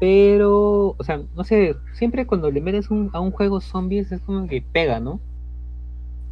Pero, 0.00 0.94
o 0.96 1.04
sea, 1.04 1.22
no 1.34 1.44
sé, 1.44 1.74
siempre 1.94 2.26
cuando 2.26 2.50
le 2.50 2.60
metes 2.60 2.88
a 2.90 3.20
un 3.20 3.30
juego 3.32 3.60
zombies 3.60 4.12
es 4.12 4.20
como 4.20 4.46
que 4.46 4.62
pega, 4.62 5.00
¿no? 5.00 5.20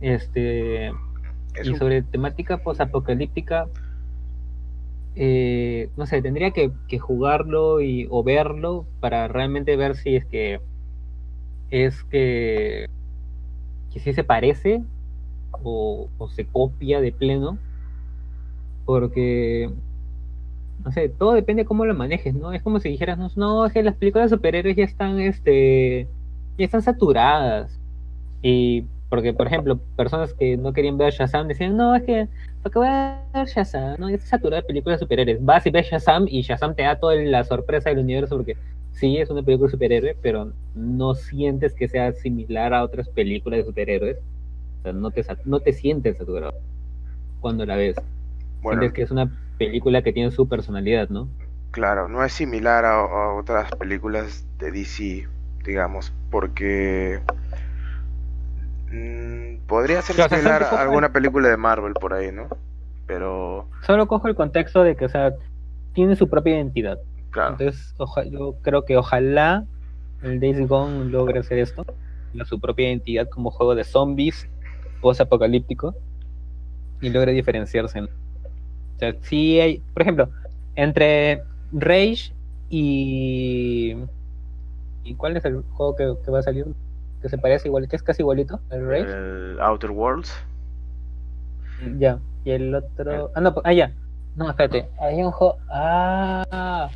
Este. 0.00 0.92
Y 1.64 1.74
sobre 1.74 2.02
temática 2.02 2.58
posapocalíptica, 2.58 3.66
eh, 5.16 5.88
no 5.96 6.04
sé, 6.04 6.20
tendría 6.20 6.50
que, 6.50 6.70
jugarlo 6.98 7.80
y, 7.80 8.06
o 8.10 8.22
verlo 8.22 8.86
para 9.00 9.28
realmente 9.28 9.74
ver 9.76 9.96
si 9.96 10.14
es 10.14 10.26
que 10.26 10.60
es 11.70 12.04
que, 12.04 12.86
que 13.92 13.98
sí 14.00 14.12
se 14.12 14.24
parece 14.24 14.84
o, 15.62 16.08
se 16.28 16.46
copia 16.46 17.00
de 17.00 17.12
pleno, 17.12 17.58
porque, 18.84 19.70
no 20.84 20.92
sé, 20.92 21.08
todo 21.08 21.32
depende 21.32 21.62
de 21.62 21.66
cómo 21.66 21.86
lo 21.86 21.94
manejes, 21.94 22.34
¿no? 22.34 22.52
Es 22.52 22.62
como 22.62 22.78
si 22.78 22.90
dijeras, 22.90 23.36
no, 23.36 23.66
es 23.66 23.72
que 23.72 23.82
las 23.82 23.96
películas 23.96 24.30
de 24.30 24.36
superhéroes 24.36 24.76
ya 24.76 24.84
están, 24.84 25.18
este, 25.20 26.08
ya 26.58 26.64
están 26.66 26.82
saturadas. 26.82 27.80
Y 28.42 28.84
porque, 29.08 29.32
por 29.32 29.46
ejemplo, 29.46 29.78
personas 29.96 30.34
que 30.34 30.56
no 30.56 30.72
querían 30.72 30.98
ver 30.98 31.12
Shazam 31.12 31.48
decían, 31.48 31.76
no, 31.76 31.94
es 31.94 32.02
que, 32.02 32.28
¿para 32.66 32.72
qué 32.72 32.78
voy 32.78 32.88
a 32.88 33.22
ver 33.32 33.46
Shazam? 33.46 33.96
No, 33.98 34.08
ya 34.08 34.16
está 34.16 34.28
saturada 34.30 34.62
de 34.62 34.66
películas 34.66 34.98
de 34.98 35.04
superhéroes. 35.04 35.44
Vas 35.44 35.66
y 35.66 35.70
ves 35.70 35.86
Shazam 35.86 36.26
y 36.28 36.42
Shazam 36.42 36.74
te 36.74 36.82
da 36.82 36.98
toda 36.98 37.14
la 37.14 37.44
sorpresa 37.44 37.90
del 37.90 38.00
universo 38.00 38.36
porque 38.36 38.56
sí 38.92 39.18
es 39.18 39.30
una 39.30 39.42
película 39.42 39.68
de 39.68 39.72
superhéroe, 39.72 40.16
pero 40.20 40.52
no 40.74 41.14
sientes 41.14 41.74
que 41.74 41.88
sea 41.88 42.12
similar 42.12 42.74
a 42.74 42.82
otras 42.82 43.08
películas 43.08 43.58
de 43.58 43.64
superhéroes. 43.66 44.18
O 44.80 44.82
sea, 44.82 44.92
no 44.92 45.10
te, 45.10 45.24
no 45.44 45.60
te 45.60 45.72
sientes 45.72 46.16
saturado 46.16 46.54
cuando 47.40 47.64
la 47.66 47.76
ves. 47.76 47.96
Sientes 48.62 48.92
que 48.92 49.02
es 49.02 49.10
una 49.10 49.30
película 49.58 50.02
que 50.02 50.12
tiene 50.12 50.30
su 50.32 50.48
personalidad, 50.48 51.08
¿no? 51.08 51.28
Claro, 51.70 52.08
no 52.08 52.24
es 52.24 52.32
similar 52.32 52.84
a, 52.84 53.34
otras 53.34 53.70
películas 53.76 54.44
de 54.58 54.72
DC, 54.72 55.28
digamos, 55.64 56.12
porque 56.30 57.20
mmm, 58.90 59.45
podría 59.66 60.02
ser 60.02 60.16
similar 60.28 60.62
a 60.62 60.80
alguna 60.80 61.12
película 61.12 61.48
de 61.48 61.56
Marvel 61.56 61.94
por 61.94 62.14
ahí, 62.14 62.32
¿no? 62.32 62.48
Pero... 63.06 63.68
Solo 63.86 64.06
cojo 64.06 64.28
el 64.28 64.34
contexto 64.34 64.82
de 64.82 64.96
que, 64.96 65.04
o 65.04 65.08
sea, 65.08 65.32
tiene 65.92 66.16
su 66.16 66.28
propia 66.28 66.56
identidad. 66.56 66.98
Entonces, 67.28 67.94
yo 68.30 68.56
creo 68.62 68.84
que 68.84 68.96
ojalá 68.96 69.64
el 70.22 70.40
Days 70.40 70.66
Gone 70.68 71.06
logre 71.06 71.40
hacer 71.40 71.58
esto, 71.58 71.84
su 72.44 72.60
propia 72.60 72.88
identidad 72.88 73.28
como 73.28 73.50
juego 73.50 73.74
de 73.74 73.84
zombies 73.84 74.48
post-apocalíptico 75.00 75.94
y 77.00 77.10
logre 77.10 77.32
diferenciarse. 77.32 78.02
O 78.02 78.08
sea, 78.98 79.14
sí 79.20 79.60
hay, 79.60 79.78
por 79.92 80.02
ejemplo, 80.02 80.28
entre 80.74 81.42
Rage 81.72 82.32
y. 82.70 83.96
¿Y 85.04 85.14
cuál 85.14 85.36
es 85.36 85.44
el 85.44 85.62
juego 85.70 85.94
que, 85.94 86.30
va 86.30 86.40
a 86.40 86.42
salir? 86.42 86.66
Que 87.26 87.30
se 87.30 87.38
parece 87.38 87.66
igual, 87.66 87.88
que 87.88 87.96
es 87.96 88.04
casi 88.04 88.22
igualito, 88.22 88.60
el 88.70 88.88
Rage. 88.88 89.10
El 89.10 89.58
Outer 89.60 89.90
Worlds. 89.90 90.32
Ya, 91.98 92.20
y 92.44 92.52
el 92.52 92.72
otro. 92.72 93.32
Ah, 93.34 93.40
no, 93.40 93.52
ah, 93.64 93.72
ya. 93.72 93.90
No, 94.36 94.48
espérate, 94.48 94.88
hay 95.00 95.20
un 95.24 95.32
juego. 95.32 95.56
Ah, 95.68 96.88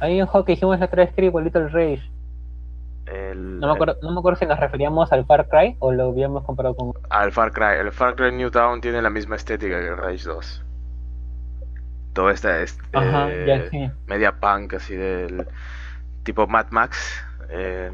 hay 0.00 0.20
un 0.20 0.26
juego 0.26 0.44
que 0.44 0.52
dijimos 0.54 0.80
la 0.80 0.86
otra 0.86 1.04
vez 1.04 1.14
que 1.14 1.20
era 1.20 1.26
igualito 1.26 1.60
al 1.60 1.70
Rage. 1.70 2.02
no, 3.36 3.68
me 3.68 3.72
acuerdo, 3.72 3.96
no 4.02 4.10
me 4.10 4.18
acuerdo 4.18 4.40
si 4.40 4.46
nos 4.46 4.58
referíamos 4.58 5.12
al 5.12 5.24
Far 5.24 5.48
Cry 5.48 5.76
o 5.78 5.92
lo 5.92 6.08
habíamos 6.08 6.42
comparado 6.42 6.74
con. 6.74 6.92
Al 7.08 7.30
Far 7.30 7.52
Cry. 7.52 7.78
El 7.78 7.92
Far 7.92 8.16
Cry 8.16 8.32
New 8.32 8.50
Town 8.50 8.80
tiene 8.80 9.00
la 9.00 9.10
misma 9.10 9.36
estética 9.36 9.78
que 9.78 9.86
el 9.86 9.96
Rage 9.96 10.24
2. 10.24 10.64
Todo 12.12 12.30
esta 12.30 12.60
es 12.60 12.76
eh, 12.92 13.92
media 14.08 14.32
punk 14.32 14.74
así 14.74 14.96
del 14.96 15.46
tipo 16.24 16.48
Mad 16.48 16.66
Max. 16.70 17.24
Eh, 17.50 17.92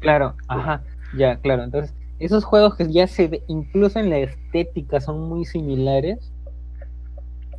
claro, 0.00 0.34
ajá, 0.48 0.82
ya, 1.16 1.36
claro. 1.36 1.64
Entonces, 1.64 1.94
esos 2.18 2.44
juegos 2.44 2.76
que 2.76 2.92
ya 2.92 3.06
se 3.06 3.28
ve, 3.28 3.42
incluso 3.48 3.98
en 3.98 4.10
la 4.10 4.18
estética 4.18 5.00
son 5.00 5.28
muy 5.28 5.44
similares 5.44 6.32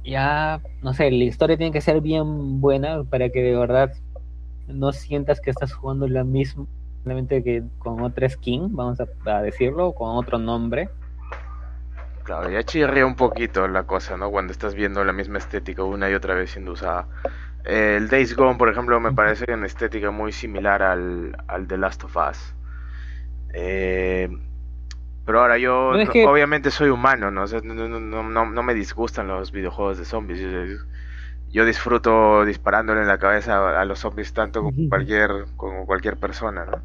ya, 0.04 0.62
no 0.82 0.94
sé, 0.94 1.10
la 1.12 1.24
historia 1.24 1.58
tiene 1.58 1.72
que 1.72 1.82
ser 1.82 2.02
bien 2.02 2.60
buena 2.60 3.04
para 3.04 3.30
que 3.30 3.42
de 3.42 3.56
verdad 3.56 3.94
no 4.68 4.92
sientas 4.92 5.40
que 5.40 5.50
estás 5.50 5.74
jugando 5.74 6.08
la 6.08 6.24
misma, 6.24 6.66
simplemente 6.96 7.44
que 7.44 7.64
con 7.80 8.02
otra 8.02 8.28
skin, 8.28 8.76
vamos 8.76 9.00
a, 9.00 9.42
decirlo, 9.42 9.94
con 9.94 10.18
otro 10.18 10.38
nombre. 10.38 10.90
Claro, 12.24 12.50
ya 12.50 12.64
chirría 12.64 13.06
un 13.06 13.16
poquito 13.16 13.68
la 13.68 13.84
cosa, 13.84 14.16
¿no? 14.16 14.32
Cuando 14.32 14.52
estás 14.52 14.76
viendo 14.76 15.04
la 15.04 15.12
misma 15.12 15.38
estética 15.38 15.84
una 15.84 16.10
y 16.10 16.14
otra 16.14 16.36
vez 16.36 16.52
siendo 16.52 16.72
usada. 16.72 17.08
el 17.66 18.08
Days 18.08 18.36
Gone, 18.36 18.58
por 18.58 18.70
ejemplo, 18.70 19.00
me 19.00 19.12
parece 19.12 19.54
una 19.54 19.66
estética 19.66 20.12
muy 20.12 20.32
similar 20.32 20.82
al, 20.84 21.36
al 21.48 21.68
The 21.68 21.78
Last 21.78 22.04
of 22.06 22.16
Us. 22.16 22.56
Eh, 23.54 24.30
pero 25.26 25.40
ahora 25.40 25.58
yo 25.58 25.92
obviamente 26.28 26.70
soy 26.70 26.90
humano, 26.90 27.32
¿no? 27.32 27.46
no, 27.46 28.64
me 28.64 28.74
disgustan 28.74 29.28
los 29.28 29.52
videojuegos 29.52 29.98
de 29.98 30.06
zombies. 30.06 30.42
Yo, 31.50 31.66
disfruto 31.66 32.44
disparándole 32.46 33.02
en 33.02 33.08
la 33.08 33.20
cabeza 33.20 33.80
a, 33.80 33.86
los 33.86 34.00
zombies 34.00 34.34
tanto 34.34 34.64
como 34.64 34.90
cualquier, 34.90 35.46
como 35.56 35.86
cualquier 35.86 36.18
persona, 36.18 36.66
¿no? 36.66 36.82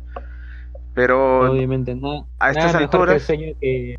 Pero 0.95 1.51
obviamente 1.51 1.95
no. 1.95 2.29
A 2.39 2.51
estas 2.51 2.75
alturas... 2.75 3.27
Que... 3.27 3.99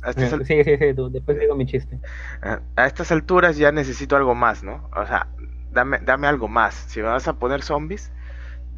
A 0.00 0.10
estas 0.10 0.30
Sí, 0.46 0.64
sí, 0.64 0.76
sí, 0.78 0.94
después 1.10 1.38
digo 1.38 1.54
mi 1.54 1.66
chiste. 1.66 2.00
A 2.76 2.86
estas 2.86 3.12
alturas 3.12 3.56
ya 3.56 3.70
necesito 3.72 4.16
algo 4.16 4.34
más, 4.34 4.64
¿no? 4.64 4.88
O 4.96 5.06
sea, 5.06 5.28
dame, 5.70 5.98
dame 5.98 6.26
algo 6.26 6.48
más. 6.48 6.74
Si 6.74 7.00
vas 7.00 7.28
a 7.28 7.38
poner 7.38 7.62
zombies, 7.62 8.10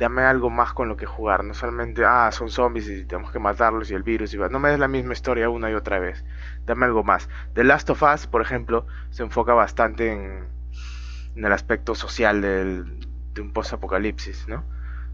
dame 0.00 0.22
algo 0.22 0.50
más 0.50 0.72
con 0.74 0.88
lo 0.88 0.96
que 0.96 1.06
jugar, 1.06 1.44
no 1.44 1.54
solamente, 1.54 2.04
ah, 2.06 2.30
son 2.32 2.50
zombies 2.50 2.88
y 2.88 3.04
tenemos 3.06 3.32
que 3.32 3.38
matarlos 3.40 3.90
y 3.90 3.94
el 3.94 4.02
virus 4.04 4.34
y 4.34 4.38
va. 4.38 4.48
No 4.50 4.58
me 4.60 4.70
des 4.70 4.80
la 4.80 4.88
misma 4.88 5.12
historia 5.14 5.50
una 5.50 5.70
y 5.70 5.74
otra 5.74 6.00
vez, 6.00 6.24
dame 6.66 6.86
algo 6.86 7.04
más. 7.04 7.28
The 7.54 7.64
Last 7.64 7.90
of 7.90 8.02
Us, 8.02 8.26
por 8.28 8.42
ejemplo, 8.42 8.86
se 9.10 9.22
enfoca 9.24 9.54
bastante 9.54 10.12
en, 10.12 10.48
en 11.36 11.44
el 11.44 11.52
aspecto 11.52 11.94
social 11.94 12.40
del, 12.42 13.06
de 13.34 13.40
un 13.42 13.52
post-apocalipsis, 13.52 14.48
¿no? 14.48 14.64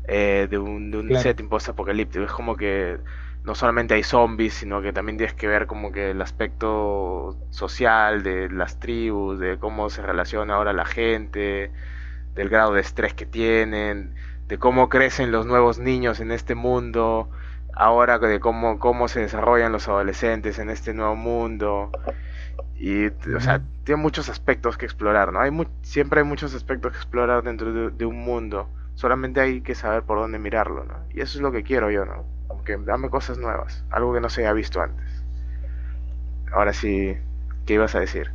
eh, 0.08 0.48
de 0.50 0.58
un, 0.58 0.90
de 0.90 0.98
un 0.98 1.12
Claro. 1.12 1.16
setting 1.16 1.48
post-apocalíptico. 1.48 2.24
Es 2.24 2.32
como 2.32 2.56
que 2.56 2.98
no 3.44 3.54
solamente 3.54 3.94
hay 3.94 4.02
zombies, 4.04 4.54
sino 4.54 4.82
que 4.82 4.92
también 4.92 5.18
tienes 5.18 5.34
que 5.34 5.46
ver 5.48 5.66
como 5.66 5.92
que 5.92 6.10
el 6.10 6.22
aspecto 6.22 7.38
social 7.50 8.22
de 8.22 8.50
las 8.50 8.78
tribus, 8.80 9.38
de 9.38 9.58
cómo 9.58 9.90
se 9.90 10.02
relaciona 10.02 10.54
ahora 10.54 10.72
la 10.72 10.84
gente, 10.86 11.72
del 12.34 12.48
grado 12.48 12.74
de 12.74 12.80
estrés 12.82 13.14
que 13.14 13.26
tienen, 13.26 14.14
de 14.48 14.58
cómo 14.58 14.88
crecen 14.88 15.32
los 15.32 15.46
nuevos 15.46 15.78
niños 15.78 16.20
en 16.20 16.30
este 16.32 16.54
mundo, 16.54 17.30
ahora 17.74 18.18
de 18.18 18.40
cómo, 18.40 18.78
cómo 18.78 19.08
se 19.08 19.20
desarrollan 19.20 19.72
los 19.72 19.88
adolescentes 19.88 20.58
en 20.58 20.70
este 20.70 20.94
nuevo 20.94 21.16
mundo. 21.16 21.94
Y, 22.74 23.06
o 23.08 23.40
sea, 23.40 23.62
tiene 23.84 24.00
muchos 24.02 24.28
aspectos 24.28 24.76
que 24.78 24.84
explorar, 24.86 25.32
¿no? 25.32 25.40
Hay 25.40 25.50
mu- 25.50 25.66
siempre 25.82 26.20
hay 26.20 26.26
muchos 26.26 26.54
aspectos 26.54 26.92
que 26.92 26.98
explorar 26.98 27.42
dentro 27.42 27.72
de, 27.72 27.90
de 27.90 28.06
un 28.06 28.18
mundo. 28.18 28.68
Solamente 28.94 29.40
hay 29.40 29.62
que 29.62 29.74
saber 29.74 30.04
por 30.04 30.18
dónde 30.18 30.38
mirarlo, 30.38 30.84
¿no? 30.84 31.06
Y 31.10 31.20
eso 31.20 31.38
es 31.38 31.42
lo 31.42 31.52
que 31.52 31.62
quiero 31.64 31.90
yo, 31.90 32.04
¿no? 32.04 32.26
Como 32.46 32.64
que 32.64 32.76
dame 32.78 33.10
cosas 33.10 33.38
nuevas, 33.38 33.84
algo 33.90 34.14
que 34.14 34.20
no 34.20 34.28
se 34.30 34.42
haya 34.42 34.52
visto 34.52 34.80
antes. 34.82 35.24
Ahora 36.52 36.72
sí, 36.72 37.16
¿qué 37.66 37.74
ibas 37.74 37.94
a 37.94 38.00
decir? 38.00 38.32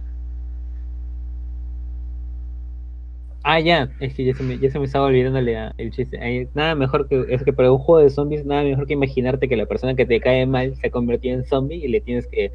Ah, 3.43 3.59
ya, 3.59 3.91
es 3.99 4.13
que 4.13 4.23
ya 4.23 4.35
se 4.35 4.43
me, 4.43 4.59
ya 4.59 4.69
se 4.69 4.77
me 4.77 4.85
estaba 4.85 5.05
olvidando 5.05 5.39
el 5.39 5.91
chiste. 5.91 6.49
Nada 6.53 6.75
mejor 6.75 7.07
que, 7.07 7.25
es 7.29 7.43
que 7.43 7.53
para 7.53 7.71
un 7.71 7.79
juego 7.79 8.03
de 8.03 8.09
zombies, 8.11 8.45
nada 8.45 8.63
mejor 8.63 8.85
que 8.85 8.93
imaginarte 8.93 9.49
que 9.49 9.57
la 9.57 9.65
persona 9.65 9.95
que 9.95 10.05
te 10.05 10.19
cae 10.21 10.45
mal 10.45 10.75
se 10.75 10.87
ha 10.87 10.91
convertido 10.91 11.35
en 11.35 11.45
zombie 11.45 11.77
y 11.77 11.87
le 11.87 12.01
tienes 12.01 12.27
que, 12.27 12.51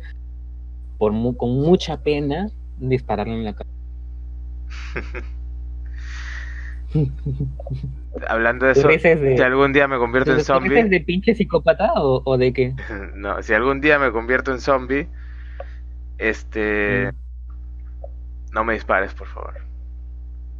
por 0.98 1.12
mu- 1.12 1.36
con 1.36 1.50
mucha 1.50 2.02
pena, 2.02 2.48
dispararle 2.78 3.34
en 3.34 3.44
la 3.44 3.54
cara. 3.54 3.68
Hablando 8.28 8.66
de 8.66 8.74
¿Tú 8.74 8.80
eso, 8.80 9.08
de- 9.08 9.36
si 9.36 9.42
algún 9.42 9.72
día 9.72 9.88
me 9.88 9.98
convierto 9.98 10.30
en 10.30 10.38
¿Tú 10.38 10.44
zombie, 10.44 10.78
eres 10.78 10.90
de 10.90 11.00
pinche 11.00 11.34
psicópata 11.34 11.92
o, 11.96 12.22
o 12.24 12.38
de 12.38 12.52
qué? 12.52 12.74
no, 13.14 13.42
si 13.42 13.52
algún 13.54 13.80
día 13.80 13.98
me 13.98 14.12
convierto 14.12 14.52
en 14.52 14.60
zombie, 14.60 15.08
este, 16.18 17.12
Mm. 17.12 17.16
no 18.52 18.64
me 18.64 18.74
dispares, 18.74 19.12
por 19.14 19.26
favor. 19.26 19.54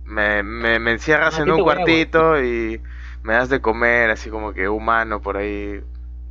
Me, 0.06 0.42
me, 0.42 0.78
me 0.78 0.92
encierras 0.92 1.38
en 1.40 1.50
un 1.52 1.62
cuartito 1.62 2.40
y 2.42 2.80
me 3.22 3.34
das 3.34 3.48
de 3.48 3.60
comer 3.60 4.10
así 4.10 4.30
como 4.30 4.52
que 4.52 4.68
humano 4.68 5.20
por 5.22 5.36
ahí, 5.36 5.82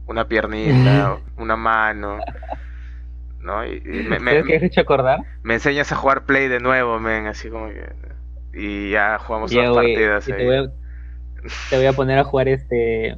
una 0.08 0.28
piernita, 0.28 1.20
una 1.38 1.56
mano, 1.58 2.26
¿no? 3.40 3.66
Y, 3.66 3.76
y 3.86 4.04
me, 4.04 4.20
me- 4.20 4.38
¿Sabes 4.38 4.46
qué 4.46 4.56
has 4.58 4.64
hecho 4.64 4.82
acordar? 4.82 5.20
me 5.44 5.54
enseñas 5.56 5.92
a 5.92 5.96
jugar 5.96 6.26
Play 6.26 6.48
de 6.48 6.60
nuevo, 6.60 7.00
men, 7.00 7.28
así 7.28 7.50
como 7.50 7.70
que... 7.70 7.94
Y 8.54 8.92
ya 8.92 9.20
jugamos 9.20 9.54
güey, 9.54 9.70
partidas 9.74 10.30
y 10.30 10.34
ahí. 10.34 10.38
te, 10.38 10.44
voy 10.46 10.56
a, 10.58 10.72
te 11.70 11.78
voy 11.78 11.86
a 11.86 11.94
poner 11.94 12.20
a 12.20 12.24
jugar 12.24 12.48
este. 12.50 13.18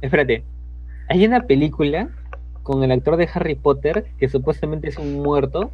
Espérate. 0.00 0.44
Hay 1.08 1.26
una 1.26 1.46
película 1.46 2.10
con 2.62 2.82
el 2.84 2.92
actor 2.92 3.16
de 3.16 3.28
Harry 3.34 3.54
Potter 3.56 4.06
que 4.18 4.28
supuestamente 4.28 4.88
es 4.88 4.98
un 4.98 5.14
muerto. 5.22 5.72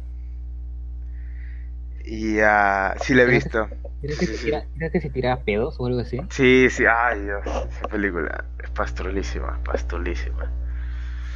Y 2.07 2.35
ya, 2.35 2.95
sí 3.01 3.13
lo 3.13 3.23
he 3.23 3.25
visto. 3.25 3.67
Creo 4.01 4.17
que, 4.19 4.25
Sí, 4.25 4.25
se 4.27 4.37
sí. 4.37 4.45
tira, 4.45 4.63
que 4.91 5.01
se 5.01 5.09
pedos 5.43 5.75
o 5.79 5.87
algo 5.87 5.99
así. 6.01 6.19
Sí, 6.29 6.67
sí, 6.69 6.83
ay 6.85 7.21
Dios, 7.21 7.41
esa 7.45 7.87
película 7.87 8.45
es 8.63 8.69
pastrolísima, 8.71 9.59
pastrolísima. 9.65 10.51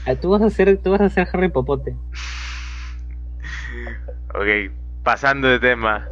Ah, 0.06 0.16
tú 0.16 0.30
vas 0.30 0.42
a 0.44 0.50
ser, 0.50 0.78
tú 0.78 0.92
vas 0.92 1.02
a 1.02 1.10
ser 1.10 1.28
Harry 1.34 1.50
Popote. 1.50 1.96
Ok, 4.36 4.72
pasando 5.04 5.48
de 5.48 5.60
tema. 5.60 6.08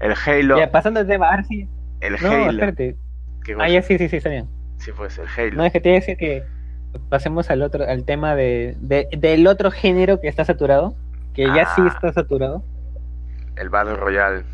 El 0.00 0.14
Halo. 0.26 0.58
Ya, 0.58 0.70
pasando 0.70 1.00
el 1.00 1.06
tema, 1.06 1.42
sí. 1.44 1.68
el 2.00 2.14
No, 2.20 2.30
Halo. 2.30 2.50
espérate. 2.50 2.96
¿Qué 3.44 3.56
Ah, 3.58 3.68
ya 3.68 3.82
sí, 3.82 3.96
sí, 3.98 4.08
sí, 4.08 4.16
está 4.16 4.28
bien. 4.28 4.48
Sí, 4.78 4.90
pues 4.96 5.18
el 5.18 5.26
Halo. 5.34 5.56
No, 5.56 5.64
es 5.64 5.72
que 5.72 5.80
te 5.80 5.88
iba 5.88 5.96
a 5.96 6.00
decir 6.00 6.16
que 6.16 6.42
pasemos 7.08 7.50
al 7.50 7.62
otro, 7.62 7.88
al 7.88 8.04
tema 8.04 8.34
de, 8.34 8.76
de- 8.80 9.08
del 9.16 9.46
otro 9.46 9.70
género 9.70 10.20
que 10.20 10.28
está 10.28 10.44
saturado. 10.44 10.94
Que 11.34 11.46
ya 11.46 11.64
sí 11.74 11.80
Ah. 11.82 11.88
está 11.94 12.12
saturado. 12.12 12.64
El 13.56 13.68
Battle 13.68 13.96
Royale. 13.96 14.44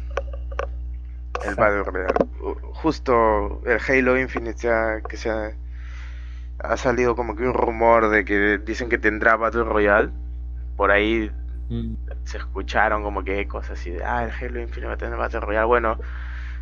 El 1.45 1.55
Battle 1.55 1.85
Royale. 1.85 2.15
Justo 2.75 3.61
el 3.65 3.79
Halo 3.87 4.19
Infinite 4.19 4.59
ya 4.59 5.01
que 5.09 5.17
se 5.17 5.31
ha, 5.31 5.53
ha 6.61 6.77
salido 6.77 7.15
como 7.17 7.37
que 7.37 7.45
un 7.45 7.55
rumor 7.55 8.11
de 8.11 8.25
que 8.25 8.59
dicen 8.59 8.89
que 8.89 8.99
tendrá 8.99 9.37
Battle 9.37 9.65
Royale. 9.65 10.11
Por 10.77 10.91
ahí 10.91 11.31
Mm. 11.71 11.97
se 12.25 12.39
escucharon 12.39 13.03
como 13.03 13.25
que 13.25 13.41
ecos 13.41 13.69
así 13.69 13.91
de, 13.91 14.03
ah, 14.03 14.25
el 14.25 14.31
Halo 14.31 14.59
Infinite 14.61 14.87
va 14.87 14.95
a 14.95 14.97
tener 14.97 15.19
Battle 15.19 15.41
Royale. 15.41 15.67
Bueno, 15.67 15.99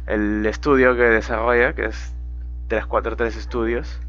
el 0.09 0.45
estudio 0.47 0.97
que 0.97 1.03
desarrolla, 1.03 1.75
que 1.75 1.85
es 1.85 2.13
343 2.67 3.35
Studios, 3.35 4.01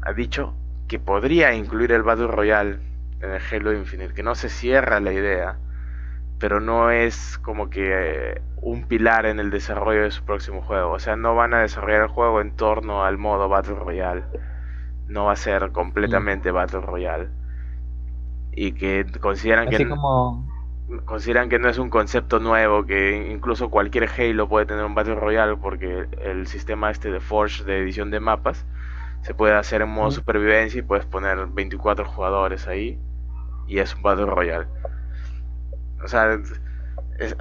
ha 0.00 0.14
dicho 0.14 0.54
que 0.88 0.98
podría 0.98 1.52
incluir 1.52 1.92
el 1.92 2.02
Battle 2.02 2.28
Royale 2.28 2.78
en 3.20 3.30
el 3.32 3.42
Halo 3.52 3.74
Infinite, 3.74 4.14
que 4.14 4.22
no 4.22 4.34
se 4.34 4.48
cierra 4.48 4.98
la 5.00 5.12
idea, 5.12 5.58
pero 6.38 6.60
no 6.60 6.90
es 6.90 7.38
como 7.38 7.70
que 7.70 8.32
eh, 8.36 8.42
un 8.56 8.86
pilar 8.88 9.26
en 9.26 9.40
el 9.40 9.50
desarrollo 9.50 10.02
de 10.02 10.10
su 10.10 10.24
próximo 10.24 10.62
juego. 10.62 10.92
O 10.92 10.98
sea, 10.98 11.16
no 11.16 11.34
van 11.34 11.54
a 11.54 11.60
desarrollar 11.62 12.02
el 12.02 12.08
juego 12.08 12.40
en 12.40 12.56
torno 12.56 13.04
al 13.04 13.18
modo 13.18 13.48
Battle 13.48 13.74
Royale. 13.76 14.24
No 15.06 15.26
va 15.26 15.32
a 15.32 15.36
ser 15.36 15.72
completamente 15.72 16.50
Battle 16.52 16.80
Royale. 16.82 17.30
Y 18.52 18.72
que 18.72 19.06
consideran 19.20 19.68
Así 19.68 19.76
que 19.76 19.86
como. 19.86 20.52
consideran 21.04 21.48
que 21.48 21.58
no 21.58 21.68
es 21.68 21.78
un 21.78 21.90
concepto 21.90 22.40
nuevo, 22.40 22.84
que 22.86 23.28
incluso 23.32 23.70
cualquier 23.70 24.08
Halo 24.08 24.48
puede 24.48 24.66
tener 24.66 24.84
un 24.84 24.94
Battle 24.94 25.16
Royale 25.16 25.56
porque 25.56 26.06
el 26.22 26.46
sistema 26.46 26.90
este 26.90 27.10
de 27.10 27.20
Forge 27.20 27.64
de 27.64 27.78
edición 27.78 28.10
de 28.10 28.20
mapas 28.20 28.66
se 29.22 29.34
puede 29.34 29.54
hacer 29.54 29.82
en 29.82 29.90
modo 29.90 30.10
Mm. 30.10 30.12
supervivencia 30.12 30.78
y 30.80 30.82
puedes 30.82 31.06
poner 31.06 31.46
24 31.48 32.04
jugadores 32.06 32.66
ahí 32.68 32.98
y 33.66 33.78
es 33.80 33.94
un 33.96 34.02
Battle 34.02 34.26
Royale. 34.26 34.68
O 36.02 36.08
sea, 36.08 36.34
es- 37.18 37.36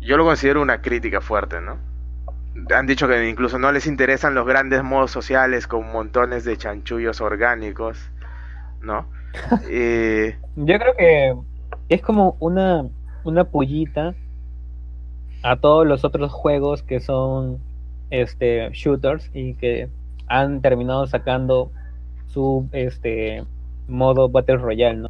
yo 0.00 0.16
lo 0.16 0.24
considero 0.24 0.62
una 0.62 0.82
crítica 0.82 1.20
fuerte, 1.20 1.60
¿no? 1.60 1.78
Han 2.74 2.86
dicho 2.86 3.08
que 3.08 3.28
incluso 3.28 3.58
no 3.58 3.72
les 3.72 3.86
interesan 3.86 4.34
los 4.34 4.46
grandes 4.46 4.82
modos 4.82 5.10
sociales 5.10 5.66
con 5.66 5.90
montones 5.90 6.44
de 6.44 6.56
chanchullos 6.56 7.20
orgánicos, 7.20 7.98
¿no? 8.80 9.08
Y 9.70 10.34
Yo 10.56 10.78
creo 10.78 10.94
que 10.96 11.34
es 11.88 12.02
como 12.02 12.36
una, 12.40 12.88
una 13.24 13.44
pullita 13.44 14.14
a 15.42 15.56
todos 15.60 15.86
los 15.86 16.04
otros 16.04 16.32
juegos 16.32 16.82
que 16.82 17.00
son 17.00 17.58
este 18.10 18.70
shooters 18.72 19.30
y 19.34 19.54
que 19.56 19.90
han 20.26 20.60
terminado 20.62 21.06
sacando 21.06 21.72
su 22.26 22.68
este 22.72 23.44
modo 23.86 24.28
Battle 24.28 24.56
Royale, 24.58 24.96
¿no? 25.02 25.08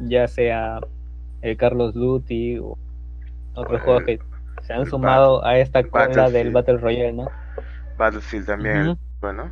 Ya 0.00 0.28
sea 0.28 0.80
el 1.42 1.56
Carlos 1.56 1.94
Duty 1.94 2.58
o 2.58 2.78
otros 3.54 3.80
Eh, 3.80 3.82
juegos 3.82 4.04
que 4.04 4.20
se 4.62 4.72
han 4.74 4.86
sumado 4.86 5.44
a 5.44 5.58
esta 5.58 5.84
cola 5.90 6.30
del 6.30 6.50
Battle 6.52 6.78
Royale, 6.78 7.12
¿no? 7.14 7.34
Battlefield 7.98 8.46
también, 8.46 8.96
bueno. 9.20 9.50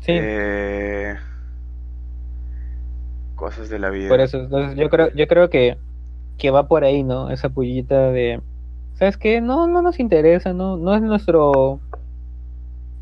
Sí, 0.00 0.12
Eh, 0.14 1.16
cosas 3.34 3.68
de 3.68 3.78
la 3.78 3.90
vida. 3.90 4.08
por 4.08 4.20
eso, 4.20 4.38
entonces 4.38 4.76
yo 4.78 4.88
creo, 4.88 5.10
yo 5.14 5.26
creo 5.26 5.50
que, 5.50 5.78
que 6.38 6.50
va 6.50 6.68
por 6.68 6.84
ahí, 6.84 7.02
¿no? 7.02 7.30
Esa 7.30 7.50
pullita 7.50 8.10
de, 8.12 8.42
¿sabes 8.94 9.16
qué? 9.18 9.40
No, 9.40 9.66
no 9.68 9.82
nos 9.82 10.00
interesa, 10.00 10.52
no, 10.52 10.76
no 10.78 10.94
es 10.94 11.02
nuestro, 11.02 11.82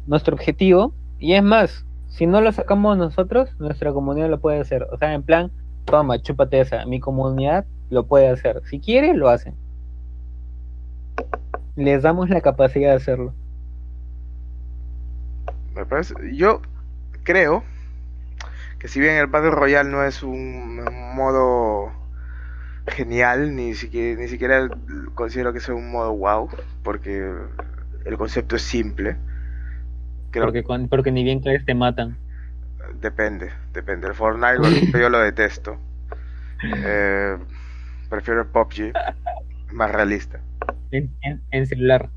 nuestro 0.07 0.35
objetivo. 0.35 0.95
Y 1.19 1.35
es 1.35 1.43
más, 1.43 1.87
si 2.07 2.27
no 2.27 2.41
lo 2.41 2.53
sacamos 2.53 2.97
nosotros, 2.99 3.51
nuestra 3.59 3.93
comunidad 3.93 4.29
lo 4.31 4.41
puede 4.41 4.61
hacer. 4.61 4.85
O 4.93 4.99
sea, 4.99 5.15
en 5.15 5.23
plan, 5.23 5.53
toma, 5.85 6.21
chúpate 6.21 6.61
esa, 6.61 6.85
mi 6.87 7.01
comunidad 7.01 7.65
lo 7.91 8.07
puede 8.07 8.29
hacer. 8.29 8.63
Si 8.65 8.81
quiere, 8.81 9.15
lo 9.15 9.29
hacen. 9.29 9.55
Les 11.77 12.03
damos 12.03 12.31
la 12.31 12.41
capacidad 12.41 12.91
de 12.91 12.97
hacerlo. 12.97 13.35
Me 15.75 15.85
parece, 15.85 16.15
yo 16.35 16.61
creo 17.25 17.65
que 18.79 18.89
si 18.89 19.01
bien 19.01 19.17
el 19.17 19.27
Battle 19.27 19.51
Royale 19.51 19.91
no 19.91 20.05
es 20.05 20.23
un 20.23 20.85
modo 21.15 21.93
genial, 22.87 23.57
ni 23.57 23.75
siquiera, 23.75 24.21
ni 24.21 24.29
siquiera 24.29 24.69
considero 25.15 25.53
que 25.53 25.61
sea 25.61 25.75
un 25.75 25.91
modo 25.91 26.15
wow, 26.15 26.49
porque 26.83 27.33
el 28.05 28.17
concepto 28.19 28.57
es 28.57 28.63
simple. 28.63 29.17
Creo 30.31 30.53
Porque, 30.91 31.13
ni 31.13 31.23
bien 31.23 31.41
caes 31.41 31.65
te 31.65 31.75
matan. 31.75 32.17
Depende, 33.01 33.53
depende. 33.73 34.07
El 34.09 34.15
Fortnite 34.15 34.93
yo 34.99 35.09
lo 35.09 35.19
detesto. 35.19 35.79
Eh, 36.63 37.37
prefiero 38.09 38.41
el 38.43 38.47
PUBG, 38.49 38.93
más 39.73 39.91
realista. 39.93 40.41
En, 40.91 41.11
en- 41.23 41.43
en 41.51 41.67
celular. 41.67 42.09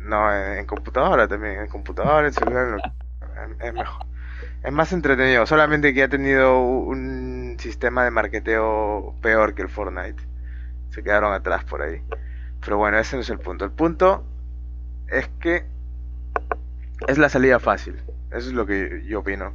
No, 0.00 0.32
en, 0.34 0.58
en 0.58 0.66
computadora 0.66 1.28
también, 1.28 1.60
en 1.60 1.68
computadora, 1.68 2.26
en 2.26 2.32
celular, 2.32 2.80
es 3.60 3.74
mejor. 3.74 4.06
Es 4.64 4.72
más 4.72 4.92
entretenido, 4.92 5.46
solamente 5.46 5.94
que 5.94 6.02
ha 6.02 6.08
tenido 6.08 6.60
un 6.60 7.56
sistema 7.60 8.04
de 8.04 8.10
marketeo 8.10 9.14
peor 9.22 9.54
que 9.54 9.62
el 9.62 9.68
Fortnite. 9.68 10.22
Se 10.90 11.02
quedaron 11.02 11.32
atrás 11.32 11.64
por 11.64 11.82
ahí. 11.82 12.00
Pero 12.64 12.78
bueno, 12.78 12.98
ese 12.98 13.16
no 13.16 13.22
es 13.22 13.30
el 13.30 13.38
punto. 13.38 13.64
El 13.64 13.70
punto 13.72 14.24
es 15.08 15.28
que 15.40 15.66
es 17.06 17.18
la 17.18 17.28
salida 17.28 17.60
fácil. 17.60 17.94
Eso 18.30 18.48
es 18.48 18.52
lo 18.54 18.66
que 18.66 19.04
yo 19.06 19.20
opino. 19.20 19.52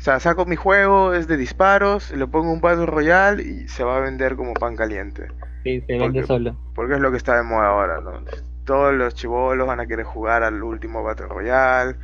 O 0.00 0.02
sea, 0.02 0.18
saco 0.18 0.46
mi 0.46 0.56
juego, 0.56 1.12
es 1.12 1.28
de 1.28 1.36
disparos, 1.36 2.10
le 2.12 2.26
pongo 2.26 2.50
un 2.50 2.62
Battle 2.62 2.86
Royale 2.86 3.42
y 3.42 3.68
se 3.68 3.84
va 3.84 3.98
a 3.98 4.00
vender 4.00 4.34
como 4.34 4.54
pan 4.54 4.74
caliente. 4.74 5.28
Sí, 5.62 5.84
se 5.86 5.98
vende 5.98 6.24
solo. 6.24 6.56
Porque 6.74 6.94
es 6.94 7.00
lo 7.00 7.10
que 7.10 7.18
está 7.18 7.36
de 7.36 7.42
moda 7.42 7.66
ahora, 7.66 8.00
¿no? 8.00 8.24
Todos 8.64 8.94
los 8.94 9.14
chivolos 9.14 9.66
van 9.66 9.78
a 9.78 9.86
querer 9.86 10.06
jugar 10.06 10.42
al 10.42 10.62
último 10.62 11.02
Battle 11.02 11.26
Royale. 11.26 11.96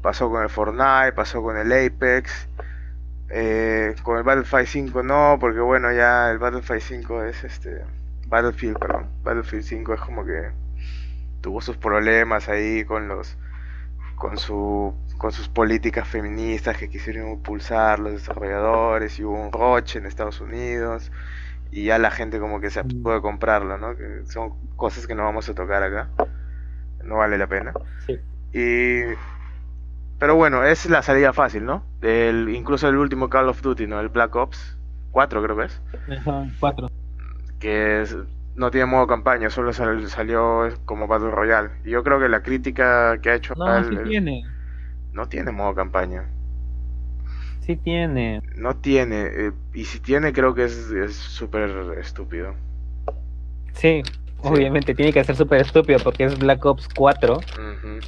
Pasó 0.00 0.30
con 0.30 0.44
el 0.44 0.48
Fortnite, 0.48 1.12
pasó 1.12 1.42
con 1.42 1.56
el 1.56 1.72
Apex. 1.72 2.48
Eh, 3.30 3.96
con 4.04 4.18
el 4.18 4.22
Battlefield 4.22 4.66
5 4.68 5.02
no, 5.02 5.38
porque 5.40 5.58
bueno, 5.58 5.92
ya 5.92 6.30
el 6.30 6.38
Battlefield 6.38 6.82
5 6.82 7.24
es 7.24 7.42
este. 7.42 7.82
Battlefield, 8.28 8.78
perdón. 8.78 9.08
Battlefield 9.24 9.64
5 9.64 9.94
es 9.94 10.00
como 10.00 10.24
que 10.24 10.52
tuvo 11.40 11.60
sus 11.60 11.76
problemas 11.76 12.48
ahí 12.48 12.84
con 12.84 13.08
los. 13.08 13.36
con 14.14 14.38
su 14.38 14.94
con 15.20 15.32
sus 15.32 15.50
políticas 15.50 16.08
feministas 16.08 16.78
que 16.78 16.88
quisieron 16.88 17.28
impulsar 17.28 17.98
los 17.98 18.12
desarrolladores 18.14 19.18
y 19.18 19.24
hubo 19.24 19.34
un 19.34 19.52
roche 19.52 19.98
en 19.98 20.06
Estados 20.06 20.40
Unidos 20.40 21.12
y 21.70 21.84
ya 21.84 21.98
la 21.98 22.10
gente 22.10 22.40
como 22.40 22.58
que 22.58 22.70
se 22.70 22.82
mm. 22.82 23.02
puede 23.02 23.20
comprarlo, 23.20 23.76
¿no? 23.76 23.94
Que 23.98 24.22
son 24.24 24.54
cosas 24.76 25.06
que 25.06 25.14
no 25.14 25.24
vamos 25.24 25.46
a 25.50 25.54
tocar 25.54 25.82
acá. 25.82 26.08
No 27.04 27.16
vale 27.18 27.36
la 27.36 27.46
pena. 27.48 27.74
Sí. 28.06 28.18
Y 28.54 29.14
pero 30.18 30.36
bueno, 30.36 30.64
es 30.64 30.88
la 30.88 31.02
salida 31.02 31.34
fácil, 31.34 31.66
¿no? 31.66 31.84
El, 32.00 32.48
incluso 32.48 32.88
el 32.88 32.96
último 32.96 33.28
Call 33.28 33.50
of 33.50 33.60
Duty, 33.60 33.86
¿no? 33.86 34.00
El 34.00 34.08
Black 34.08 34.34
Ops 34.34 34.78
4 35.10 35.42
creo 35.42 35.56
que 35.58 35.64
es. 35.64 35.82
Ajá, 36.18 36.46
4. 36.60 36.90
Que 37.58 38.06
no 38.54 38.70
tiene 38.70 38.86
modo 38.86 39.06
campaña, 39.06 39.50
solo 39.50 39.74
salió 39.74 40.66
como 40.86 41.06
Battle 41.06 41.30
Royale. 41.30 41.72
Y 41.84 41.90
yo 41.90 42.02
creo 42.02 42.18
que 42.18 42.30
la 42.30 42.42
crítica 42.42 43.18
que 43.20 43.30
ha 43.30 43.34
hecho... 43.34 43.54
No, 43.54 43.84
sí 43.84 43.98
tiene. 44.08 44.44
No 45.12 45.28
tiene 45.28 45.50
modo 45.50 45.74
campaña. 45.74 46.28
Sí 47.60 47.76
tiene. 47.76 48.42
No 48.56 48.76
tiene. 48.76 49.26
Eh, 49.26 49.52
y 49.74 49.84
si 49.84 50.00
tiene, 50.00 50.32
creo 50.32 50.54
que 50.54 50.64
es 50.64 51.14
súper 51.14 51.70
estúpido. 51.98 52.54
Sí, 53.72 54.02
obviamente 54.42 54.94
tiene 54.94 55.12
que 55.12 55.22
ser 55.24 55.36
súper 55.36 55.60
estúpido 55.60 55.98
porque 56.02 56.24
es 56.24 56.38
Black 56.38 56.64
Ops 56.64 56.88
4. 56.94 57.40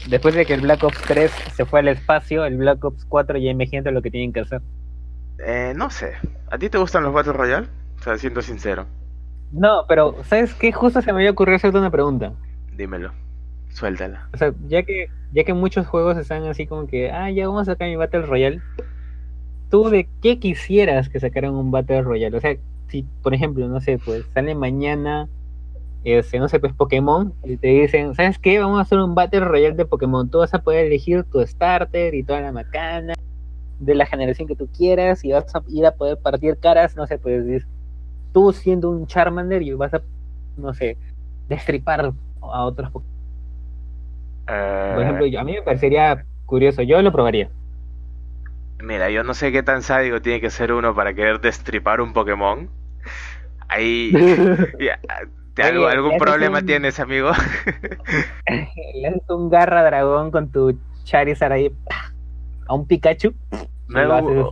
Después 0.09 0.35
de 0.35 0.47
que 0.47 0.55
el 0.55 0.63
Black 0.63 0.83
Ops 0.85 1.01
3 1.03 1.31
se 1.31 1.65
fue 1.65 1.81
al 1.81 1.89
espacio, 1.89 2.45
el 2.45 2.57
Black 2.57 2.85
Ops 2.85 3.05
4 3.05 3.39
ya 3.39 3.51
imagínate 3.51 3.91
lo 3.91 4.03
que 4.03 4.11
tienen 4.11 4.33
que 4.33 4.41
hacer. 4.41 4.63
Eh, 5.39 5.73
no 5.77 5.91
sé. 5.91 6.15
¿A 6.51 6.59
ti 6.59 6.69
te 6.69 6.79
gustan 6.79 7.03
los 7.03 7.13
Battle 7.13 7.33
Royale? 7.33 7.67
O 7.99 8.03
sea, 8.03 8.17
siendo 8.19 8.43
sincero. 8.43 8.87
No, 9.53 9.85
pero 9.87 10.17
¿sabes 10.25 10.55
qué? 10.55 10.73
Justo 10.73 11.03
se 11.03 11.13
me 11.13 11.19
había 11.19 11.31
ocurrido 11.31 11.57
hacerte 11.57 11.79
una 11.79 11.91
pregunta. 11.91 12.33
Dímelo. 12.75 13.13
Suéltala. 13.73 14.29
O 14.35 14.37
sea, 14.37 14.53
ya 14.69 14.83
que, 14.83 15.09
ya 15.33 15.45
que 15.45 15.55
muchos 15.55 15.87
juegos 15.87 16.17
están 16.19 16.45
así 16.45 16.67
como 16.67 16.87
que, 16.87 17.11
ah, 17.11 17.31
ya 17.31 17.47
vamos 17.47 17.63
a 17.63 17.73
sacar 17.73 17.89
mi 17.89 17.97
Battle 17.97 18.23
Royale. 18.23 18.61
¿Tú 19.71 19.89
de 19.89 20.09
qué 20.21 20.39
quisieras 20.39 21.09
que 21.09 21.21
sacaran 21.21 21.55
un 21.55 21.71
Battle 21.71 22.03
Royale? 22.03 22.37
O 22.37 22.41
sea, 22.41 22.57
si, 22.89 23.07
por 23.23 23.33
ejemplo, 23.35 23.67
no 23.69 23.81
sé, 23.81 23.99
pues 24.05 24.25
sale 24.35 24.55
mañana, 24.55 25.29
este, 26.05 26.39
no 26.39 26.49
sé, 26.49 26.61
pues 26.61 26.75
Pokémon, 26.75 27.33
y 27.45 27.57
te 27.57 27.69
dicen, 27.69 28.15
¿sabes 28.15 28.39
qué? 28.39 28.59
Vamos 28.59 28.79
a 28.79 28.83
hacer 28.83 28.99
un 28.99 29.15
Battle 29.15 29.41
Royale 29.41 29.75
de 29.75 29.87
Pokémon. 29.87 30.29
Tú 30.29 30.39
vas 30.39 30.53
a 30.53 30.63
poder 30.63 30.87
elegir 30.87 31.25
tu 31.25 31.41
starter 31.47 32.15
y 32.15 32.23
toda 32.23 32.43
la 32.43 32.53
macana 32.53 33.15
de 33.81 33.95
la 33.95 34.05
generación 34.05 34.47
que 34.47 34.55
tú 34.55 34.69
quieras 34.77 35.25
y 35.25 35.33
vas 35.33 35.55
a 35.55 35.63
ir 35.69 35.87
a 35.87 35.95
poder 35.95 36.19
partir 36.19 36.59
caras, 36.59 36.95
no 36.95 37.07
sé, 37.07 37.19
pues 37.19 37.67
tú 38.33 38.53
siendo 38.53 38.91
un 38.91 39.07
Charmander 39.07 39.63
y 39.63 39.73
vas 39.73 39.95
a, 39.95 40.03
no 40.59 40.75
sé, 40.75 40.99
destripar 41.49 42.13
a 42.43 42.65
otros 42.65 42.91
Pokémon 42.91 43.12
por 44.47 45.03
ejemplo, 45.03 45.41
a 45.41 45.45
mí 45.45 45.53
me 45.53 45.63
parecería 45.63 46.25
curioso, 46.47 46.83
yo 46.83 47.01
lo 47.03 47.13
probaría. 47.13 47.51
Mira, 48.83 49.11
yo 49.11 49.23
no 49.23 49.33
sé 49.35 49.53
qué 49.53 49.63
tan 49.63 49.83
sádico 49.83 50.21
tiene 50.21 50.41
que 50.41 50.51
ser 50.51 50.73
uno 50.73 50.95
para 50.95 51.15
querer 51.15 51.41
destripar 51.41 52.01
un 52.01 52.13
Pokémon. 52.13 52.69
Ahí. 53.69 54.13
¿Algún 55.57 56.19
problema 56.19 56.63
tienes, 56.63 56.99
amigo? 56.99 57.31
Haces 58.47 59.23
un 59.29 59.51
garra 59.51 59.85
dragón 59.85 60.31
con 60.31 60.51
tu 60.51 60.79
Charizard 61.05 61.53
ahí 61.53 61.71
a 62.67 62.75
un 62.75 62.87
Pikachu. 62.87 63.35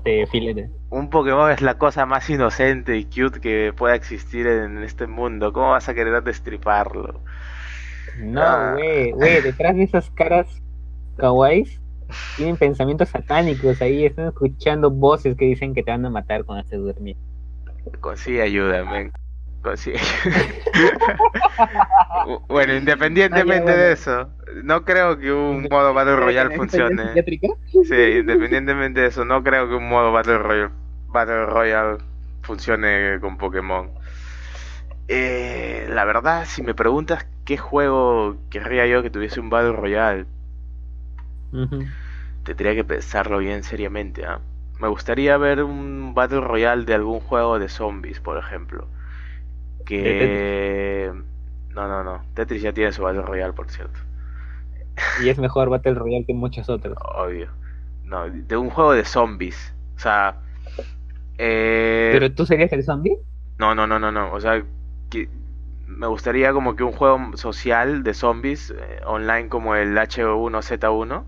este, 0.05 0.27
Un 0.91 1.11
Pokémon 1.11 1.51
es 1.51 1.63
la 1.63 1.79
cosa 1.79 2.07
más 2.07 2.29
inocente 2.29 2.97
y 2.97 3.05
cute 3.05 3.41
que 3.41 3.73
pueda 3.77 3.95
existir 3.95 4.47
en 4.47 4.83
este 4.83 5.07
mundo. 5.07 5.53
¿Cómo 5.53 5.71
vas 5.71 5.89
a 5.89 5.95
querer 5.95 6.23
destriparlo? 6.23 7.21
No, 8.21 8.43
ah. 8.43 8.73
güey, 8.75 9.13
güey, 9.13 9.43
detrás 9.43 9.77
de 9.77 9.85
esas 9.85 10.11
caras 10.11 10.47
kawaiis 11.17 11.81
tienen 12.37 12.57
pensamientos 12.57 13.09
satánicos 13.09 13.81
ahí, 13.81 14.05
están 14.05 14.29
escuchando 14.29 14.91
voces 14.91 15.37
que 15.37 15.47
dicen 15.47 15.75
que 15.75 15.83
te 15.83 15.91
van 15.91 16.05
a 16.05 16.11
matar 16.11 16.45
cuando 16.45 16.65
estés 16.65 16.81
durmiendo. 16.81 17.23
Consigue 18.01 18.43
ayuda, 18.43 18.85
men. 18.85 19.13
Consigue 19.63 19.99
bueno, 22.49 22.75
independientemente 22.75 23.77
de 23.77 23.93
eso, 23.93 24.31
no 24.65 24.87
creo 24.87 25.19
que 25.19 25.31
un 25.31 25.69
modo 25.71 25.93
Battle 25.93 26.17
Royale 26.17 26.57
funcione. 26.57 27.13
Sí, 27.85 28.19
independientemente 28.21 29.01
de 29.01 29.09
eso, 29.09 29.27
no 29.27 29.43
creo 29.43 29.69
que 29.69 29.75
un 29.75 29.87
modo 29.87 30.13
Battle 30.13 30.39
Royale, 30.39 30.71
Battle 31.09 31.47
Royale 31.47 31.99
funcione 32.41 33.19
con 33.21 33.37
Pokémon. 33.37 33.91
Eh, 35.09 35.87
la 35.91 36.07
verdad, 36.07 36.47
si 36.47 36.63
me 36.63 36.73
preguntas 36.73 37.27
qué 37.51 37.57
juego 37.57 38.37
querría 38.49 38.87
yo 38.87 39.03
que 39.03 39.11
tuviese 39.11 39.41
un 39.41 39.51
Battle 39.51 39.73
Royale, 39.73 40.25
tendría 42.45 42.77
que 42.77 42.85
pensarlo 42.85 43.39
bien 43.39 43.65
seriamente. 43.65 44.25
¿ah? 44.25 44.39
Me 44.79 44.87
gustaría 44.87 45.37
ver 45.37 45.65
un 45.65 46.15
Battle 46.15 46.43
Royale 46.43 46.85
de 46.85 46.95
algún 46.95 47.19
juego 47.19 47.59
de 47.59 47.69
zombies, 47.69 48.21
por 48.21 48.39
ejemplo. 48.39 48.87
Que. 49.85 51.11
No, 51.71 51.89
no, 51.89 52.05
no. 52.05 52.23
Tetris 52.35 52.63
ya 52.63 52.73
tiene 52.73 52.93
su 52.93 53.03
Battle 53.03 53.23
Royale, 53.23 53.53
por 53.53 53.69
cierto. 53.69 53.99
Y 55.21 55.29
es 55.29 55.41
mejor 55.41 55.71
Battle 55.71 55.95
Royale 55.95 56.27
que 56.27 56.35
muchos 56.35 56.69
otros. 56.69 56.97
Obvio. 57.03 57.49
No, 58.05 58.31
de 58.31 58.57
un 58.57 58.71
juego 58.71 58.93
de 58.93 59.05
zombies. 59.05 59.75
O 59.97 59.99
sea. 59.99 60.37
Eh... 61.37 62.11
¿Pero 62.13 62.33
tú 62.33 62.47
serías 62.47 62.73
el 62.73 62.85
zombie? 62.85 63.19
No, 63.59 63.75
no, 63.75 63.89
no, 63.89 63.99
no, 63.99 64.13
no. 64.13 64.33
O 64.33 64.41
sea, 64.41 64.63
me 65.97 66.07
gustaría 66.07 66.53
como 66.53 66.77
que 66.77 66.85
un 66.85 66.93
juego 66.93 67.37
social 67.37 68.03
de 68.03 68.15
zombies 68.15 68.71
eh, 68.71 69.01
online 69.05 69.49
como 69.49 69.75
el 69.75 69.97
H1Z1. 69.97 71.25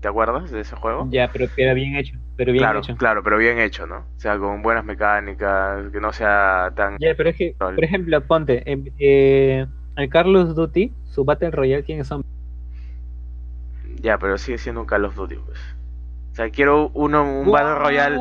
¿Te 0.00 0.08
acuerdas 0.08 0.50
de 0.52 0.60
ese 0.60 0.76
juego? 0.76 1.08
Ya, 1.10 1.30
pero 1.32 1.46
queda 1.56 1.74
bien 1.74 1.96
hecho. 1.96 2.16
Pero 2.36 2.52
bien 2.52 2.62
claro, 2.62 2.78
hecho. 2.78 2.96
claro, 2.96 3.22
pero 3.24 3.36
bien 3.38 3.58
hecho, 3.58 3.86
¿no? 3.86 4.04
O 4.16 4.20
sea, 4.20 4.38
con 4.38 4.62
buenas 4.62 4.84
mecánicas, 4.84 5.90
que 5.90 6.00
no 6.00 6.12
sea 6.12 6.70
tan... 6.76 6.98
Ya, 6.98 7.14
pero 7.16 7.30
es 7.30 7.36
que, 7.36 7.56
por 7.58 7.82
ejemplo, 7.82 8.20
ponte, 8.24 8.62
eh, 8.64 9.66
el 9.96 10.08
Carlos 10.08 10.54
Duty, 10.54 10.92
su 11.06 11.24
Battle 11.24 11.50
Royale 11.50 11.82
tiene 11.82 12.04
zombies. 12.04 12.30
Ya, 14.00 14.18
pero 14.18 14.38
sigue 14.38 14.58
siendo 14.58 14.82
un 14.82 14.86
Call 14.86 15.04
of 15.04 15.16
Duty, 15.16 15.36
pues. 15.44 15.58
O 16.30 16.34
sea, 16.36 16.50
quiero 16.50 16.90
uno, 16.94 17.40
un 17.40 17.50
Battle 17.50 17.74
Royale... 17.74 18.18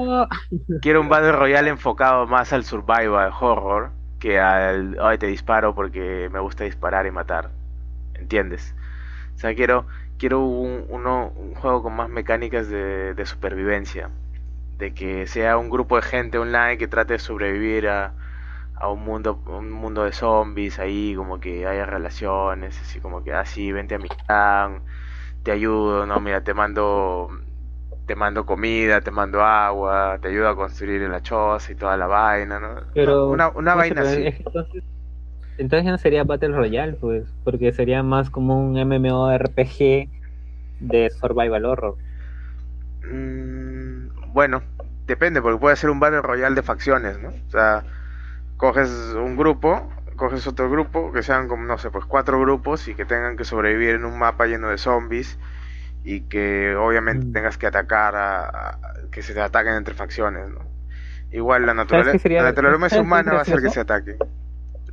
quiero 0.82 1.02
un 1.02 1.10
Battle 1.10 1.34
Royale 1.34 1.70
enfocado 1.70 2.26
más 2.26 2.52
al 2.54 2.64
survival, 2.64 3.32
horror 3.40 3.97
que 4.20 4.40
al, 4.40 4.98
ay, 5.02 5.18
te 5.18 5.28
disparo 5.28 5.76
porque 5.76 6.30
me 6.32 6.40
gusta 6.40 6.64
disparar 6.64 7.06
y 7.06 7.12
matar. 7.12 7.52
¿Entiendes? 8.16 8.76
O 9.36 9.40
sea, 9.40 9.54
quiero, 9.56 9.86
quiero 10.18 10.42
un, 10.42 10.86
uno, 10.90 11.32
un 11.36 11.56
juego 11.56 11.84
con 11.84 11.96
más 11.96 12.10
mecánicas 12.10 12.70
de, 12.70 13.14
de, 13.14 13.26
supervivencia. 13.26 14.10
De 14.78 14.94
que 14.94 15.28
sea 15.28 15.58
un 15.58 15.70
grupo 15.70 15.96
de 15.98 16.04
gente 16.04 16.38
online 16.38 16.78
que 16.78 16.88
trate 16.88 17.14
de 17.14 17.20
sobrevivir 17.20 17.88
a, 17.88 18.14
un 18.90 19.04
mundo 19.04 19.42
un 19.48 19.72
mundo 19.72 20.04
de 20.04 20.12
zombies 20.14 20.80
ahí, 20.80 21.16
como 21.16 21.40
que 21.40 21.66
haya 21.68 21.86
relaciones, 21.86 22.80
así 22.82 23.00
como 23.00 23.24
que 23.24 23.34
así, 23.34 23.72
ah, 23.72 23.74
vente 23.74 23.96
a 23.96 24.00
mi 24.00 24.10
clan, 24.10 24.82
te 25.44 25.52
ayudo, 25.52 26.06
no, 26.06 26.20
mira, 26.20 26.44
te 26.44 26.54
mando 26.54 27.30
te 28.08 28.16
mando 28.16 28.46
comida, 28.46 29.02
te 29.02 29.12
mando 29.12 29.44
agua, 29.44 30.18
te 30.22 30.30
ayudo 30.30 30.48
a 30.48 30.56
construir 30.56 31.02
la 31.02 31.22
choza 31.22 31.74
y 31.74 31.76
toda 31.76 31.98
la 31.98 32.08
vaina, 32.08 32.58
¿no? 32.58 32.76
Pero, 32.94 33.30
una, 33.30 33.50
una 33.50 33.76
vaina 33.76 34.02
así. 34.02 34.26
Entonces, 34.26 34.84
entonces 35.58 35.92
no 35.92 35.98
sería 35.98 36.24
Battle 36.24 36.56
Royale, 36.56 36.94
pues, 36.94 37.26
porque 37.44 37.74
sería 37.74 38.04
más 38.04 38.30
como 38.30 38.60
un 38.60 38.80
MMORPG 38.80 40.10
de 40.80 41.10
Survival 41.20 41.66
Horror. 41.66 41.96
Mm, 43.04 44.32
bueno, 44.34 44.64
depende, 45.06 45.42
porque 45.42 45.60
puede 45.60 45.76
ser 45.76 45.90
un 45.90 46.00
Battle 46.00 46.22
Royale 46.22 46.56
de 46.56 46.64
facciones, 46.64 47.20
¿no? 47.20 47.30
O 47.30 47.52
sea, 47.52 47.84
coges 48.56 48.90
un 49.16 49.36
grupo, 49.36 49.90
coges 50.16 50.48
otro 50.48 50.70
grupo, 50.70 51.12
que 51.12 51.24
sean 51.24 51.50
como, 51.50 51.66
no 51.66 51.78
sé, 51.78 51.92
pues 51.92 52.06
cuatro 52.06 52.40
grupos 52.40 52.88
y 52.88 52.96
que 52.96 53.04
tengan 53.04 53.36
que 53.36 53.44
sobrevivir 53.44 53.96
en 53.96 54.06
un 54.06 54.18
mapa 54.18 54.46
lleno 54.46 54.70
de 54.70 54.78
zombies 54.78 55.38
y 56.08 56.22
que 56.22 56.74
obviamente 56.78 57.26
mm. 57.26 57.34
tengas 57.34 57.58
que 57.58 57.68
atacar 57.68 58.16
a, 58.16 58.80
que 59.12 59.22
se 59.22 59.34
te 59.34 59.42
ataquen 59.42 59.74
entre 59.74 59.94
facciones, 59.94 60.48
¿no? 60.48 60.62
Igual 61.34 61.66
la 61.66 61.74
naturaleza, 61.74 62.30
la 62.30 62.44
naturaleza 62.44 63.02
humana 63.02 63.34
va 63.34 63.40
a 63.40 63.42
hacer 63.42 63.62
que 63.62 63.70
se 63.70 63.82
ataque. 63.82 64.16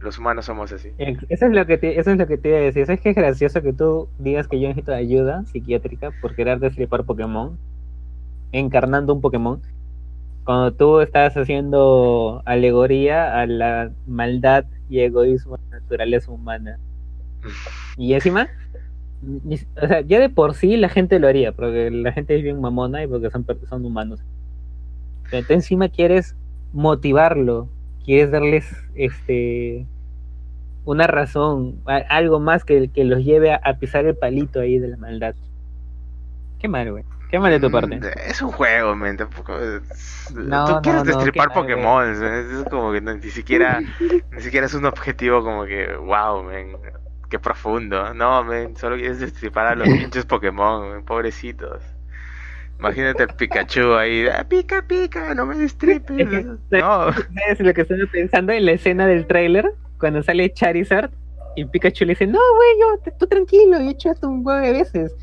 Los 0.01 0.19
humanos 0.19 0.47
somos 0.47 0.73
así. 0.73 0.91
Eso 0.99 1.47
es 1.47 1.53
lo 1.53 1.67
que 1.67 1.79
te, 1.79 2.01
eso 2.01 2.11
es 2.11 2.19
lo 2.19 2.27
que 2.27 2.37
te 2.37 2.49
iba 2.49 2.59
a 2.59 2.63
decir. 2.63 2.91
Es 2.91 3.01
que 3.01 3.11
es 3.11 3.15
gracioso 3.15 3.63
que 3.63 3.73
tú 3.73 4.09
digas 4.19 4.49
que 4.49 4.59
yo 4.59 4.67
necesito 4.67 4.93
ayuda 4.93 5.45
psiquiátrica 5.45 6.11
por 6.21 6.35
querer 6.35 6.59
destripar 6.59 7.05
Pokémon, 7.05 7.57
encarnando 8.51 9.15
un 9.15 9.21
Pokémon, 9.21 9.63
cuando 10.43 10.73
tú 10.73 10.99
estás 11.01 11.37
haciendo 11.37 12.43
alegoría 12.45 13.41
a 13.41 13.47
la 13.47 13.93
maldad 14.09 14.65
y 14.89 14.99
egoísmo 14.99 15.59
de 15.59 15.63
la 15.71 15.79
naturaleza 15.79 16.33
humana. 16.33 16.77
Y 17.97 18.15
encima, 18.15 18.49
o 19.83 19.87
sea, 19.87 20.01
ya 20.03 20.21
de 20.21 20.29
por 20.29 20.55
sí 20.55 20.77
la 20.77 20.89
gente 20.89 21.19
lo 21.19 21.29
haría, 21.29 21.53
porque 21.53 21.91
la 21.91 22.13
gente 22.13 22.37
es 22.37 22.43
bien 22.43 22.61
mamona 22.61 23.03
y 23.03 23.07
porque 23.07 23.31
son, 23.31 23.47
son 23.69 23.85
humanos. 23.85 24.21
Pero 25.31 25.47
tú 25.47 25.53
encima 25.55 25.89
quieres 25.89 26.37
motivarlo, 26.73 27.69
quieres 28.05 28.31
darles 28.31 28.71
este 28.95 29.87
una 30.85 31.07
razón, 31.07 31.81
algo 32.09 32.41
más 32.41 32.65
que, 32.65 32.89
que 32.89 33.05
los 33.05 33.25
lleve 33.25 33.53
a, 33.55 33.79
pisar 33.79 34.05
el 34.05 34.17
palito 34.17 34.61
ahí 34.61 34.79
de 34.79 34.89
la 34.89 34.97
maldad. 34.97 35.35
Qué 36.59 36.69
mal, 36.69 36.91
güey. 36.91 37.05
Qué 37.31 37.39
mal 37.39 37.51
de 37.51 37.59
tu 37.59 37.71
parte. 37.71 37.97
Mm, 37.97 38.05
es 38.29 38.43
un 38.43 38.53
juego, 38.53 38.95
men. 38.95 39.17
Tampoco. 39.17 39.55
No, 40.35 40.67
Tú 40.67 40.83
quieres 40.83 41.05
destripar 41.05 41.53
Pokémon. 41.53 42.09
Es 42.11 42.69
como 42.71 42.93
que 42.93 43.01
ni 43.01 43.31
siquiera. 43.31 43.81
ni 44.31 44.41
siquiera 44.41 44.67
es 44.67 44.75
un 44.75 44.85
objetivo 44.85 45.43
como 45.43 45.65
que. 45.65 45.97
Wow, 45.97 46.45
men. 46.45 46.77
Qué 47.35 47.41
profundo. 47.41 48.15
No, 48.15 48.45
men. 48.45 48.77
Solo 48.77 48.95
quieres 48.95 49.19
destripar 49.19 49.67
a 49.67 49.75
los 49.75 49.89
pinches 49.99 50.25
Pokémon, 50.25 51.05
Pobrecitos. 51.05 51.83
Imagínate 52.79 53.25
el 53.25 53.31
Pikachu 53.31 53.93
ahí, 53.95 54.25
ah, 54.29 54.47
pica, 54.49 54.87
pica, 54.87 55.35
no 55.35 55.45
me 55.45 55.57
destripes. 55.57 56.47
no. 56.71 57.09
Es 57.49 57.59
lo 57.59 57.75
que 57.75 57.81
estoy 57.81 58.07
pensando 58.07 58.53
en 58.53 58.67
la 58.67 58.73
escena 58.73 59.09
del 59.09 59.27
tráiler? 59.27 59.69
cuando 59.99 60.23
sale 60.23 60.53
Charizard 60.53 61.11
y 61.57 61.65
Pikachu 61.65 62.05
le 62.05 62.13
dice, 62.13 62.29
no, 62.29 62.39
güey, 62.39 62.69
yo, 62.79 63.13
tú 63.19 63.27
tranquilo, 63.27 63.79
he 63.79 63.91
hecho 63.91 64.13
esto 64.13 64.29
un 64.29 64.47
huevo 64.47 64.61
de 64.61 64.73
veces. 64.73 65.17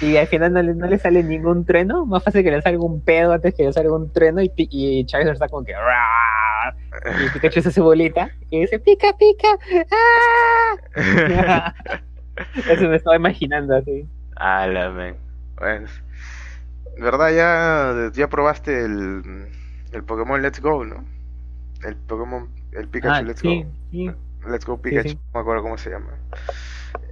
Y 0.00 0.16
al 0.16 0.26
final 0.26 0.52
no 0.52 0.62
le, 0.62 0.74
no 0.74 0.86
le 0.86 0.98
sale 0.98 1.22
ningún 1.22 1.64
trueno, 1.64 2.06
más 2.06 2.22
fácil 2.22 2.42
que 2.42 2.50
le 2.50 2.62
salga 2.62 2.82
un 2.82 3.00
pedo 3.02 3.32
antes 3.32 3.54
que 3.54 3.64
le 3.64 3.72
salga 3.72 3.94
un 3.94 4.10
trueno 4.10 4.42
y, 4.42 4.50
y 4.56 5.04
Charizard 5.04 5.34
está 5.34 5.48
como 5.48 5.64
que... 5.64 5.72
Y 5.72 7.30
Pikachu 7.30 7.60
hace 7.60 7.80
bolita 7.80 8.30
y 8.50 8.60
dice, 8.60 8.78
pica, 8.78 9.08
pica. 9.18 9.48
¡Ah! 10.96 11.74
Eso 12.70 12.88
me 12.88 12.96
estaba 12.96 13.16
imaginando 13.16 13.76
así. 13.76 14.08
Ah, 14.36 14.66
la 14.66 14.90
Bueno, 14.90 15.86
¿verdad? 16.98 17.30
Ya, 17.34 18.10
ya 18.12 18.28
probaste 18.28 18.84
el, 18.84 19.46
el 19.92 20.04
Pokémon 20.04 20.42
Let's 20.42 20.60
Go, 20.60 20.84
¿no? 20.84 21.04
El 21.84 21.96
Pokémon 21.96 22.48
el 22.72 22.88
Pikachu 22.88 23.14
ah, 23.14 23.22
Let's 23.22 23.42
Go. 23.42 23.50
Let's 24.48 24.66
Go 24.66 24.80
Pikachu, 24.80 25.14
no 25.14 25.20
me 25.34 25.40
acuerdo 25.40 25.62
cómo 25.62 25.78
se 25.78 25.90
llama. 25.90 26.12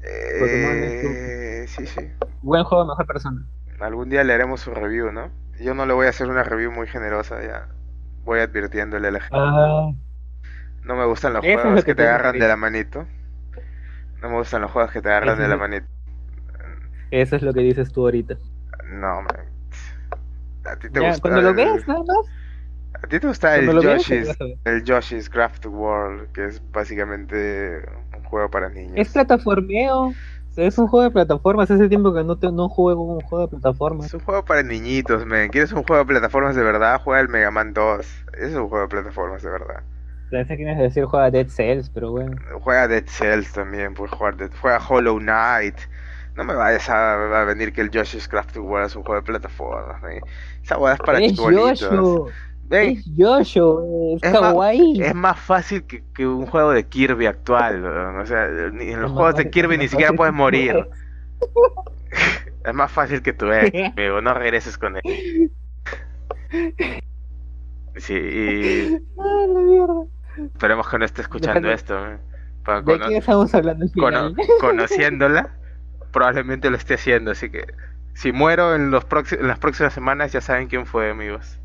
Eh, 0.02 1.64
sí, 1.68 1.86
sí. 1.86 2.10
Buen 2.42 2.64
juego, 2.64 2.86
mejor 2.86 3.06
persona. 3.06 3.44
Algún 3.80 4.08
día 4.08 4.24
le 4.24 4.32
haremos 4.32 4.60
su 4.60 4.72
review, 4.72 5.12
¿no? 5.12 5.30
Yo 5.60 5.74
no 5.74 5.86
le 5.86 5.94
voy 5.94 6.06
a 6.06 6.10
hacer 6.10 6.28
una 6.28 6.42
review 6.42 6.70
muy 6.72 6.86
generosa, 6.86 7.42
ya. 7.42 7.68
Voy 8.24 8.40
advirtiéndole 8.40 9.08
a 9.08 9.10
la 9.10 9.20
gente. 9.20 9.36
Ah. 9.38 9.90
No 10.84 10.96
me 10.96 11.04
gustan 11.06 11.32
los 11.32 11.44
juegos 11.44 11.84
que, 11.84 11.94
te 11.94 12.02
agarran 12.02 12.38
de 12.38 12.46
la 12.46 12.56
manito. 12.56 13.06
No 14.20 14.28
me 14.28 14.36
gustan 14.36 14.62
los 14.62 14.70
juegos 14.70 14.92
que 14.92 15.00
te 15.00 15.08
agarran 15.08 15.38
de 15.38 15.48
la 15.48 15.56
manito. 15.56 15.86
Eso 17.10 17.36
es 17.36 17.42
lo 17.42 17.52
que 17.52 17.60
dices 17.60 17.92
tú 17.92 18.02
ahorita. 18.02 18.36
No, 18.90 19.22
man. 19.22 19.54
A 20.64 20.76
ti 20.76 20.90
te 20.90 21.00
gusta. 21.00 21.20
Cuando 21.20 21.42
lo 21.42 21.54
ves, 21.54 21.86
nada 21.86 22.00
más. 22.00 22.26
¿A 23.04 23.06
ti 23.06 23.20
te 23.20 23.26
gusta 23.26 23.56
el 23.56 23.66
Yoshi's, 23.82 24.34
el 24.64 24.82
Yoshi's 24.82 25.28
Craft 25.28 25.66
World, 25.66 26.32
que 26.32 26.46
es 26.46 26.62
básicamente 26.72 27.82
un 28.16 28.22
juego 28.24 28.50
para 28.50 28.70
niños? 28.70 28.94
Es 28.96 29.12
plataformeo. 29.12 30.14
Es 30.56 30.78
un 30.78 30.88
juego 30.88 31.04
de 31.04 31.10
plataformas. 31.10 31.70
Hace 31.70 31.86
tiempo 31.90 32.14
que 32.14 32.24
no, 32.24 32.38
te, 32.38 32.50
no 32.50 32.70
juego 32.70 33.02
un 33.02 33.20
juego 33.20 33.46
de 33.46 33.50
plataformas. 33.50 34.06
Es 34.06 34.14
un 34.14 34.20
juego 34.20 34.42
para 34.46 34.62
niñitos, 34.62 35.26
man. 35.26 35.50
¿Quieres 35.50 35.72
un 35.72 35.82
juego 35.82 36.02
de 36.02 36.06
plataformas 36.06 36.56
de 36.56 36.62
verdad? 36.62 36.98
Juega 37.04 37.20
el 37.20 37.28
Mega 37.28 37.50
Man 37.50 37.74
2. 37.74 38.24
Es 38.40 38.54
un 38.54 38.70
juego 38.70 38.80
de 38.80 38.88
plataformas 38.88 39.42
de 39.42 39.50
verdad. 39.50 39.82
Pensé 40.30 40.56
que 40.56 40.62
ibas 40.62 40.78
a 40.78 40.82
decir 40.82 41.04
juega 41.04 41.30
Dead 41.30 41.48
Cells, 41.48 41.90
pero 41.90 42.10
bueno. 42.10 42.38
Juega 42.62 42.88
Dead 42.88 43.04
Cells 43.04 43.52
también, 43.52 43.92
puedes 43.92 44.14
jugar 44.14 44.38
Dead... 44.38 44.50
Juega 44.62 44.78
Hollow 44.78 45.18
Knight. 45.18 45.76
No 46.36 46.44
me 46.44 46.54
vayas 46.54 46.88
a, 46.88 47.44
venir 47.44 47.74
que 47.74 47.82
el 47.82 47.90
Yoshi's 47.90 48.26
Craft 48.26 48.56
World 48.56 48.86
es 48.86 48.96
un 48.96 49.02
juego 49.02 49.20
de 49.20 49.26
plataformas. 49.26 50.02
Esa 50.62 50.78
hueá 50.78 50.94
es 50.94 51.00
para 51.00 51.20
Es 52.70 53.04
Yoshi, 53.14 53.60
es, 54.22 54.32
kawaii. 54.32 54.98
Más, 54.98 55.08
es 55.08 55.14
más 55.14 55.38
fácil 55.38 55.84
que, 55.84 56.02
que, 56.14 56.26
un 56.26 56.46
juego 56.46 56.72
de 56.72 56.86
Kirby 56.86 57.26
actual. 57.26 57.84
O 57.84 58.26
sea, 58.26 58.46
en 58.46 59.00
los 59.00 59.12
juegos 59.12 59.36
de 59.36 59.50
Kirby 59.50 59.78
ni 59.78 59.88
siquiera 59.88 60.12
puedes 60.12 60.34
morir. 60.34 60.88
es 62.64 62.74
más 62.74 62.90
fácil 62.90 63.22
que 63.22 63.32
tu 63.32 63.50
ex, 63.52 63.92
pero 63.96 64.20
no 64.22 64.34
regreses 64.34 64.78
con 64.78 64.96
él. 64.96 65.52
Sí, 67.96 68.14
y... 68.14 68.98
La 69.16 69.60
mierda. 69.60 70.04
Esperemos 70.36 70.88
que 70.88 70.98
no 70.98 71.04
esté 71.04 71.22
escuchando 71.22 71.70
esto. 71.70 71.94
¿De 72.04 72.98
qué 73.08 73.16
estamos 73.18 73.54
hablando? 73.54 73.86
conociéndola, 74.60 75.50
probablemente 76.12 76.70
lo 76.70 76.76
esté 76.76 76.94
haciendo. 76.94 77.30
Así 77.30 77.50
que 77.50 77.66
si 78.14 78.32
muero 78.32 78.74
en, 78.74 78.90
los 78.90 79.04
en 79.32 79.46
las 79.46 79.58
próximas 79.58 79.92
semanas, 79.92 80.32
ya 80.32 80.40
saben 80.40 80.66
quién 80.66 80.86
fue, 80.86 81.10
amigos. 81.10 81.60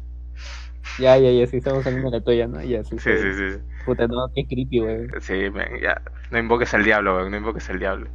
Ya, 0.98 1.18
ya, 1.18 1.32
ya, 1.32 1.48
sí, 1.48 1.58
estamos 1.58 1.84
saliendo 1.84 2.10
de 2.10 2.18
la 2.18 2.24
tuya, 2.24 2.48
¿no? 2.48 2.62
Ya, 2.62 2.84
sí, 2.84 2.98
sí, 2.98 3.12
sí, 3.18 3.34
sí. 3.34 3.60
Puta, 3.86 4.08
no, 4.08 4.30
qué 4.34 4.46
creepy, 4.48 4.80
güey. 4.80 5.08
Sí, 5.22 5.50
man, 5.50 5.68
ya. 5.82 6.02
No 6.32 6.40
invoques 6.40 6.74
al 6.74 6.84
diablo, 6.84 7.20
güey, 7.20 7.30
no 7.30 7.38
invoques 7.38 7.70
al 7.70 7.80
diablo. 7.80 8.10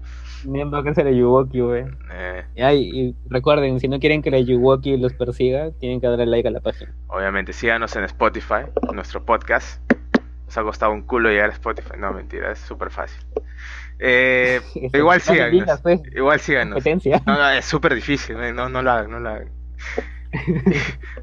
No 0.45 0.61
invoques 0.61 0.99
al 0.99 1.14
Yuwoki, 1.14 1.61
güey. 1.61 1.85
Eh. 2.12 2.45
Ya, 2.57 2.75
y, 2.75 3.16
recuerden, 3.29 3.81
si 3.81 3.89
no 3.89 3.99
quieren 3.99 4.22
que 4.22 4.31
la 4.31 4.39
Yuwoki 4.41 4.97
los 4.97 5.14
persiga, 5.14 5.70
tienen 5.72 6.01
que 6.01 6.07
darle 6.07 6.27
like 6.27 6.49
a 6.49 6.51
la 6.51 6.61
página. 6.61 6.93
Obviamente, 7.07 7.53
síganos 7.53 7.97
en 7.97 8.05
Spotify, 8.05 8.66
nuestro 8.93 9.25
podcast. 9.25 9.81
Nos 10.45 10.59
ha 10.59 10.62
costado 10.62 10.93
un 10.93 11.03
culo 11.03 11.31
llegar 11.31 11.51
a 11.51 11.53
Spotify. 11.55 11.95
No, 11.99 12.12
mentira, 12.12 12.53
es 12.53 12.59
súper 12.59 12.91
fácil. 12.91 13.25
Eh, 13.99 14.61
igual 14.93 15.20
síganos. 15.20 15.81
Pues. 15.81 16.03
Igual 16.14 16.41
síganos. 16.41 16.85
No, 17.27 17.39
no, 17.39 17.51
es 17.51 17.64
súper 17.64 17.95
difícil, 17.95 18.37
no, 18.55 18.68
no 18.68 18.83
lo 18.83 18.91
hagan, 18.91 19.11
no 19.11 19.20
lo 19.20 19.31
hagan. 19.31 19.49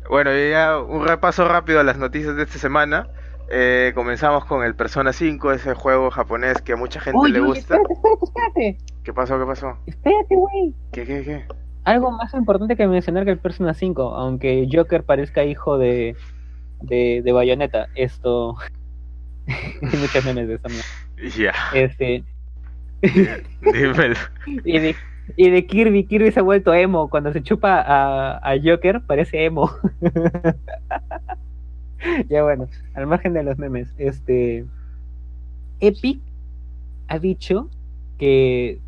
Bueno, 0.09 0.31
ya 0.35 0.79
un 0.79 1.07
repaso 1.07 1.47
rápido 1.47 1.79
a 1.79 1.83
las 1.83 1.97
noticias 1.97 2.35
de 2.35 2.43
esta 2.43 2.57
semana. 2.57 3.07
Eh, 3.53 3.91
comenzamos 3.95 4.45
con 4.45 4.63
el 4.63 4.75
Persona 4.75 5.11
5, 5.11 5.51
ese 5.51 5.73
juego 5.73 6.09
japonés 6.09 6.61
que 6.61 6.73
a 6.73 6.77
mucha 6.77 7.01
gente 7.01 7.27
le 7.27 7.41
gusta. 7.41 7.75
Espérate, 7.75 7.93
espérate, 7.93 8.23
espérate. 8.23 8.77
¿Qué 9.03 9.13
pasó? 9.13 9.37
¿Qué 9.37 9.45
pasó? 9.45 9.77
Espérate, 9.87 10.35
güey. 10.35 10.73
¿Qué, 10.93 11.05
qué, 11.05 11.23
qué? 11.23 11.45
Algo 11.83 12.11
más 12.11 12.33
importante 12.33 12.77
que 12.77 12.87
mencionar 12.87 13.25
que 13.25 13.31
el 13.31 13.39
Persona 13.39 13.73
5, 13.73 14.15
aunque 14.15 14.69
Joker 14.71 15.03
parezca 15.03 15.43
hijo 15.43 15.77
de, 15.77 16.15
de, 16.81 17.21
de 17.23 17.31
Bayonetta, 17.33 17.87
esto. 17.95 18.55
Hay 19.47 19.99
muchas 19.99 20.23
memes 20.23 20.47
de 20.47 20.55
esa 20.55 21.37
Ya. 21.37 21.53
Este. 21.73 22.23
Dímelo. 23.61 24.15
y, 24.63 24.95
y 25.35 25.49
de 25.49 25.65
Kirby, 25.65 26.05
Kirby 26.05 26.31
se 26.31 26.39
ha 26.39 26.43
vuelto 26.43 26.73
emo. 26.73 27.09
Cuando 27.09 27.31
se 27.31 27.41
chupa 27.41 27.81
a, 27.81 28.37
a 28.37 28.55
Joker, 28.63 29.01
parece 29.05 29.45
emo. 29.45 29.69
ya 32.29 32.43
bueno, 32.43 32.67
al 32.93 33.07
margen 33.07 33.33
de 33.33 33.43
los 33.43 33.57
memes, 33.57 33.93
este 33.97 34.65
Epic 35.79 36.19
ha 37.07 37.19
dicho 37.19 37.69
que, 38.17 38.79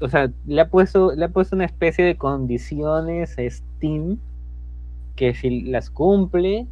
o 0.00 0.08
sea, 0.08 0.30
le 0.46 0.60
ha 0.60 0.68
puesto, 0.68 1.14
le 1.14 1.24
ha 1.24 1.28
puesto 1.28 1.56
una 1.56 1.64
especie 1.64 2.04
de 2.04 2.16
condiciones 2.16 3.38
a 3.38 3.48
Steam 3.48 4.18
que 5.16 5.34
si 5.34 5.62
las 5.62 5.90
cumple 5.90 6.66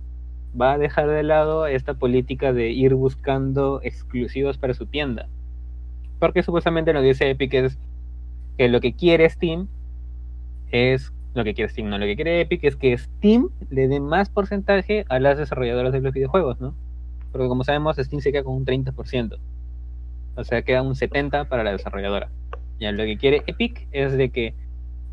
va 0.58 0.72
a 0.72 0.78
dejar 0.78 1.08
de 1.08 1.22
lado 1.22 1.66
esta 1.66 1.94
política 1.94 2.52
de 2.52 2.70
ir 2.70 2.94
buscando 2.94 3.80
exclusivos 3.82 4.58
para 4.58 4.74
su 4.74 4.86
tienda. 4.86 5.28
Porque 6.18 6.42
supuestamente 6.42 6.92
lo 6.92 7.02
dice 7.02 7.30
Epic 7.30 7.54
es 7.54 7.78
que 8.58 8.68
lo 8.68 8.80
que 8.80 8.92
quiere 8.92 9.30
Steam 9.30 9.68
es 10.72 11.12
lo 11.34 11.44
que 11.44 11.54
quiere 11.54 11.70
Steam, 11.70 11.88
no 11.88 11.98
lo 11.98 12.04
que 12.04 12.16
quiere 12.16 12.40
Epic 12.40 12.64
es 12.64 12.74
que 12.74 12.98
Steam 12.98 13.48
le 13.70 13.86
dé 13.86 14.00
más 14.00 14.28
porcentaje 14.28 15.04
a 15.08 15.20
las 15.20 15.38
desarrolladoras 15.38 15.92
de 15.92 16.00
los 16.00 16.12
videojuegos, 16.12 16.60
¿no? 16.60 16.74
Porque 17.30 17.46
como 17.46 17.62
sabemos, 17.62 17.96
Steam 17.96 18.20
se 18.20 18.32
queda 18.32 18.42
con 18.42 18.56
un 18.56 18.66
30%. 18.66 19.38
O 20.34 20.44
sea, 20.44 20.62
queda 20.62 20.82
un 20.82 20.94
70% 20.94 21.46
para 21.46 21.62
la 21.62 21.72
desarrolladora. 21.72 22.30
Ya 22.80 22.90
lo 22.90 23.04
que 23.04 23.16
quiere 23.16 23.44
Epic 23.46 23.86
es 23.92 24.14
de 24.14 24.30
que 24.30 24.54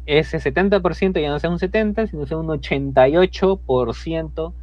ese 0.08 0.40
70% 0.40 1.22
ya 1.22 1.30
no 1.30 1.40
sea 1.40 1.52
un 1.52 1.60
70%, 1.60 2.10
sino 2.10 2.26
sea 2.26 2.38
un 2.38 2.48
88% 2.48 4.54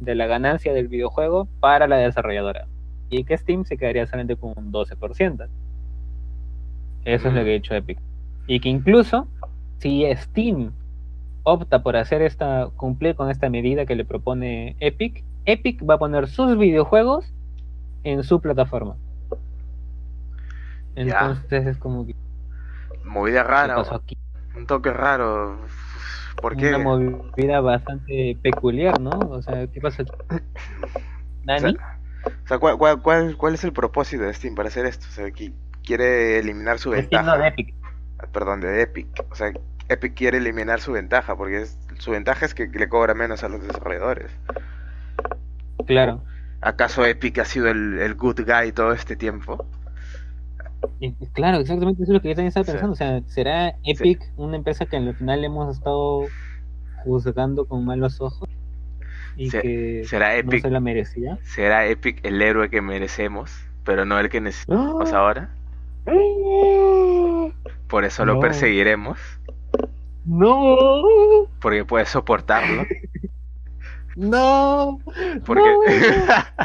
de 0.00 0.14
la 0.14 0.26
ganancia 0.26 0.72
del 0.72 0.86
videojuego 0.86 1.48
para 1.58 1.88
la 1.88 1.96
desarrolladora. 1.96 2.68
Y 3.10 3.24
que 3.24 3.36
Steam 3.36 3.64
se 3.64 3.76
quedaría 3.76 4.06
solamente 4.06 4.36
con 4.36 4.52
un 4.56 4.70
12%. 4.70 5.48
Eso 7.04 7.28
es 7.28 7.34
lo 7.34 7.42
que 7.42 7.50
ha 7.50 7.54
hecho 7.54 7.74
Epic 7.74 7.98
y 8.48 8.60
que 8.60 8.68
incluso 8.68 9.28
si 9.78 10.04
Steam 10.16 10.72
opta 11.44 11.82
por 11.82 11.96
hacer 11.96 12.22
esta 12.22 12.68
cumplir 12.76 13.14
con 13.14 13.30
esta 13.30 13.48
medida 13.48 13.86
que 13.86 13.94
le 13.94 14.04
propone 14.04 14.76
Epic, 14.80 15.22
Epic 15.44 15.88
va 15.88 15.94
a 15.94 15.98
poner 15.98 16.28
sus 16.28 16.58
videojuegos 16.58 17.32
en 18.02 18.24
su 18.24 18.40
plataforma. 18.40 18.96
Entonces 20.96 21.66
es 21.66 21.76
como 21.76 22.06
que. 22.06 22.16
Movida 23.04 23.42
¿qué 23.42 23.48
rara, 23.48 23.84
un 24.56 24.66
toque 24.66 24.92
raro. 24.92 25.58
¿Por 26.40 26.56
qué? 26.56 26.68
Una 26.68 26.78
movida 26.78 27.60
bastante 27.60 28.36
peculiar, 28.42 29.00
¿no? 29.00 29.10
O 29.10 29.42
sea, 29.42 29.66
¿qué 29.66 29.80
pasa 29.80 30.02
aquí? 30.02 30.12
¿Nani? 31.44 31.72
sea, 31.72 31.98
o 32.24 32.48
sea, 32.48 32.58
¿cuál, 32.58 32.78
cuál, 32.78 33.02
cuál, 33.02 33.36
cuál 33.36 33.54
es 33.54 33.64
el 33.64 33.72
propósito 33.72 34.24
de 34.24 34.34
Steam 34.34 34.54
para 34.54 34.68
hacer 34.68 34.86
esto? 34.86 35.06
O 35.08 35.12
sea, 35.12 35.30
quiere 35.84 36.38
eliminar 36.38 36.78
su 36.78 36.90
no 36.90 36.96
ventaja. 36.96 37.38
de 37.38 37.48
Epic. 37.48 37.77
Perdón, 38.32 38.60
de 38.60 38.82
Epic. 38.82 39.06
O 39.30 39.34
sea, 39.34 39.52
Epic 39.88 40.14
quiere 40.14 40.38
eliminar 40.38 40.80
su 40.80 40.92
ventaja 40.92 41.36
porque 41.36 41.62
es, 41.62 41.78
su 41.98 42.10
ventaja 42.10 42.44
es 42.44 42.54
que 42.54 42.66
le 42.66 42.88
cobra 42.88 43.14
menos 43.14 43.42
a 43.44 43.48
los 43.48 43.62
desarrolladores. 43.62 44.30
Claro. 45.86 46.22
¿Acaso 46.60 47.04
Epic 47.06 47.38
ha 47.38 47.44
sido 47.44 47.68
el, 47.68 47.98
el 48.00 48.14
good 48.14 48.40
guy 48.44 48.72
todo 48.72 48.92
este 48.92 49.16
tiempo? 49.16 49.64
Claro, 51.32 51.58
exactamente 51.58 52.02
eso 52.02 52.12
es 52.12 52.14
lo 52.14 52.20
que 52.20 52.28
yo 52.28 52.34
también 52.34 52.48
estaba 52.48 52.64
Sí. 52.64 52.72
pensando. 52.72 52.92
O 52.92 52.96
sea, 52.96 53.20
¿será 53.26 53.74
Epic 53.84 54.20
una 54.36 54.56
empresa 54.56 54.86
que 54.86 54.96
al 54.96 55.14
final 55.14 55.44
hemos 55.44 55.76
estado 55.76 56.22
juzgando 57.04 57.66
con 57.66 57.84
malos 57.84 58.20
ojos? 58.20 58.48
Y 59.36 59.50
Se- 59.50 59.60
que 59.62 60.02
¿Será 60.04 60.30
no 60.30 60.34
Epic, 60.34 60.62
se 60.62 60.70
la 60.70 60.80
merecía. 60.80 61.38
será 61.42 61.86
Epic 61.86 62.24
el 62.24 62.42
héroe 62.42 62.68
que 62.70 62.80
merecemos, 62.82 63.52
pero 63.84 64.04
no 64.04 64.18
el 64.18 64.28
que 64.28 64.40
necesitamos 64.40 65.12
¡Ah! 65.12 65.18
ahora? 65.18 65.50
Por 67.88 68.04
eso 68.04 68.24
lo 68.24 68.34
No. 68.34 68.40
perseguiremos, 68.40 69.18
¡No! 70.24 71.46
porque 71.60 71.84
puede 71.84 72.04
soportarlo, 72.06 72.84
¡No! 74.16 74.98
porque... 75.46 75.62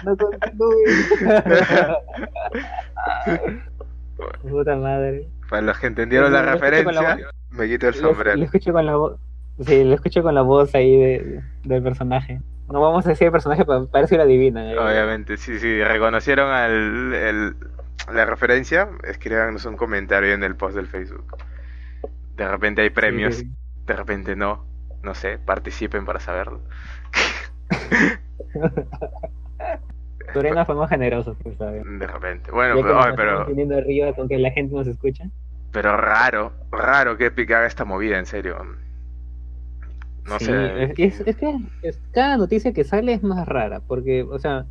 ¡No 0.04 0.18
continúes! 0.18 1.10
Puta 4.42 4.76
madre. 4.76 5.28
Para 5.50 5.62
los 5.62 5.78
que 5.80 5.88
entendieron 5.88 6.32
la 6.34 6.44
Lo 6.44 6.52
referencia, 6.54 7.18
me 7.52 7.68
quito 7.68 7.88
el 7.88 7.96
Lo, 7.96 8.02
lo 8.02 8.08
sombrero. 8.10 8.44
escucho 8.44 8.74
con 8.74 8.86
la 8.86 8.96
voz. 8.96 9.20
Sí, 9.66 9.84
lo 9.84 9.94
escucho 9.94 10.24
con 10.24 10.34
la 10.36 10.42
voz 10.42 10.74
ahí 10.76 10.98
de- 10.98 11.42
del 11.64 11.84
personaje. 11.84 12.42
No 12.72 12.82
vamos 12.82 13.06
a 13.06 13.10
decir 13.10 13.26
el 13.28 13.32
personaje 13.32 13.66
para 13.66 13.82
ver 13.82 14.08
si 14.08 14.16
lo 14.16 14.24
adivinan. 14.24 14.66
eh. 14.68 14.78
Obviamente, 14.80 15.38
sí, 15.38 15.60
sí, 15.60 15.84
reconocieron 15.84 16.50
al, 16.50 17.14
el- 17.14 17.56
la 18.12 18.26
referencia, 18.26 18.90
escríbanos 19.04 19.66
un 19.66 19.78
comentario 19.78 20.34
en 20.34 20.44
el 20.44 20.56
post 20.56 20.76
del 20.76 20.88
Facebook. 20.88 21.38
De 22.36 22.48
repente 22.48 22.82
hay 22.82 22.90
premios, 22.90 23.36
Sí, 23.36 23.50
de 23.86 23.96
repente 23.96 24.36
no, 24.36 24.66
no 25.04 25.16
sé, 25.16 25.38
participen 25.38 26.06
para 26.06 26.20
saberlo. 26.20 26.62
Lorena 30.34 30.66
fuimos 30.66 30.90
generosos, 30.90 31.38
pues, 31.44 31.58
¿sabes? 31.58 31.84
De 31.86 32.08
repente. 32.08 32.52
Bueno, 32.52 32.76
pero, 32.82 33.00
oye, 33.00 33.14
pero, 33.16 33.78
arriba 33.78 34.14
con 34.14 34.28
que 34.28 34.38
la 34.38 34.52
gente 34.52 34.76
nos 34.76 34.88
escucha. 34.88 35.30
pero 35.72 35.96
raro, 35.98 36.54
raro 36.72 37.18
que 37.18 37.28
Epic 37.28 37.52
haga 37.52 37.68
esta 37.68 37.86
movida, 37.86 38.20
en 38.20 38.26
serio. 38.26 38.58
No 40.26 40.40
Sí, 40.40 40.46
sé. 40.46 40.84
Es 40.84 40.94
que 40.94 41.06
es- 41.82 42.00
cada 42.12 42.38
noticia 42.38 42.74
que 42.74 42.84
sale 42.84 43.14
es 43.14 43.24
más 43.24 43.48
rara, 43.48 43.82
porque, 43.82 44.24
o 44.24 44.40
sea, 44.40 44.66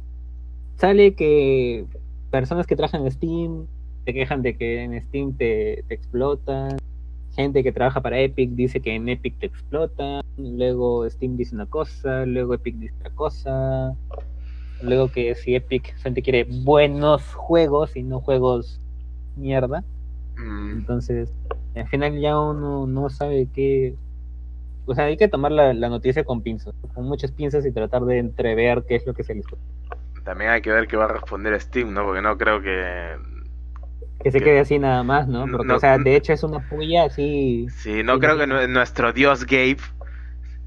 sale 0.77 1.15
que 1.15 1.87
personas 2.33 2.67
que 2.67 2.75
trabajan 2.75 3.03
en 3.03 3.13
Steam 3.13 3.67
se 4.05 4.13
quejan 4.13 4.43
de 4.43 4.57
que 4.57 4.83
en 4.83 5.01
Steam 5.03 5.37
te, 5.37 5.85
te 5.87 5.95
explotan, 5.95 6.77
gente 7.37 7.63
que 7.63 7.71
trabaja 7.71 8.01
para 8.01 8.19
Epic 8.19 8.51
dice 8.51 8.81
que 8.81 8.97
en 8.97 9.09
Epic 9.09 9.39
te 9.39 9.47
explotan, 9.47 10.23
luego 10.37 11.09
Steam 11.09 11.37
dice 11.37 11.55
una 11.55 11.67
cosa, 11.67 12.27
luego 12.27 12.55
Epic 12.55 12.75
dice 12.75 12.95
otra 12.99 13.11
cosa, 13.11 13.95
luego 14.83 15.13
que 15.13 15.37
si 15.37 15.55
Epic 15.55 15.95
gente 15.99 16.21
quiere 16.23 16.43
buenos 16.65 17.23
juegos 17.35 17.95
y 17.95 18.03
no 18.03 18.19
juegos 18.19 18.81
mierda, 19.37 19.85
Mm, 20.37 20.79
entonces 20.79 21.33
al 21.75 21.89
final 21.89 22.19
ya 22.21 22.39
uno 22.39 22.87
no 22.87 23.09
sabe 23.11 23.49
qué... 23.53 23.97
O 24.85 24.95
sea, 24.95 25.05
hay 25.05 25.17
que 25.17 25.29
tomar 25.29 25.53
la, 25.53 25.73
la 25.75 25.89
noticia 25.89 26.25
con 26.25 26.43
pinzas, 26.43 26.75
con 26.95 27.07
muchas 27.07 27.31
pinzas 27.31 27.65
y 27.65 27.73
tratar 27.73 28.05
de 28.05 28.19
entrever 28.19 28.85
qué 28.89 28.97
es 28.97 29.07
lo 29.07 29.15
que 29.15 29.23
se 29.23 29.35
les 29.35 29.47
también 30.25 30.51
hay 30.51 30.63
que 30.63 30.71
ver 30.73 30.87
qué 30.87 30.97
va 30.97 31.05
a 31.05 31.09
responder 31.09 31.59
Steam, 31.61 31.93
¿no? 31.93 32.05
Porque 32.05 32.23
no 32.23 32.37
creo 32.39 32.61
que. 32.63 33.17
Que 34.23 34.31
se 34.31 34.39
Que- 34.39 34.45
quede 34.45 34.61
así 34.61 34.79
nada 34.79 35.03
más, 35.03 35.27
¿no? 35.29 35.47
Porque, 35.51 35.67
No, 35.67 35.77
o 35.77 35.79
sea, 35.81 35.99
de 35.99 36.15
hecho 36.17 36.33
es 36.33 36.43
una 36.45 36.61
puya 36.69 37.05
así... 37.07 37.67
Sí, 37.71 38.05
no 38.05 38.21
creo 38.21 38.39
que 38.39 38.47
nuestro 38.47 39.13
dios 39.13 39.45
Gabe 39.47 39.79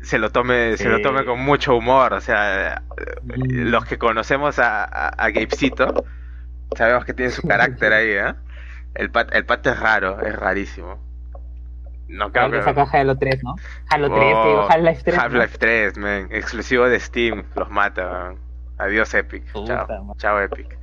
se 0.01 0.20
lo 0.20 0.30
tome, 0.32 0.76
se 0.76 0.89
lo 0.89 0.99
tome 1.01 1.24
con 1.24 1.39
mucho 1.39 1.76
humor. 1.76 2.14
O 2.14 2.22
sea, 2.22 2.82
Mm. 3.24 3.70
los 3.72 3.86
que 3.86 3.97
conocemos 3.97 4.60
a, 4.60 4.84
a, 4.84 5.08
a 5.08 5.30
Gabecito 5.32 6.06
sabemos 6.76 7.06
que 7.06 7.14
tiene 7.14 7.32
su 7.32 7.41
carácter 7.47 7.93
ahí, 7.93 8.10
¿eh? 8.10 8.34
El 8.93 9.10
pat, 9.10 9.34
el 9.34 9.45
pat 9.45 9.66
es 9.68 9.80
raro, 9.80 10.20
es 10.22 10.36
rarísimo. 10.36 10.99
No 12.08 12.32
creo 12.32 12.51
que. 12.51 12.62
saca 12.62 12.84
Halo 12.91 13.18
3, 13.18 13.43
¿no? 13.43 13.56
Halo 13.89 14.08
3, 14.10 14.20
que 14.20 14.26
digo, 14.49 14.62
Oh, 14.62 14.70
Half-Life 14.70 15.01
3. 15.06 15.16
¿no? 15.18 15.22
Half-Life 15.24 15.58
3, 15.58 15.97
man. 15.97 16.28
Exclusivo 16.30 16.88
de 16.88 16.99
Steam. 16.99 17.43
Los 17.56 17.70
mata, 17.72 18.10
man. 18.10 18.38
Adiós, 18.78 19.13
Epic. 19.13 19.43
Chao. 19.65 20.15
Chao, 20.17 20.41
Epic. 20.41 20.78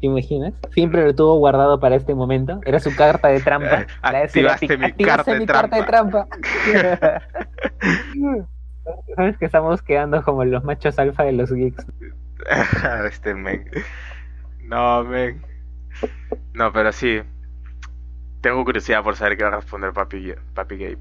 ¿Te 0.00 0.06
imaginas? 0.06 0.52
Siempre 0.72 1.04
lo 1.04 1.14
tuvo 1.14 1.38
guardado 1.38 1.80
para 1.80 1.96
este 1.96 2.14
momento. 2.14 2.60
Era 2.66 2.78
su 2.80 2.94
carta 2.94 3.28
de 3.28 3.40
trampa. 3.40 3.86
La 4.02 4.18
de 4.18 4.24
activaste 4.24 4.66
"Epic, 4.66 4.98
mi 4.98 5.04
carta 5.04 5.32
de 5.32 5.38
mi 5.40 5.46
carta 5.46 5.76
de 5.76 5.82
trampa. 5.84 6.26
Sabes 9.16 9.36
que 9.38 9.46
estamos 9.46 9.82
quedando 9.82 10.22
como 10.22 10.44
los 10.44 10.62
machos 10.64 10.98
alfa 10.98 11.24
de 11.24 11.32
los 11.32 11.50
geeks. 11.50 11.86
este 13.06 13.34
men. 13.34 13.68
No, 14.64 15.02
men. 15.04 15.42
No, 16.52 16.72
pero 16.72 16.92
sí. 16.92 17.22
Tengo 18.42 18.64
curiosidad 18.64 19.02
por 19.02 19.16
saber 19.16 19.36
qué 19.38 19.44
va 19.44 19.48
a 19.50 19.56
responder 19.56 19.92
Papi, 19.92 20.34
Papi 20.54 20.76
Gabe. 20.76 20.98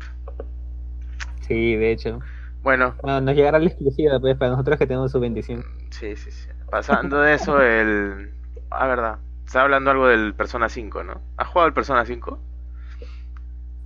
Sí, 1.42 1.76
de 1.76 1.92
hecho. 1.92 2.22
Bueno, 2.66 2.96
Bueno, 3.04 3.22
nos 3.22 3.36
llegará 3.36 3.60
la 3.60 3.68
exclusiva, 3.68 4.20
pues, 4.20 4.36
para 4.38 4.50
nosotros 4.52 4.80
que 4.80 4.88
tenemos 4.88 5.12
su 5.12 5.20
bendición. 5.20 5.64
sí, 5.92 6.16
sí, 6.16 6.32
sí. 6.32 6.50
Pasando 6.72 7.20
de 7.22 7.36
eso, 7.36 7.62
el. 7.62 8.32
Ah, 8.72 8.88
verdad. 8.88 9.20
Estaba 9.46 9.66
hablando 9.66 9.92
algo 9.92 10.08
del 10.08 10.34
Persona 10.34 10.68
5, 10.68 11.04
¿no? 11.04 11.22
¿Has 11.38 11.48
jugado 11.48 11.68
el 11.68 11.74
Persona 11.76 12.04
5? 12.06 12.40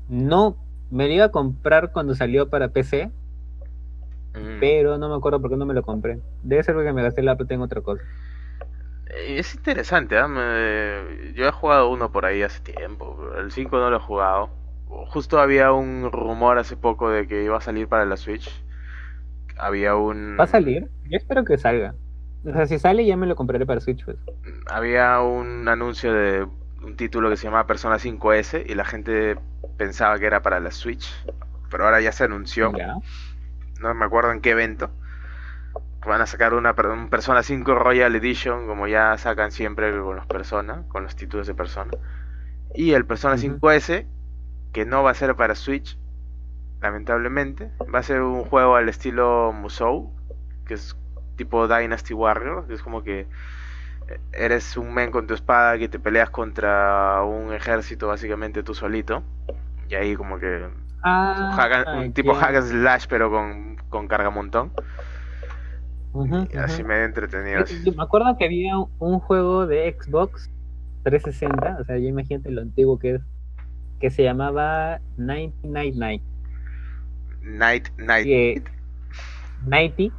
No, 0.08 0.56
me 0.90 1.08
lo 1.08 1.14
iba 1.14 1.26
a 1.26 1.30
comprar 1.32 1.92
cuando 1.92 2.16
salió 2.16 2.50
para 2.50 2.70
PC, 2.70 3.12
Mm. 4.34 4.60
pero 4.62 4.98
no 4.98 5.10
me 5.10 5.16
acuerdo 5.16 5.42
por 5.42 5.50
qué 5.52 5.58
no 5.58 5.66
me 5.66 5.74
lo 5.74 5.84
compré. 5.84 6.20
Debe 6.44 6.64
ser 6.64 6.74
porque 6.74 6.94
me 6.94 7.04
gasté 7.04 7.22
la 7.22 7.36
plata 7.36 7.54
en 7.54 7.62
otra 7.62 7.82
cosa. 7.82 8.02
Eh, 9.08 9.40
Es 9.40 9.56
interesante. 9.56 10.16
Me- 10.26 11.34
Yo 11.34 11.48
he 11.48 11.52
jugado 11.52 11.90
uno 11.90 12.12
por 12.14 12.26
ahí 12.26 12.44
hace 12.44 12.62
tiempo, 12.62 13.20
el 13.38 13.52
5 13.52 13.78
no 13.78 13.90
lo 13.90 13.98
he 13.98 14.00
jugado. 14.00 14.50
Justo 14.88 15.40
había 15.40 15.74
un 15.74 16.10
rumor 16.12 16.58
hace 16.58 16.78
poco 16.78 17.10
de 17.10 17.28
que 17.28 17.44
iba 17.44 17.58
a 17.58 17.62
salir 17.62 17.88
para 17.90 18.06
la 18.06 18.16
Switch. 18.16 18.50
Había 19.60 19.96
un... 19.96 20.38
¿Va 20.40 20.46
a 20.46 20.48
salir? 20.48 20.90
Yo 21.10 21.18
espero 21.18 21.44
que 21.44 21.58
salga. 21.58 21.94
O 22.46 22.54
sea, 22.54 22.66
si 22.66 22.80
sale 22.80 23.06
ya 23.06 23.18
me 23.18 23.28
lo 23.28 23.36
compraré 23.36 23.66
para 23.66 23.82
Switch, 23.82 24.04
pues. 24.06 24.18
Había 24.68 25.20
un 25.22 25.68
anuncio 25.68 26.14
de 26.14 26.48
un 26.82 26.96
título 26.96 27.30
que 27.30 27.36
se 27.36 27.44
llamaba 27.44 27.68
Persona 27.68 27.98
5S 27.98 28.64
y 28.66 28.76
la 28.76 28.86
gente 28.86 29.38
pensaba 29.78 30.18
que 30.18 30.26
era 30.26 30.42
para 30.42 30.60
la 30.62 30.72
Switch. 30.72 31.14
Pero 31.70 31.86
ahora 31.86 32.00
ya 32.02 32.12
se 32.14 32.24
anunció, 32.24 32.72
Ya. 32.78 32.96
no 33.82 33.94
me 33.94 34.06
acuerdo 34.06 34.32
en 34.32 34.40
qué 34.42 34.52
evento. 34.52 34.90
Van 36.08 36.22
a 36.22 36.26
sacar 36.26 36.54
una 36.54 36.74
un 36.94 37.10
Persona 37.10 37.44
5 37.44 37.76
Royal 37.76 38.16
Edition, 38.16 38.66
como 38.68 38.88
ya 38.88 39.18
sacan 39.18 39.52
siempre 39.52 39.92
con 40.00 40.16
los 40.16 40.26
Persona, 40.26 40.84
con 40.88 41.04
los 41.04 41.16
títulos 41.18 41.46
de 41.46 41.54
Persona. 41.54 41.92
Y 42.74 42.94
el 42.94 43.06
Persona 43.06 43.36
Ujú. 43.36 43.60
5S, 43.60 44.08
que 44.72 44.86
no 44.86 45.04
va 45.04 45.12
a 45.12 45.16
ser 45.16 45.36
para 45.36 45.56
Switch, 45.56 46.00
lamentablemente. 46.82 47.72
Va 47.94 48.00
a 48.00 48.04
ser 48.04 48.22
un 48.22 48.44
juego 48.46 48.76
al 48.76 48.90
estilo 48.90 49.52
Musou, 49.54 50.12
que 50.66 50.76
es 50.76 50.96
tipo 51.36 51.68
Dynasty 51.68 52.14
Warrior, 52.14 52.68
que 52.68 52.74
es 52.74 52.82
como 52.84 53.04
que 53.04 53.22
eh, 54.08 54.20
eres 54.34 54.78
un 54.78 54.94
men 54.94 55.12
con 55.12 55.28
tu 55.28 55.34
espada 55.34 55.78
que 55.78 55.90
te 55.90 56.00
peleas 56.00 56.30
contra 56.30 57.24
un 57.24 57.54
ejército 57.54 58.08
básicamente 58.08 58.64
tú 58.64 58.74
solito. 58.74 59.24
Y 59.90 59.96
ahí 59.96 60.16
como 60.16 60.40
que 60.40 60.68
Ah, 61.04 61.50
un, 61.52 61.52
hack 61.58 61.72
and- 61.88 62.08
un 62.08 62.14
tipo 62.14 62.34
ya. 62.34 62.40
hack 62.40 62.56
and 62.58 62.68
slash 62.68 63.06
pero 63.10 63.30
con, 63.32 63.78
con 63.90 64.08
cargamontón. 64.08 64.72
Y 66.52 66.58
así 66.58 66.82
ujú. 66.82 66.88
medio 66.88 67.06
entretenido. 67.06 67.64
Yo 67.84 67.94
me 67.94 68.04
acuerdo 68.04 68.36
que 68.38 68.46
había 68.46 68.74
un 68.78 69.20
juego 69.20 69.68
de 69.68 69.96
Xbox 70.00 70.50
360, 71.04 71.78
o 71.82 71.86
sea, 71.86 71.98
ya 71.98 72.08
imagínate 72.10 72.52
lo 72.52 72.62
antiguo 72.62 73.00
que 73.00 73.16
es, 73.16 73.22
que 74.00 74.10
se 74.10 74.24
llamaba 74.24 75.00
1999. 75.18 76.29
Night, 77.50 77.90
night, 77.98 78.26
Que 78.26 78.62
90, 79.66 80.14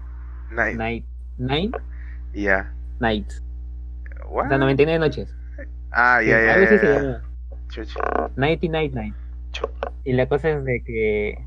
night. 0.50 0.76
night, 0.76 1.04
nine 1.38 1.70
Ya. 2.34 2.72
nights. 3.00 3.42
What? 4.28 4.46
O 4.46 4.48
sea, 4.48 4.58
99 4.58 4.98
noches. 4.98 5.34
Ah, 5.92 6.20
ya, 6.22 6.40
ya, 6.44 6.54
a 6.54 6.56
veces 6.58 6.80
se 6.80 6.86
llama 6.94 7.22
Chucha. 7.68 8.00
1999. 8.36 9.14
Chu- 9.52 9.68
Y 10.04 10.12
la 10.12 10.26
cosa 10.26 10.50
es 10.50 10.64
de 10.64 10.82
que 10.84 11.44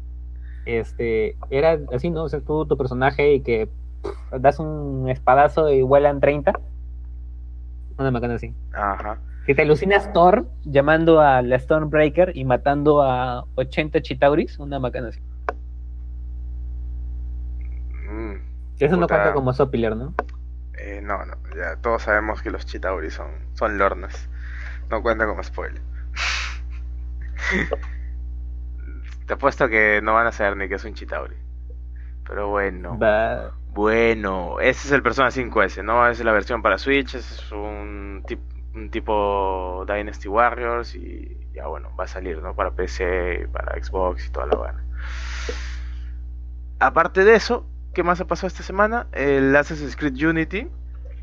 este 0.66 1.36
era 1.50 1.80
así, 1.94 2.10
¿no? 2.10 2.24
O 2.24 2.30
sea, 2.30 2.40
tú 2.42 2.66
tu 2.66 2.78
personaje 2.78 3.34
y 3.36 3.42
que 3.42 3.68
pff, 4.02 4.40
das 4.42 4.60
un 4.60 5.10
espadazo 5.10 5.72
y 5.72 5.82
vuelan 5.82 6.20
30. 6.20 6.54
Una 7.98 8.12
macana 8.12 8.36
así. 8.36 8.54
Ajá. 8.74 9.20
Si 9.46 9.54
te 9.54 9.62
alucinas 9.64 10.12
Thor 10.14 10.48
llamando 10.64 11.20
a 11.20 11.42
la 11.42 11.60
Stormbreaker 11.60 12.32
y 12.36 12.46
matando 12.46 13.02
a 13.02 13.46
80 13.56 14.02
Chitauris, 14.02 14.58
una 14.60 14.80
macana 14.80 15.10
así. 15.10 15.20
Eso 18.80 18.98
no 18.98 19.08
cuenta 19.08 19.34
como 19.34 19.54
Sopiler, 19.54 19.96
¿no? 19.96 20.14
eh, 20.78 21.02
no, 21.02 21.26
no, 21.26 21.36
ya 21.56 21.76
todos 21.78 22.04
sabemos 22.04 22.42
que 22.42 22.52
los 22.52 22.66
Chitauri 22.66 23.10
son, 23.12 23.30
son 23.54 23.78
lornas. 23.78 24.30
No 24.90 25.02
cuenta 25.02 25.26
como 25.26 25.44
spoiler. 25.44 25.82
Te 29.28 29.34
apuesto 29.34 29.70
que 29.70 30.02
no 30.04 30.14
van 30.14 30.28
a 30.28 30.32
saber 30.32 30.58
ni 30.58 30.68
que 30.68 30.76
es 30.76 30.84
un 30.84 30.94
Chitauri. 30.94 31.36
Pero 32.28 32.50
bueno. 32.50 32.98
Bueno, 33.74 34.60
ese 34.60 34.88
es 34.88 34.92
el 34.94 35.02
Persona 35.02 35.32
5S, 35.32 35.84
¿no? 35.84 36.08
Es 36.08 36.24
la 36.24 36.32
versión 36.32 36.62
para 36.62 36.78
Switch, 36.78 37.16
es 37.16 37.52
un, 37.52 38.24
tip- 38.28 38.40
un 38.76 38.90
tipo 38.92 39.84
Dynasty 39.88 40.28
Warriors 40.28 40.94
y 40.96 41.38
ya 41.54 41.68
bueno, 41.68 41.90
va 42.00 42.04
a 42.04 42.08
salir, 42.08 42.40
¿no? 42.42 42.56
Para 42.56 42.72
PC, 42.72 43.48
para 43.52 43.82
Xbox 43.84 44.28
y 44.28 44.32
toda 44.32 44.46
la 44.48 44.58
gana. 44.58 44.84
Aparte 46.80 47.24
de 47.24 47.36
eso, 47.36 47.66
¿qué 47.94 48.04
más 48.04 48.20
ha 48.22 48.26
pasado 48.26 48.48
esta 48.48 48.64
semana? 48.64 49.08
El 49.12 49.56
Assassin's 49.56 49.96
Creed 49.96 50.16
Unity. 50.26 50.68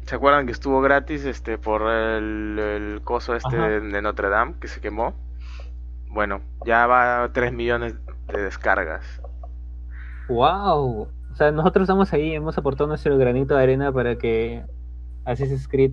¿Se 0.06 0.14
acuerdan 0.16 0.46
que 0.46 0.52
estuvo 0.52 0.80
gratis 0.80 1.24
este 1.24 1.58
por 1.58 1.82
el, 1.82 2.58
el 2.58 3.02
coso 3.02 3.34
este 3.34 3.56
de, 3.56 3.80
de 3.80 4.02
Notre 4.02 4.28
Dame 4.28 4.54
que 4.60 4.68
se 4.68 4.80
quemó? 4.80 5.14
Bueno, 6.08 6.40
ya 6.64 6.86
va 6.86 7.22
a 7.24 7.32
3 7.32 7.52
millones 7.52 7.94
de 8.28 8.42
descargas. 8.42 9.20
¡Wow! 10.28 11.08
O 11.30 11.34
sea, 11.34 11.52
nosotros 11.52 11.84
estamos 11.84 12.12
ahí, 12.12 12.34
hemos 12.34 12.56
aportado 12.58 12.88
nuestro 12.88 13.16
granito 13.18 13.54
de 13.56 13.62
arena 13.62 13.92
para 13.92 14.16
que 14.16 14.64
Assassin's 15.24 15.68
Creed 15.68 15.92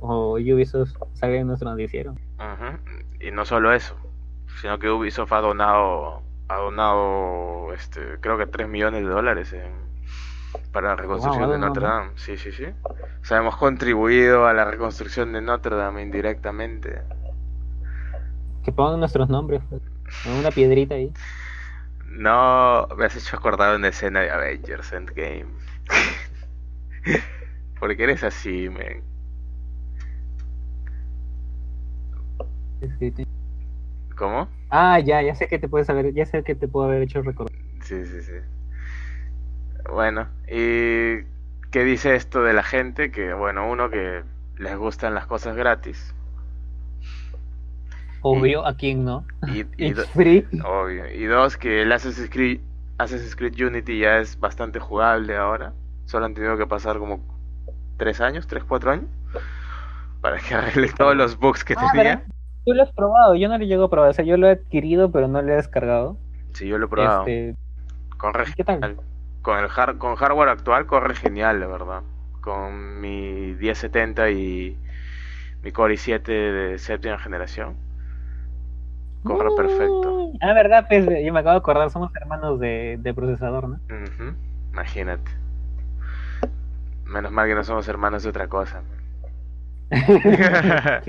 o 0.00 0.32
Ubisoft 0.34 0.92
salga 1.14 1.36
en 1.36 1.46
nuestro 1.46 1.70
noticiero. 1.70 2.12
Ujú, 2.12 2.78
Y 3.20 3.30
no 3.30 3.44
solo 3.46 3.72
eso, 3.72 3.96
sino 4.60 4.78
que 4.78 4.90
Ubisoft 4.90 5.32
ha 5.32 5.40
donado, 5.40 6.22
ha 6.48 6.56
donado, 6.56 7.72
este, 7.72 8.18
creo 8.20 8.36
que 8.36 8.46
3 8.46 8.68
millones 8.68 9.02
de 9.02 9.08
dólares 9.08 9.52
en- 9.54 9.85
para 10.72 10.88
la 10.88 10.96
reconstrucción 10.96 11.44
Wow, 11.44 11.52
de 11.52 11.58
no, 11.58 11.66
no, 11.66 11.66
Notre 11.68 11.86
no. 11.86 11.88
Dame. 11.88 12.10
Sí, 12.16 12.36
sí, 12.36 12.52
sí. 12.52 12.66
O 12.66 13.24
sea, 13.24 13.38
hemos 13.38 13.56
contribuido 13.56 14.46
a 14.46 14.52
la 14.54 14.64
reconstrucción 14.64 15.32
de 15.32 15.40
Notre 15.42 15.76
Dame 15.76 16.02
indirectamente. 16.02 17.02
Que 18.64 18.72
pongan 18.72 19.00
nuestros 19.00 19.28
nombres, 19.28 19.62
pues, 19.68 19.82
con 20.24 20.32
una 20.34 20.50
piedrita 20.50 20.94
ahí. 20.94 21.12
No, 22.08 22.88
me 22.96 23.04
has 23.06 23.16
hecho 23.16 23.36
acordar 23.36 23.76
una 23.76 23.88
escena 23.88 24.20
de 24.20 24.30
Avengers 24.30 24.92
Endgame. 24.92 25.46
Porque 27.78 28.04
eres 28.04 28.24
así, 28.24 28.68
men. 28.70 29.02
¿Cómo? 34.16 34.48
Ah, 34.70 34.98
ya, 35.00 35.22
ya 35.22 35.34
sé 35.34 35.48
que 35.48 35.58
te 35.58 35.68
puedes 35.68 35.86
saber, 35.86 36.12
ya 36.14 36.26
sé 36.26 36.42
que 36.42 36.54
te 36.54 36.68
puedo 36.68 36.86
haber 36.86 37.02
hecho 37.02 37.22
recordar. 37.22 37.52
Sí, 37.82 38.04
sí, 38.04 38.22
sí. 38.22 38.32
Bueno, 39.90 40.28
¿y 40.48 41.22
qué 41.70 41.84
dice 41.84 42.14
esto 42.14 42.42
de 42.42 42.52
la 42.52 42.62
gente? 42.62 43.10
Que, 43.10 43.32
bueno, 43.32 43.68
uno 43.70 43.90
que 43.90 44.22
les 44.58 44.76
gustan 44.76 45.14
las 45.14 45.26
cosas 45.26 45.56
gratis. 45.56 46.14
Obvio, 48.22 48.66
¿a 48.66 48.76
quién 48.76 49.04
no? 49.04 49.24
Y, 49.46 49.60
y 49.60 49.66
It's 49.90 50.08
free. 50.10 50.46
obvio. 50.64 51.10
Y 51.12 51.24
dos, 51.26 51.56
que 51.56 51.82
el 51.82 51.92
Assassin's 51.92 52.30
Creed, 52.30 52.60
Assassin's 52.98 53.36
Creed 53.36 53.54
Unity 53.60 54.00
ya 54.00 54.18
es 54.18 54.38
bastante 54.40 54.80
jugable 54.80 55.36
ahora. 55.36 55.72
Solo 56.06 56.26
han 56.26 56.34
tenido 56.34 56.56
que 56.56 56.66
pasar 56.66 56.98
como 56.98 57.20
tres 57.96 58.20
años, 58.20 58.46
tres, 58.46 58.64
cuatro 58.64 58.90
años, 58.90 59.06
para 60.20 60.38
que 60.38 60.54
arregle 60.54 60.88
todos 60.92 61.16
los 61.16 61.38
bugs 61.38 61.64
que 61.64 61.74
Ah, 61.76 61.90
tenía. 61.92 62.22
Tú 62.64 62.74
lo 62.74 62.82
has 62.82 62.92
probado, 62.92 63.36
yo 63.36 63.48
no 63.48 63.58
lo 63.58 63.64
llego 63.64 63.84
a 63.84 63.90
probar, 63.90 64.10
o 64.10 64.12
sea, 64.12 64.24
yo 64.24 64.36
lo 64.36 64.48
he 64.48 64.52
adquirido, 64.52 65.12
pero 65.12 65.28
no 65.28 65.40
lo 65.40 65.52
he 65.52 65.56
descargado. 65.56 66.16
Sí, 66.52 66.66
yo 66.66 66.78
lo 66.78 66.86
he 66.86 66.88
probado. 66.88 67.20
Este, 67.20 67.54
Corre 68.16 68.44
¿Qué 68.56 68.64
tal? 68.64 68.96
Con 69.46 69.60
el 69.60 69.70
con 69.98 70.16
hardware 70.16 70.48
actual 70.48 70.86
corre 70.86 71.14
genial, 71.14 71.60
la 71.60 71.68
verdad. 71.68 72.02
Con 72.40 73.00
mi 73.00 73.54
1070 73.54 74.30
y 74.30 74.76
mi 75.62 75.70
Core 75.70 75.94
i7 75.94 76.24
de 76.24 76.78
séptima 76.80 77.16
generación. 77.16 77.76
Corre 79.22 79.50
perfecto. 79.56 80.32
Ah, 80.40 80.52
verdad, 80.52 80.86
pues 80.88 81.06
yo 81.06 81.32
me 81.32 81.38
acabo 81.38 81.52
de 81.52 81.58
acordar, 81.58 81.90
somos 81.90 82.10
hermanos 82.16 82.58
de, 82.58 82.98
de 82.98 83.14
procesador, 83.14 83.68
¿no? 83.68 83.78
Imagínate. 84.72 85.30
Menos 87.04 87.30
mal 87.30 87.46
que 87.46 87.54
no 87.54 87.62
somos 87.62 87.86
hermanos 87.86 88.24
de 88.24 88.30
otra 88.30 88.48
cosa. 88.48 88.82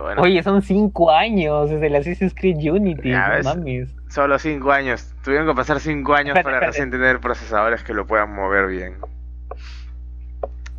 Bueno, 0.00 0.22
Oye, 0.22 0.42
son 0.42 0.62
cinco 0.62 1.10
años 1.10 1.68
desde 1.68 1.88
el 1.88 1.96
Assassin's 1.96 2.34
Creed 2.34 2.56
Unity, 2.72 3.10
no 3.10 3.42
mames. 3.44 3.99
Solo 4.10 4.38
5 4.38 4.70
años. 4.72 5.14
Tuvieron 5.24 5.46
que 5.48 5.54
pasar 5.54 5.80
5 5.80 6.14
años 6.14 6.36
Espérate, 6.36 6.44
para 6.44 6.56
espérate. 6.56 6.66
recién 6.78 6.90
tener 6.90 7.20
procesadores 7.20 7.82
que 7.82 7.94
lo 7.94 8.06
puedan 8.06 8.34
mover 8.34 8.66
bien. 8.66 8.96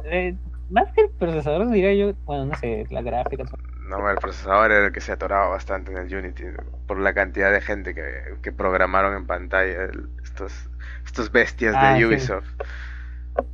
Eh, 0.05 0.35
más 0.69 0.91
que 0.93 1.01
el 1.01 1.09
procesador, 1.09 1.69
diría 1.69 1.93
yo, 1.93 2.13
bueno, 2.25 2.45
no 2.45 2.55
sé, 2.57 2.85
la 2.89 3.01
gráfica. 3.01 3.43
No, 3.87 4.09
el 4.09 4.17
procesador 4.17 4.71
era 4.71 4.85
el 4.85 4.93
que 4.93 5.01
se 5.01 5.11
atoraba 5.11 5.49
bastante 5.49 5.91
en 5.91 5.97
el 5.97 6.15
Unity 6.15 6.43
por 6.87 6.97
la 6.99 7.13
cantidad 7.13 7.51
de 7.51 7.59
gente 7.61 7.93
que, 7.93 8.35
que 8.41 8.51
programaron 8.53 9.15
en 9.15 9.27
pantalla 9.27 9.83
el- 9.83 10.07
estos, 10.23 10.69
estos 11.05 11.31
bestias 11.31 11.75
Ah, 11.77 11.93
de 11.93 11.99
sí. 11.99 12.05
Ubisoft. 12.05 12.47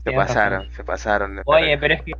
Se 0.03 0.11
pasaron, 0.11 0.69
se 0.71 0.83
pasaron. 0.83 1.35
de- 1.37 1.41
Oye, 1.45 1.77
pero 1.79 1.93
es 1.95 2.01
que, 2.03 2.11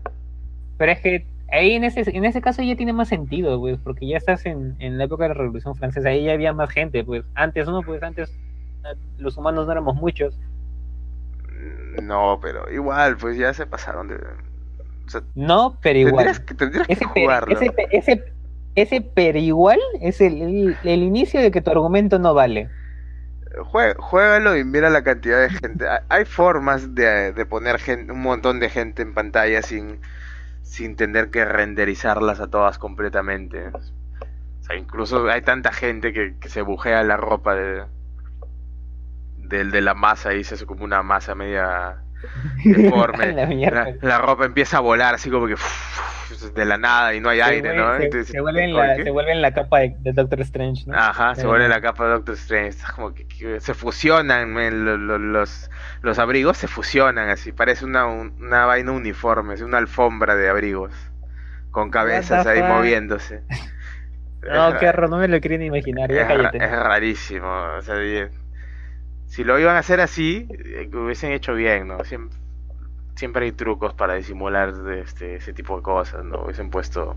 pero 0.77 0.91
es 0.91 0.99
que 0.99 1.25
ahí 1.51 1.73
en 1.73 1.83
ese, 1.83 2.03
en 2.15 2.25
ese 2.25 2.41
caso 2.41 2.61
ya 2.63 2.75
tiene 2.75 2.93
más 2.93 3.09
sentido, 3.09 3.59
pues, 3.59 3.77
porque 3.83 4.07
ya 4.07 4.17
estás 4.17 4.45
en, 4.45 4.75
en 4.79 4.97
la 4.97 5.05
época 5.05 5.23
de 5.23 5.29
la 5.29 5.35
Revolución 5.35 5.75
Francesa, 5.75 6.09
ahí 6.09 6.25
ya 6.25 6.33
había 6.33 6.53
más 6.53 6.69
gente, 6.71 7.03
pues, 7.03 7.25
antes 7.35 7.67
no, 7.67 7.81
pues 7.83 8.03
antes 8.03 8.29
eh, 8.85 8.95
los 9.17 9.37
humanos 9.37 9.65
no 9.65 9.71
éramos 9.71 9.95
muchos. 9.95 10.37
No, 12.01 12.39
pero 12.41 12.71
igual, 12.71 13.17
pues 13.17 13.37
ya 13.37 13.53
se 13.53 13.65
pasaron 13.65 14.07
de... 14.07 14.15
o 14.15 15.09
sea, 15.09 15.21
No, 15.35 15.77
pero 15.81 15.99
igual. 15.99 16.25
tendrías 16.25 16.39
que, 16.39 16.53
tendrías 16.55 16.87
que 16.87 16.93
Ese, 16.93 17.05
per- 17.07 17.23
jugarlo. 17.23 17.53
ese, 17.53 17.75
ese, 17.91 18.23
ese 18.75 19.01
pero 19.01 19.37
igual 19.39 19.79
es 20.01 20.21
el, 20.21 20.41
el, 20.41 20.79
el 20.83 21.03
inicio 21.03 21.41
de 21.41 21.51
que 21.51 21.61
tu 21.61 21.71
argumento 21.71 22.19
no 22.19 22.33
vale. 22.33 22.69
Jue- 23.71 23.95
Juégalo 23.97 24.55
y 24.57 24.63
mira 24.63 24.89
la 24.89 25.03
cantidad 25.03 25.41
de 25.41 25.49
gente. 25.49 25.85
Hay- 26.09 26.25
formas 26.25 26.93
de, 26.95 27.33
de 27.33 27.45
poner 27.45 27.79
gen- 27.79 28.11
un 28.11 28.21
montón 28.21 28.59
de 28.59 28.69
gente 28.69 29.01
en 29.01 29.13
pantalla 29.13 29.61
sin, 29.61 30.01
sin 30.67 30.95
tener 30.95 31.31
que 31.31 31.45
renderizarlas 31.45 32.39
a 32.41 32.47
todas 32.47 32.77
completamente. 32.77 33.69
O 33.69 34.63
sea, 34.63 34.75
incluso 34.75 35.27
hay 35.29 35.41
tanta 35.41 35.71
gente 35.71 36.11
que, 36.11 36.37
que 36.39 36.49
se 36.49 36.61
bujea 36.61 37.03
la 37.03 37.15
ropa 37.15 37.55
de, 37.55 37.85
del 39.37 39.71
de 39.71 39.81
la 39.81 39.93
masa 39.93 40.33
y 40.33 40.43
se 40.43 40.55
hace 40.55 40.65
como 40.65 40.83
una 40.83 41.01
masa 41.03 41.35
media 41.35 42.03
deforme. 42.63 43.31
La 43.33 43.45
mierda. 43.45 43.85
La, 44.01 44.07
la 44.07 44.17
ropa 44.19 44.45
empieza 44.45 44.77
a 44.77 44.81
volar 44.81 45.15
así 45.15 45.29
como 45.29 45.47
que 45.47 45.55
de 46.53 46.65
la 46.65 46.77
nada 46.77 47.13
y 47.15 47.19
no 47.19 47.29
hay 47.29 47.37
Se 47.39 47.43
aire, 47.43 47.69
vuelve- 47.73 47.77
¿no? 47.77 47.97
se- 47.97 48.03
Entonces, 48.05 48.27
se, 48.29 48.41
vuelve 48.41 48.63
en 48.65 48.71
¿por 48.73 48.85
la, 48.85 48.95
se 48.95 49.11
vuelve 49.11 49.31
en 49.31 49.41
la 49.41 49.51
capa 49.53 49.79
de, 49.79 49.95
de 49.99 50.11
Doctor 50.13 50.41
Strange, 50.41 50.83
¿no? 50.85 50.95
Ajá, 50.97 51.35
se 51.35 51.41
Eh, 51.41 51.45
vuelve 51.45 51.67
la 51.67 51.81
capa 51.81 52.05
de 52.05 52.09
Doctor 52.11 52.35
Strange. 52.35 52.77
Como 52.95 53.13
que, 53.13 53.27
que 53.27 53.59
se 53.59 53.73
fusionan, 53.73 54.53
lo- 54.53 54.97
lo- 54.97 55.17
los, 55.17 55.69
los 56.01 56.19
abrigos 56.19 56.57
se 56.57 56.67
fusionan 56.67 57.29
así. 57.29 57.51
Parece 57.53 57.85
una, 57.85 58.05
un- 58.05 58.35
una 58.39 58.65
vaina 58.65 58.91
uniforme, 58.91 59.53
es 59.55 59.61
una 59.61 59.77
alfombra 59.77 60.35
de 60.35 60.49
abrigos. 60.49 60.93
Con 61.71 61.89
cabezas 61.91 62.45
ahí 62.45 62.59
fuck? 62.59 62.69
moviéndose. 62.69 63.43
No, 64.43 64.77
qué 64.77 64.85
ra- 64.85 64.89
horror, 64.91 65.09
no 65.09 65.17
me 65.17 65.27
lo 65.27 65.41
quería 65.41 65.57
ni 65.57 65.65
imaginar, 65.65 66.09
ya 66.09 66.21
es, 66.21 66.27
cállate. 66.27 66.57
es 66.63 66.71
rarísimo. 66.71 67.49
O 67.77 67.81
sea, 67.81 68.01
y- 68.01 68.29
si 69.37 69.43
lo 69.43 69.59
iban 69.59 69.75
a 69.75 69.79
hacer 69.79 70.01
así, 70.01 70.47
eh, 70.49 70.89
hubiesen 70.91 71.31
hecho 71.31 71.53
bien, 71.53 71.89
¿no? 71.89 71.99
Siempre, 73.13 73.45
hay 73.45 73.51
trucos 73.51 73.93
para 73.93 74.15
disimular 74.15 74.73
este, 74.95 75.35
ese 75.35 75.53
tipo 75.53 75.75
de 75.77 75.83
cosas, 75.83 76.25
¿no? 76.25 76.45
Hubiesen 76.45 76.71
puesto, 76.71 77.15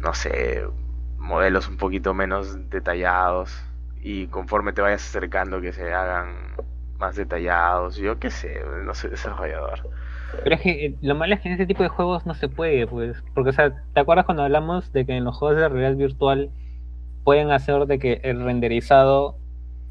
no 0.00 0.14
sé, 0.14 0.64
modelos 1.18 1.68
un 1.68 1.76
poquito 1.76 2.14
menos 2.14 2.70
detallados 2.70 3.62
y 4.00 4.28
conforme 4.28 4.72
te 4.72 4.80
vayas 4.80 5.06
acercando 5.06 5.60
que 5.60 5.74
se 5.74 5.92
hagan 5.92 6.54
más 6.98 7.16
detallados, 7.16 7.96
yo 7.96 8.18
qué 8.18 8.30
sé, 8.30 8.58
no 8.82 8.94
soy 8.94 9.10
desarrollador. 9.10 9.90
Pero 10.42 10.54
es 10.56 10.62
que 10.62 10.86
eh, 10.86 10.94
lo 11.02 11.14
malo 11.14 11.34
es 11.34 11.40
que 11.40 11.48
en 11.48 11.56
ese 11.56 11.66
tipo 11.66 11.82
de 11.82 11.90
juegos 11.90 12.24
no 12.24 12.32
se 12.32 12.48
puede, 12.48 12.86
pues. 12.86 13.22
Porque, 13.34 13.50
o 13.50 13.52
sea, 13.52 13.74
¿te 13.92 14.00
acuerdas 14.00 14.24
cuando 14.24 14.42
hablamos 14.42 14.90
de 14.94 15.04
que 15.04 15.18
en 15.18 15.24
los 15.24 15.36
juegos 15.36 15.58
de 15.58 15.68
realidad 15.68 15.96
virtual 15.96 16.48
pueden 17.24 17.50
hacer 17.50 17.84
de 17.84 17.98
que 17.98 18.22
el 18.24 18.42
renderizado 18.42 19.36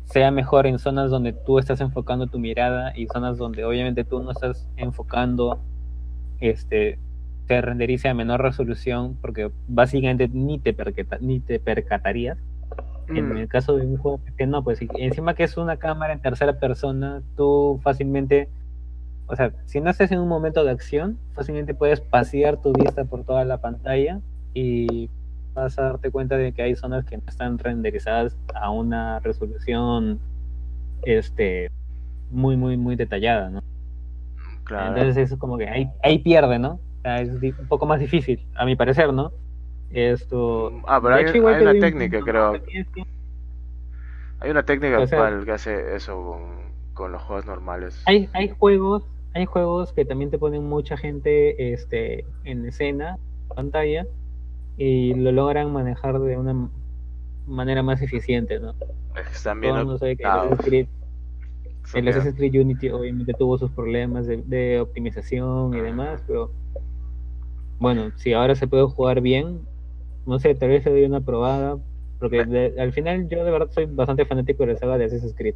sea 0.07 0.31
mejor 0.31 0.67
en 0.67 0.79
zonas 0.79 1.11
donde 1.11 1.33
tú 1.33 1.59
estás 1.59 1.79
enfocando 1.81 2.27
tu 2.27 2.39
mirada 2.39 2.91
y 2.97 3.07
zonas 3.07 3.37
donde 3.37 3.63
obviamente 3.65 4.03
tú 4.03 4.21
no 4.23 4.31
estás 4.31 4.67
enfocando, 4.77 5.59
este, 6.39 6.97
se 7.47 7.61
renderice 7.61 8.07
a 8.09 8.13
menor 8.13 8.41
resolución 8.41 9.17
porque 9.21 9.51
básicamente 9.67 10.27
ni 10.29 10.59
te, 10.59 10.73
percata- 10.73 11.17
ni 11.21 11.39
te 11.39 11.59
percatarías. 11.59 12.37
En 13.09 13.29
Mm. 13.29 13.37
el 13.37 13.47
caso 13.47 13.77
de 13.77 13.85
un 13.85 13.97
juego 13.97 14.19
que 14.37 14.45
no, 14.47 14.63
pues 14.63 14.79
encima 14.97 15.33
que 15.33 15.43
es 15.43 15.55
una 15.57 15.77
cámara 15.77 16.11
en 16.13 16.21
tercera 16.21 16.59
persona, 16.59 17.21
tú 17.35 17.79
fácilmente 17.83 18.49
o 19.29 19.35
sea, 19.35 19.51
si 19.65 19.81
no 19.81 19.89
estás 19.89 20.09
en 20.13 20.19
un 20.19 20.29
momento 20.29 20.63
de 20.63 20.71
acción, 20.71 21.17
fácilmente 21.33 21.73
puedes 21.73 21.99
pasear 21.99 22.61
tu 22.61 22.71
vista 22.71 23.03
por 23.03 23.25
toda 23.25 23.43
la 23.43 23.57
pantalla 23.57 24.21
y 24.53 25.09
vas 25.61 25.77
a 25.79 25.83
darte 25.83 26.11
cuenta 26.11 26.37
de 26.37 26.51
que 26.53 26.61
hay 26.61 26.75
zonas 26.75 27.05
que 27.05 27.17
no 27.17 27.23
están 27.27 27.57
renderizadas 27.57 28.37
a 28.53 28.69
una 28.69 29.19
resolución 29.19 30.19
este 31.03 31.71
muy 32.31 32.55
muy 32.57 32.77
muy 32.77 32.95
detallada, 32.95 33.49
¿no? 33.49 33.61
Claro. 34.63 34.95
Entonces 34.97 35.31
es 35.31 35.37
como 35.39 35.57
que 35.57 35.67
ahí, 35.67 35.89
ahí 36.03 36.19
pierde, 36.19 36.59
¿no? 36.59 36.73
O 36.73 37.01
sea, 37.01 37.21
es 37.21 37.29
un 37.31 37.67
poco 37.67 37.85
más 37.85 37.99
difícil, 37.99 38.45
a 38.55 38.65
mi 38.65 38.75
parecer, 38.75 39.13
¿no? 39.13 39.31
Esto. 39.91 40.81
Ah, 40.85 40.99
pero 41.01 41.15
hay- 41.15 41.23
hecho, 41.25 41.39
una 41.39 41.71
un 41.71 41.79
técnica, 41.79 42.17
punto, 42.17 42.31
creo. 42.31 42.61
Hay 44.39 44.51
una 44.51 44.63
técnica 44.63 44.99
O 44.99 45.07
sea- 45.07 45.19
actual 45.25 45.45
que 45.45 45.51
hace 45.51 45.95
eso 45.95 46.21
con, 46.23 46.41
con 46.93 47.11
los 47.11 47.21
juegos 47.23 47.45
normales. 47.45 48.03
Hay, 48.05 48.29
hay 48.33 48.49
juegos, 48.49 49.03
hay 49.33 49.45
juegos 49.45 49.93
que 49.93 50.03
también 50.05 50.29
te 50.29 50.37
ponen 50.37 50.67
mucha 50.67 50.97
gente 50.97 51.71
este, 51.73 52.25
en 52.43 52.65
escena, 52.65 53.17
pantalla, 53.55 54.05
y 54.77 55.13
lo 55.15 55.31
logran 55.31 55.71
manejar 55.71 56.19
de 56.19 56.37
una 56.37 56.69
manera 57.47 57.81
más 57.83 58.01
eficiente, 58.01 58.59
¿no? 58.59 58.73
Están 59.33 59.61
Todo 59.61 59.71
el 59.77 59.85
mundo 59.85 59.97
sabe 59.97 60.15
que 60.15 60.23
el 60.23 60.29
optados. 60.29 60.45
Assassin's 60.53 60.67
Creed, 60.69 60.87
el 61.95 62.07
Assassin's 62.07 62.35
Creed 62.35 62.61
Unity 62.61 62.89
obviamente 62.89 63.33
tuvo 63.33 63.57
sus 63.57 63.71
problemas 63.71 64.27
de, 64.27 64.37
de 64.45 64.79
optimización 64.79 65.73
y 65.75 65.81
demás, 65.81 66.23
pero 66.27 66.51
bueno, 67.79 68.11
si 68.17 68.33
ahora 68.33 68.55
se 68.55 68.67
puede 68.67 68.85
jugar 68.87 69.21
bien, 69.21 69.61
no 70.25 70.39
sé, 70.39 70.55
tal 70.55 70.69
vez 70.69 70.85
le 70.85 70.91
doy 70.91 71.03
una 71.05 71.21
probada, 71.21 71.77
porque 72.19 72.43
de- 72.45 72.73
al 72.79 72.91
final 72.93 73.27
yo 73.29 73.43
de 73.43 73.51
verdad 73.51 73.69
soy 73.71 73.85
bastante 73.85 74.25
fanático 74.25 74.65
de 74.65 74.73
la 74.73 74.79
saga 74.79 74.97
de 74.97 75.05
Assassin's 75.05 75.35
Creed. 75.35 75.55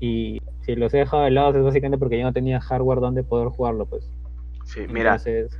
Y 0.00 0.38
si 0.62 0.74
los 0.76 0.92
he 0.94 0.98
dejado 0.98 1.24
de 1.24 1.30
lado 1.30 1.56
es 1.56 1.62
básicamente 1.64 1.98
porque 1.98 2.18
yo 2.18 2.24
no 2.24 2.32
tenía 2.32 2.60
hardware 2.60 3.00
donde 3.00 3.22
poder 3.22 3.48
jugarlo, 3.48 3.86
pues. 3.86 4.10
Sí, 4.64 4.80
mira, 4.88 5.14
Entonces, 5.16 5.58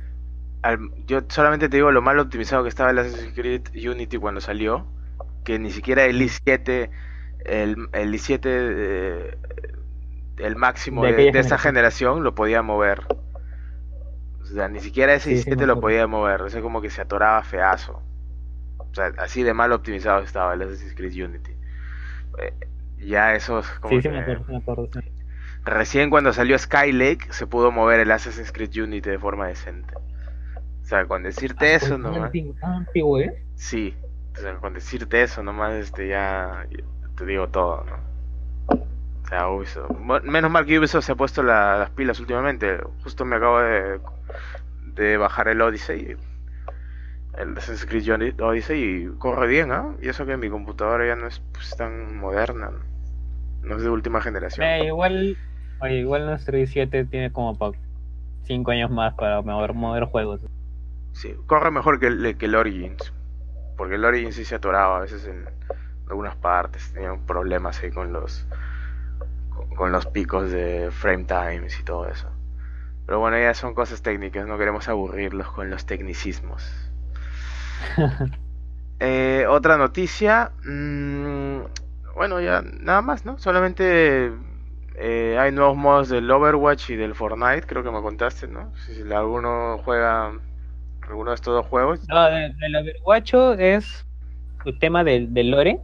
al- 0.61 0.91
yo 1.07 1.21
solamente 1.29 1.69
te 1.69 1.77
digo 1.77 1.91
lo 1.91 2.01
mal 2.01 2.19
optimizado 2.19 2.63
que 2.63 2.69
estaba 2.69 2.91
el 2.91 2.99
Assassin's 2.99 3.33
Creed 3.35 3.63
Unity 3.75 4.17
cuando 4.17 4.41
salió, 4.41 4.87
que 5.43 5.59
ni 5.59 5.71
siquiera 5.71 6.05
el 6.05 6.21
i7, 6.21 6.91
el, 7.45 7.89
el 7.93 8.13
i7, 8.13 8.49
eh, 8.49 9.37
el 10.37 10.55
máximo 10.57 11.07
De 11.07 11.13
de, 11.13 11.29
esta 11.39 11.57
generación. 11.57 12.23
lo 12.23 12.35
podía 12.35 12.61
mover. 12.61 13.07
O 14.41 14.45
sea, 14.45 14.67
ni 14.67 14.79
siquiera 14.79 15.13
ese 15.13 15.29
Sí, 15.29 15.37
sí, 15.43 15.51
i7 15.51 15.55
me 15.55 15.65
lo 15.65 15.79
podía 15.79 16.07
mover, 16.07 16.41
o 16.41 16.49
sea, 16.49 16.61
como 16.61 16.81
que 16.81 16.89
se 16.89 17.01
atoraba 17.01 17.43
feazo. 17.43 18.01
O 18.77 18.93
sea, 18.93 19.13
así 19.19 19.43
de 19.43 19.53
mal 19.53 19.71
optimizado 19.73 20.21
estaba 20.23 20.53
el 20.53 20.63
Assassin's 20.63 20.95
Creed 20.95 21.25
Unity. 21.25 21.53
Eh, 22.39 22.53
ya 22.97 23.35
eso 23.35 23.59
es 23.59 23.69
como 23.79 24.01
sí, 24.01 24.01
que- 24.01 24.09
me 24.09 24.17
acuerdo, 24.19 24.45
me 24.47 24.57
acuerdo. 24.57 24.89
Recién 25.65 26.09
cuando 26.11 26.33
salió 26.33 26.57
Skylake 26.57 27.33
se 27.33 27.47
pudo 27.47 27.71
mover 27.71 27.99
el 27.99 28.11
Assassin's 28.11 28.51
Creed 28.51 28.75
Unity 28.83 29.09
de 29.09 29.17
forma 29.19 29.47
decente. 29.47 29.93
O 30.91 30.93
sea, 30.93 31.05
con 31.05 31.23
decirte 31.23 31.71
Ah, 31.71 31.75
eso 31.77 31.87
pues, 31.87 32.01
tan 32.01 32.11
nomás. 32.11 32.23
antiguo, 32.25 32.53
tan 32.59 32.73
antiguo, 32.73 33.19
¿eh? 33.21 33.43
Sí, 33.55 33.95
o 34.33 34.41
sea, 34.41 34.55
con 34.57 34.73
decirte 34.73 35.21
eso 35.23 35.41
nomás 35.41 35.71
este 35.75 36.09
ya 36.09 36.67
te 37.15 37.25
digo 37.25 37.47
todo, 37.47 37.85
¿no? 37.85 38.75
O 39.23 39.27
sea, 39.29 39.47
Ubisoft. 39.47 39.89
Bueno, 40.03 40.29
Menos 40.29 40.51
mal 40.51 40.65
que 40.65 40.77
Ubisoft 40.77 41.05
se 41.05 41.13
ha 41.13 41.15
puesto 41.15 41.43
la- 41.43 41.77
las 41.77 41.91
pilas 41.91 42.19
últimamente. 42.19 42.77
Justo 43.03 43.23
me 43.23 43.37
acabo 43.37 43.61
de, 43.61 44.01
de 44.95 45.15
bajar 45.15 45.47
el 45.47 45.61
Odyssey. 45.61 46.17
El 47.37 47.57
Assassin's 47.57 47.85
Creed 47.85 48.41
Odyssey 48.41 48.83
y 49.05 49.17
corre 49.17 49.47
bien, 49.47 49.71
¿ah? 49.71 49.95
Y 50.01 50.09
eso 50.09 50.25
que 50.25 50.35
mi 50.35 50.49
computadora 50.49 51.07
ya 51.07 51.15
no 51.15 51.27
es 51.27 51.41
pues, 51.53 51.73
tan 51.77 52.17
moderna. 52.17 52.69
¿no? 52.69 52.79
No 53.69 53.77
es 53.77 53.83
de 53.83 53.89
última 53.89 54.19
generación. 54.19 54.67
Eh, 54.67 54.87
igual, 54.87 55.37
oye, 55.79 55.99
igual 55.99 56.25
nuestro 56.25 56.57
i7 56.57 57.05
tiene 57.09 57.31
como 57.31 57.57
para 57.57 57.77
5 58.43 58.71
años 58.71 58.91
más 58.91 59.13
para 59.13 59.41
mover, 59.41 59.73
mover 59.73 60.03
juegos. 60.03 60.41
Sí, 61.13 61.35
corre 61.45 61.71
mejor 61.71 61.99
que 61.99 62.07
el, 62.07 62.37
que 62.37 62.45
el 62.45 62.55
Origins. 62.55 63.13
Porque 63.77 63.95
el 63.95 64.05
Origins 64.05 64.35
sí 64.35 64.45
se 64.45 64.55
atoraba 64.55 64.97
a 64.97 65.01
veces 65.01 65.25
en 65.27 65.45
algunas 66.07 66.35
partes. 66.35 66.91
Tenían 66.93 67.25
problemas 67.25 67.81
ahí 67.83 67.91
con 67.91 68.13
los 68.13 68.47
con, 69.49 69.69
con 69.75 69.91
los 69.91 70.05
picos 70.07 70.51
de 70.51 70.89
frame 70.91 71.25
times 71.25 71.79
y 71.79 71.83
todo 71.83 72.07
eso. 72.07 72.29
Pero 73.05 73.19
bueno, 73.19 73.37
ya 73.39 73.53
son 73.53 73.73
cosas 73.73 74.01
técnicas, 74.01 74.47
no 74.47 74.57
queremos 74.57 74.87
aburrirlos 74.87 75.51
con 75.51 75.69
los 75.69 75.85
tecnicismos. 75.85 76.91
Eh, 79.03 79.47
otra 79.49 79.77
noticia. 79.77 80.51
mm, 80.63 81.61
bueno, 82.15 82.39
ya 82.39 82.61
nada 82.61 83.01
más, 83.01 83.25
¿no? 83.25 83.39
Solamente 83.39 84.31
eh, 84.93 85.37
hay 85.39 85.51
nuevos 85.51 85.75
modos 85.75 86.09
del 86.09 86.29
Overwatch 86.29 86.91
y 86.91 86.95
del 86.97 87.15
Fortnite, 87.15 87.65
creo 87.65 87.81
que 87.81 87.89
me 87.89 87.99
contaste, 88.03 88.47
¿no? 88.47 88.71
Si, 88.75 88.93
si 88.93 89.11
alguno 89.11 89.79
juega 89.83 90.33
alguno 91.11 91.31
de 91.31 91.35
estos 91.35 91.53
dos 91.53 91.65
juegos. 91.67 92.07
No, 92.07 92.23
de- 92.25 92.53
del 92.59 92.75
Overwatch 92.75 93.33
es 93.59 94.05
el 94.65 94.79
tema 94.79 95.03
del, 95.03 95.33
del 95.33 95.51
lore. 95.51 95.79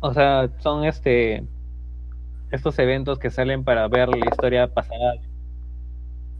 O 0.00 0.12
sea, 0.14 0.48
son 0.58 0.84
este 0.84 1.42
estos 2.52 2.78
eventos 2.78 3.18
que 3.18 3.30
salen 3.30 3.64
para 3.64 3.88
ver 3.88 4.08
la 4.08 4.18
historia 4.18 4.68
pasada 4.68 5.14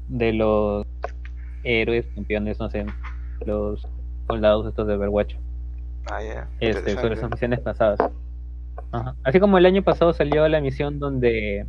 de 0.09 0.33
los 0.33 0.87
héroes, 1.65 2.07
campeones, 2.15 2.61
no 2.61 2.71
sé, 2.71 2.87
los 3.45 3.87
soldados 4.29 4.67
estos 4.69 4.87
de 4.87 4.95
Overwatch. 4.95 5.35
Ah, 6.11 6.23
ya. 6.23 6.49
este, 6.61 6.93
sobre 6.95 7.15
esas 7.15 7.29
misiones 7.31 7.59
pasadas. 7.61 7.99
Ajá. 8.93 9.17
Así 9.25 9.41
como 9.41 9.59
el 9.59 9.67
año 9.67 9.83
pasado 9.83 10.13
salió 10.13 10.47
la 10.47 10.61
misión 10.61 11.01
donde, 11.01 11.67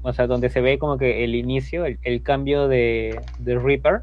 o 0.00 0.12
sea, 0.14 0.26
donde 0.26 0.48
se 0.48 0.62
ve 0.62 0.78
como 0.78 0.96
que 0.96 1.22
el 1.24 1.34
inicio, 1.34 1.84
el, 1.84 1.98
el 2.02 2.22
cambio 2.22 2.68
de, 2.68 3.20
de 3.38 3.58
Reaper 3.58 4.00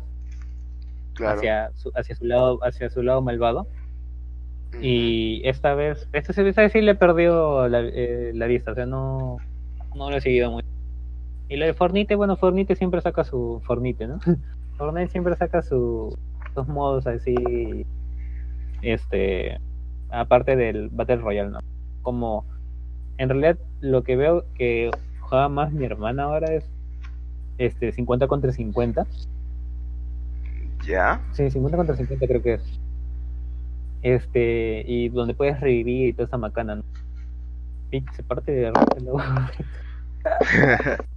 Claro. 1.14 1.38
hacia 1.38 1.72
su, 1.76 1.92
hacia 1.96 2.16
su 2.16 2.26
lado, 2.26 2.60
hacia 2.64 2.90
su 2.90 3.04
lado 3.04 3.22
malvado. 3.22 3.68
Y 4.82 5.42
esta 5.48 5.76
vez, 5.76 6.08
esta, 6.14 6.32
esta 6.42 6.62
vez 6.62 6.72
sí 6.72 6.82
le 6.82 6.96
perdió 6.96 7.68
la, 7.68 7.82
eh, 7.82 8.32
la 8.34 8.48
vista, 8.48 8.72
o 8.72 8.76
sea, 8.76 8.88
no, 8.88 9.38
no 9.96 10.10
lo 10.10 10.18
he 10.18 10.22
seguido 10.22 10.52
mucho. 10.52 10.68
Y 11.50 11.58
lo 11.58 11.66
de 11.66 11.74
Fornite, 11.74 12.16
bueno, 12.16 12.36
Fornite 12.36 12.76
siempre 12.76 13.02
saca 13.02 13.24
su 13.24 13.62
Fornite, 13.66 14.08
¿no? 14.08 14.20
Fortnite 14.78 15.10
siempre 15.12 15.36
saca 15.36 15.62
su, 15.62 16.18
sus 16.56 16.68
modos 16.68 17.06
así, 17.06 17.86
este, 18.82 19.60
aparte 20.10 20.56
del 20.56 20.90
Battle 20.90 21.18
Royale, 21.18 21.52
¿no? 21.52 21.60
Como, 22.02 22.46
en 23.18 23.30
realidad, 23.30 23.58
lo 23.82 24.04
que 24.04 24.16
veo 24.16 24.46
que 24.56 24.90
juega 25.20 25.50
más 25.50 25.72
mi 25.72 25.86
hermana 25.86 26.24
ahora 26.24 26.54
es, 26.54 26.70
este, 27.58 27.92
50 27.92 28.28
contra 28.28 28.52
50. 28.52 29.06
Ya. 30.86 31.22
Sí, 31.34 31.50
50 31.50 31.78
contra 31.78 31.96
50 31.96 32.28
creo 32.28 32.44
que 32.44 32.54
es. 32.56 32.80
Este, 34.02 34.84
y 34.86 35.10
donde 35.10 35.34
puedes 35.34 35.60
revivir 35.60 36.10
y 36.10 36.14
toda 36.14 36.28
esa 36.28 36.38
macana, 36.38 36.76
¿no? 36.76 36.84
Y 37.92 38.04
se 38.16 38.24
parte 38.24 38.52
de. 38.52 38.72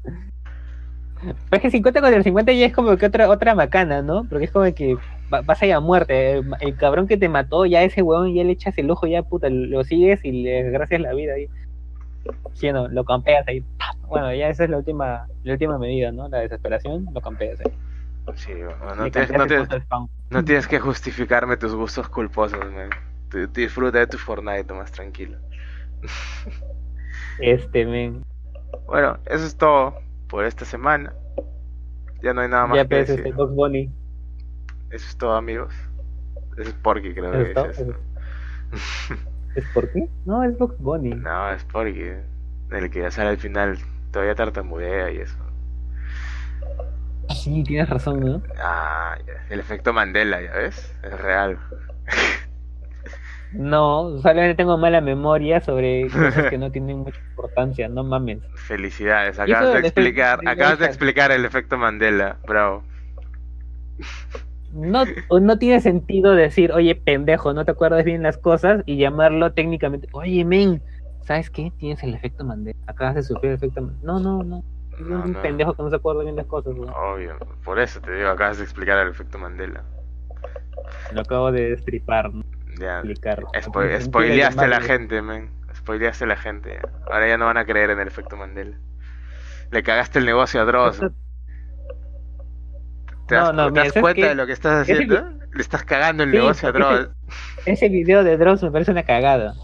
Pero 1.22 1.34
es 1.50 1.60
que 1.62 1.70
50 1.70 2.00
contra 2.00 2.22
50 2.22 2.52
ya 2.52 2.66
es 2.66 2.74
como 2.74 2.96
que 2.96 3.06
otra, 3.06 3.28
otra 3.30 3.54
macana, 3.54 4.02
¿no? 4.02 4.26
Porque 4.28 4.44
es 4.44 4.50
como 4.52 4.72
que 4.74 4.96
va- 5.32 5.40
vas 5.42 5.60
a 5.62 5.66
ir 5.66 5.72
a 5.72 5.80
muerte. 5.80 6.32
El, 6.32 6.44
el 6.60 6.76
cabrón 6.76 7.08
que 7.08 7.16
te 7.16 7.28
mató, 7.28 7.64
ya 7.66 7.82
ese 7.82 8.02
huevón, 8.02 8.34
ya 8.34 8.44
le 8.44 8.52
echas 8.52 8.76
el 8.78 8.90
ojo, 8.90 9.06
ya 9.06 9.22
puta, 9.22 9.48
lo 9.50 9.82
sigues 9.82 10.24
y 10.24 10.42
le 10.42 10.62
desgracias 10.64 11.00
la 11.00 11.14
vida 11.14 11.34
ahí. 11.34 11.46
Sí, 12.54 12.70
no, 12.70 12.86
lo 12.88 13.04
campeas 13.04 13.46
ahí. 13.48 13.64
Bueno, 14.08 14.32
ya 14.34 14.48
esa 14.48 14.64
es 14.64 14.70
la 14.70 14.78
última, 14.78 15.26
la 15.42 15.52
última 15.52 15.78
medida, 15.78 16.12
¿no? 16.12 16.28
La 16.28 16.38
desesperación, 16.40 17.06
lo 17.12 17.20
campeas 17.20 17.58
ahí. 17.60 17.72
Sí, 18.34 18.52
no, 18.96 19.10
tienes, 19.10 19.30
no 19.30 19.46
no 20.30 20.44
que 20.68 20.80
justificarme 20.80 21.56
tus 21.56 21.74
gustos 21.74 22.08
culposos, 22.08 22.58
man. 22.72 22.90
Tú- 23.30 23.46
Disfruta 23.46 23.98
de 23.98 24.06
tu 24.06 24.18
Fortnite 24.18 24.72
más 24.74 24.90
tranquilo. 24.90 25.38
Este, 27.38 27.84
men. 27.86 28.22
Bueno, 28.86 29.18
eso 29.26 29.44
es 29.44 29.56
todo 29.56 29.94
por 30.28 30.44
esta 30.44 30.64
semana. 30.64 31.12
Ya 32.22 32.32
no 32.34 32.40
hay 32.40 32.48
nada 32.48 32.66
más 32.66 32.76
Ya 32.78 32.84
que 32.84 32.88
pues, 32.88 33.08
decir. 33.08 33.26
este 33.26 33.32
Box 33.36 33.54
Bunny. 33.54 33.90
Eso 34.90 35.06
es 35.08 35.16
todo, 35.16 35.32
amigos. 35.34 35.74
Eso 36.58 36.70
es 36.70 36.74
Porky, 36.74 37.14
creo 37.14 37.32
¿Eso 37.32 37.42
que 37.42 37.48
es 37.48 37.54
todo? 37.54 37.68
dice 37.68 37.82
eso. 37.82 37.94
¿Es 39.54 39.64
por 39.72 39.90
qué? 39.92 40.08
No, 40.24 40.42
es 40.42 40.58
Box 40.58 40.76
Bunny. 40.78 41.10
No, 41.10 41.50
es 41.50 41.64
Porky. 41.64 42.10
El 42.70 42.90
que 42.90 43.00
ya 43.00 43.10
sale 43.10 43.30
al 43.30 43.38
final 43.38 43.78
todavía 44.10 44.34
tartamudea 44.34 45.10
y 45.12 45.18
eso. 45.18 45.36
Sí, 47.34 47.62
tienes 47.64 47.88
razón, 47.88 48.20
¿no? 48.20 48.42
Ah, 48.62 49.16
el 49.50 49.60
efecto 49.60 49.92
Mandela, 49.92 50.40
¿ya 50.42 50.52
ves? 50.52 50.94
Es 51.02 51.20
real. 51.20 51.58
No, 53.52 54.18
solamente 54.18 54.54
tengo 54.54 54.76
mala 54.76 55.00
memoria 55.00 55.60
sobre 55.60 56.08
cosas 56.10 56.50
que 56.50 56.58
no 56.58 56.70
tienen 56.70 56.98
mucha 56.98 57.18
importancia, 57.30 57.88
no 57.88 58.04
mames. 58.04 58.40
Felicidades, 58.54 59.38
acabas 59.38 59.72
de 59.72 59.80
explicar, 59.80 60.40
acabas 60.44 60.78
de 60.78 60.86
explicar 60.86 61.30
el 61.30 61.44
efecto 61.44 61.78
Mandela, 61.78 62.38
bravo. 62.46 62.82
No, 64.72 65.04
no 65.40 65.58
tiene 65.58 65.80
sentido 65.80 66.34
decir, 66.34 66.72
oye, 66.72 66.94
pendejo, 66.96 67.54
no 67.54 67.64
te 67.64 67.70
acuerdas 67.70 68.04
bien 68.04 68.22
las 68.22 68.36
cosas 68.36 68.82
y 68.84 68.98
llamarlo 68.98 69.52
técnicamente, 69.52 70.08
oye, 70.12 70.44
men, 70.44 70.82
¿sabes 71.22 71.48
qué? 71.48 71.72
Tienes 71.78 72.02
el 72.02 72.14
efecto 72.14 72.44
Mandela, 72.44 72.76
acabas 72.86 73.14
de 73.14 73.22
sufrir 73.22 73.52
el 73.52 73.56
efecto 73.56 73.80
Mandela. 73.80 74.04
No, 74.04 74.20
no, 74.20 74.42
no. 74.42 74.64
No, 74.98 75.22
un 75.22 75.34
pendejo 75.34 75.74
que 75.74 75.82
no 75.82 75.90
se 75.90 75.96
acuerda 75.96 76.22
bien 76.22 76.36
las 76.36 76.46
cosas. 76.46 76.74
Obvio, 76.74 77.38
por 77.64 77.78
eso 77.78 78.00
te 78.00 78.12
digo, 78.12 78.28
acabas 78.28 78.58
de 78.58 78.64
explicar 78.64 78.98
el 78.98 79.08
efecto 79.08 79.38
Mandela. 79.38 79.84
Lo 81.12 81.20
acabo 81.20 81.52
de 81.52 81.70
destripar. 81.70 82.30
Ya, 82.78 83.02
spoileaste 84.00 84.64
a 84.64 84.68
la 84.68 84.80
gente, 84.80 85.22
men. 85.22 85.50
Spoileaste 85.74 86.24
a 86.24 86.28
la 86.28 86.36
gente. 86.36 86.78
Ahora 87.10 87.28
ya 87.28 87.36
no 87.36 87.46
van 87.46 87.58
a 87.58 87.64
creer 87.64 87.90
en 87.90 88.00
el 88.00 88.08
efecto 88.08 88.36
Mandela. 88.36 88.76
Le 89.70 89.82
cagaste 89.82 90.18
el 90.18 90.26
negocio 90.26 90.60
a 90.60 90.64
Dross. 90.64 91.00
¿Te 93.26 93.34
das, 93.34 93.52
no, 93.54 93.70
no, 93.70 93.72
¿te 93.72 93.80
das 93.80 93.92
cuenta 93.92 94.28
de 94.28 94.34
lo 94.34 94.46
que 94.46 94.52
estás 94.52 94.82
haciendo? 94.82 95.30
Le 95.52 95.62
estás 95.62 95.84
cagando 95.84 96.22
el 96.22 96.30
negocio 96.30 96.68
a 96.68 96.72
Dross. 96.72 97.10
Ese, 97.66 97.88
video 97.88 98.22
de 98.22 98.36
Dross 98.36 98.62
me 98.62 98.70
parece 98.70 98.92
una 98.92 99.02
cagada. 99.02 99.54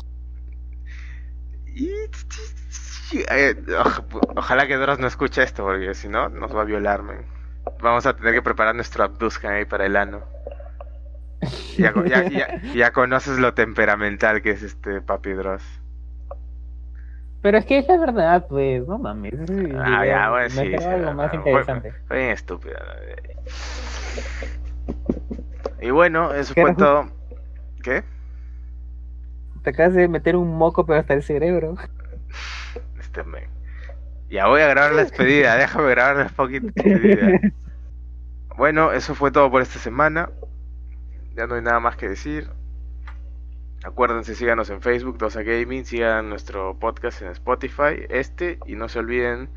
Ojalá 4.36 4.66
que 4.66 4.76
Dross 4.76 4.98
no 4.98 5.06
escuche 5.06 5.42
esto, 5.42 5.64
porque 5.64 5.94
si 5.94 6.08
no, 6.08 6.28
nos 6.28 6.54
va 6.54 6.62
a 6.62 6.64
violarme. 6.64 7.18
Vamos 7.80 8.06
a 8.06 8.14
tener 8.14 8.34
que 8.34 8.42
preparar 8.42 8.74
nuestro 8.74 9.04
abduscan 9.04 9.52
ahí 9.52 9.64
para 9.64 9.86
el 9.86 9.96
ano. 9.96 10.22
Ya, 11.76 11.92
ya, 12.74 12.92
conoces 12.92 13.38
lo 13.38 13.54
temperamental 13.54 14.42
que 14.42 14.50
es 14.50 14.62
este 14.62 15.00
Papi 15.00 15.32
Dross. 15.32 15.64
Pero 17.40 17.58
es 17.58 17.66
que 17.66 17.78
es 17.78 17.88
la 17.88 17.98
verdad, 17.98 18.46
pues, 18.48 18.86
no 18.86 18.98
mames. 18.98 19.34
Ah, 19.76 20.06
ya, 20.06 20.30
bueno, 20.30 20.50
sí. 20.50 20.74
algo 20.76 21.12
más 21.14 21.34
interesante. 21.34 21.92
Fue, 22.06 22.18
bien 22.18 22.30
estúpido. 22.30 22.76
Y 25.80 25.90
bueno, 25.90 26.32
eso 26.32 26.54
fue 26.54 26.74
todo. 26.76 27.06
¿Qué? 27.82 28.04
Te 29.64 29.70
acabas 29.70 29.94
de 29.94 30.06
meter 30.06 30.36
un 30.36 30.56
moco, 30.56 30.86
pero 30.86 31.00
hasta 31.00 31.14
el 31.14 31.24
cerebro. 31.24 31.74
Este. 33.20 33.48
Ya 34.30 34.46
voy 34.46 34.62
a 34.62 34.68
grabar 34.68 34.92
la 34.92 35.02
despedida, 35.02 35.56
déjame 35.58 35.90
grabar 35.90 36.16
la 36.16 36.28
fucking 36.28 36.72
despedida. 36.72 37.40
Bueno, 38.56 38.92
eso 38.92 39.14
fue 39.14 39.30
todo 39.30 39.50
por 39.50 39.62
esta 39.62 39.78
semana. 39.78 40.30
Ya 41.34 41.46
no 41.46 41.54
hay 41.54 41.62
nada 41.62 41.80
más 41.80 41.96
que 41.96 42.08
decir. 42.08 42.50
Acuérdense, 43.84 44.34
síganos 44.34 44.70
en 44.70 44.80
Facebook, 44.80 45.18
Dosa 45.18 45.42
Gaming, 45.42 45.84
sigan 45.84 46.28
nuestro 46.28 46.78
podcast 46.78 47.20
en 47.22 47.28
Spotify, 47.28 48.06
este, 48.10 48.58
y 48.66 48.76
no 48.76 48.88
se 48.88 49.00
olviden 49.00 49.50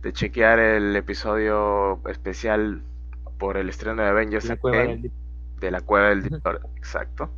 de 0.00 0.12
chequear 0.12 0.58
el 0.58 0.96
episodio 0.96 2.02
especial 2.08 2.82
por 3.38 3.56
el 3.56 3.68
estreno 3.68 4.02
de 4.02 4.08
Avengers 4.08 4.46
la 4.46 4.56
de 4.56 5.70
la 5.70 5.80
cueva 5.80 6.08
del 6.08 6.24
director, 6.24 6.60
exacto. 6.76 7.30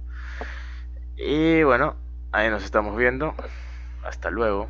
Y 1.17 1.63
bueno, 1.63 1.97
ahí 2.33 2.49
nos 2.49 2.65
estamos 2.65 2.97
viendo. 2.97 3.35
Hasta 4.03 4.31
luego. 4.31 4.69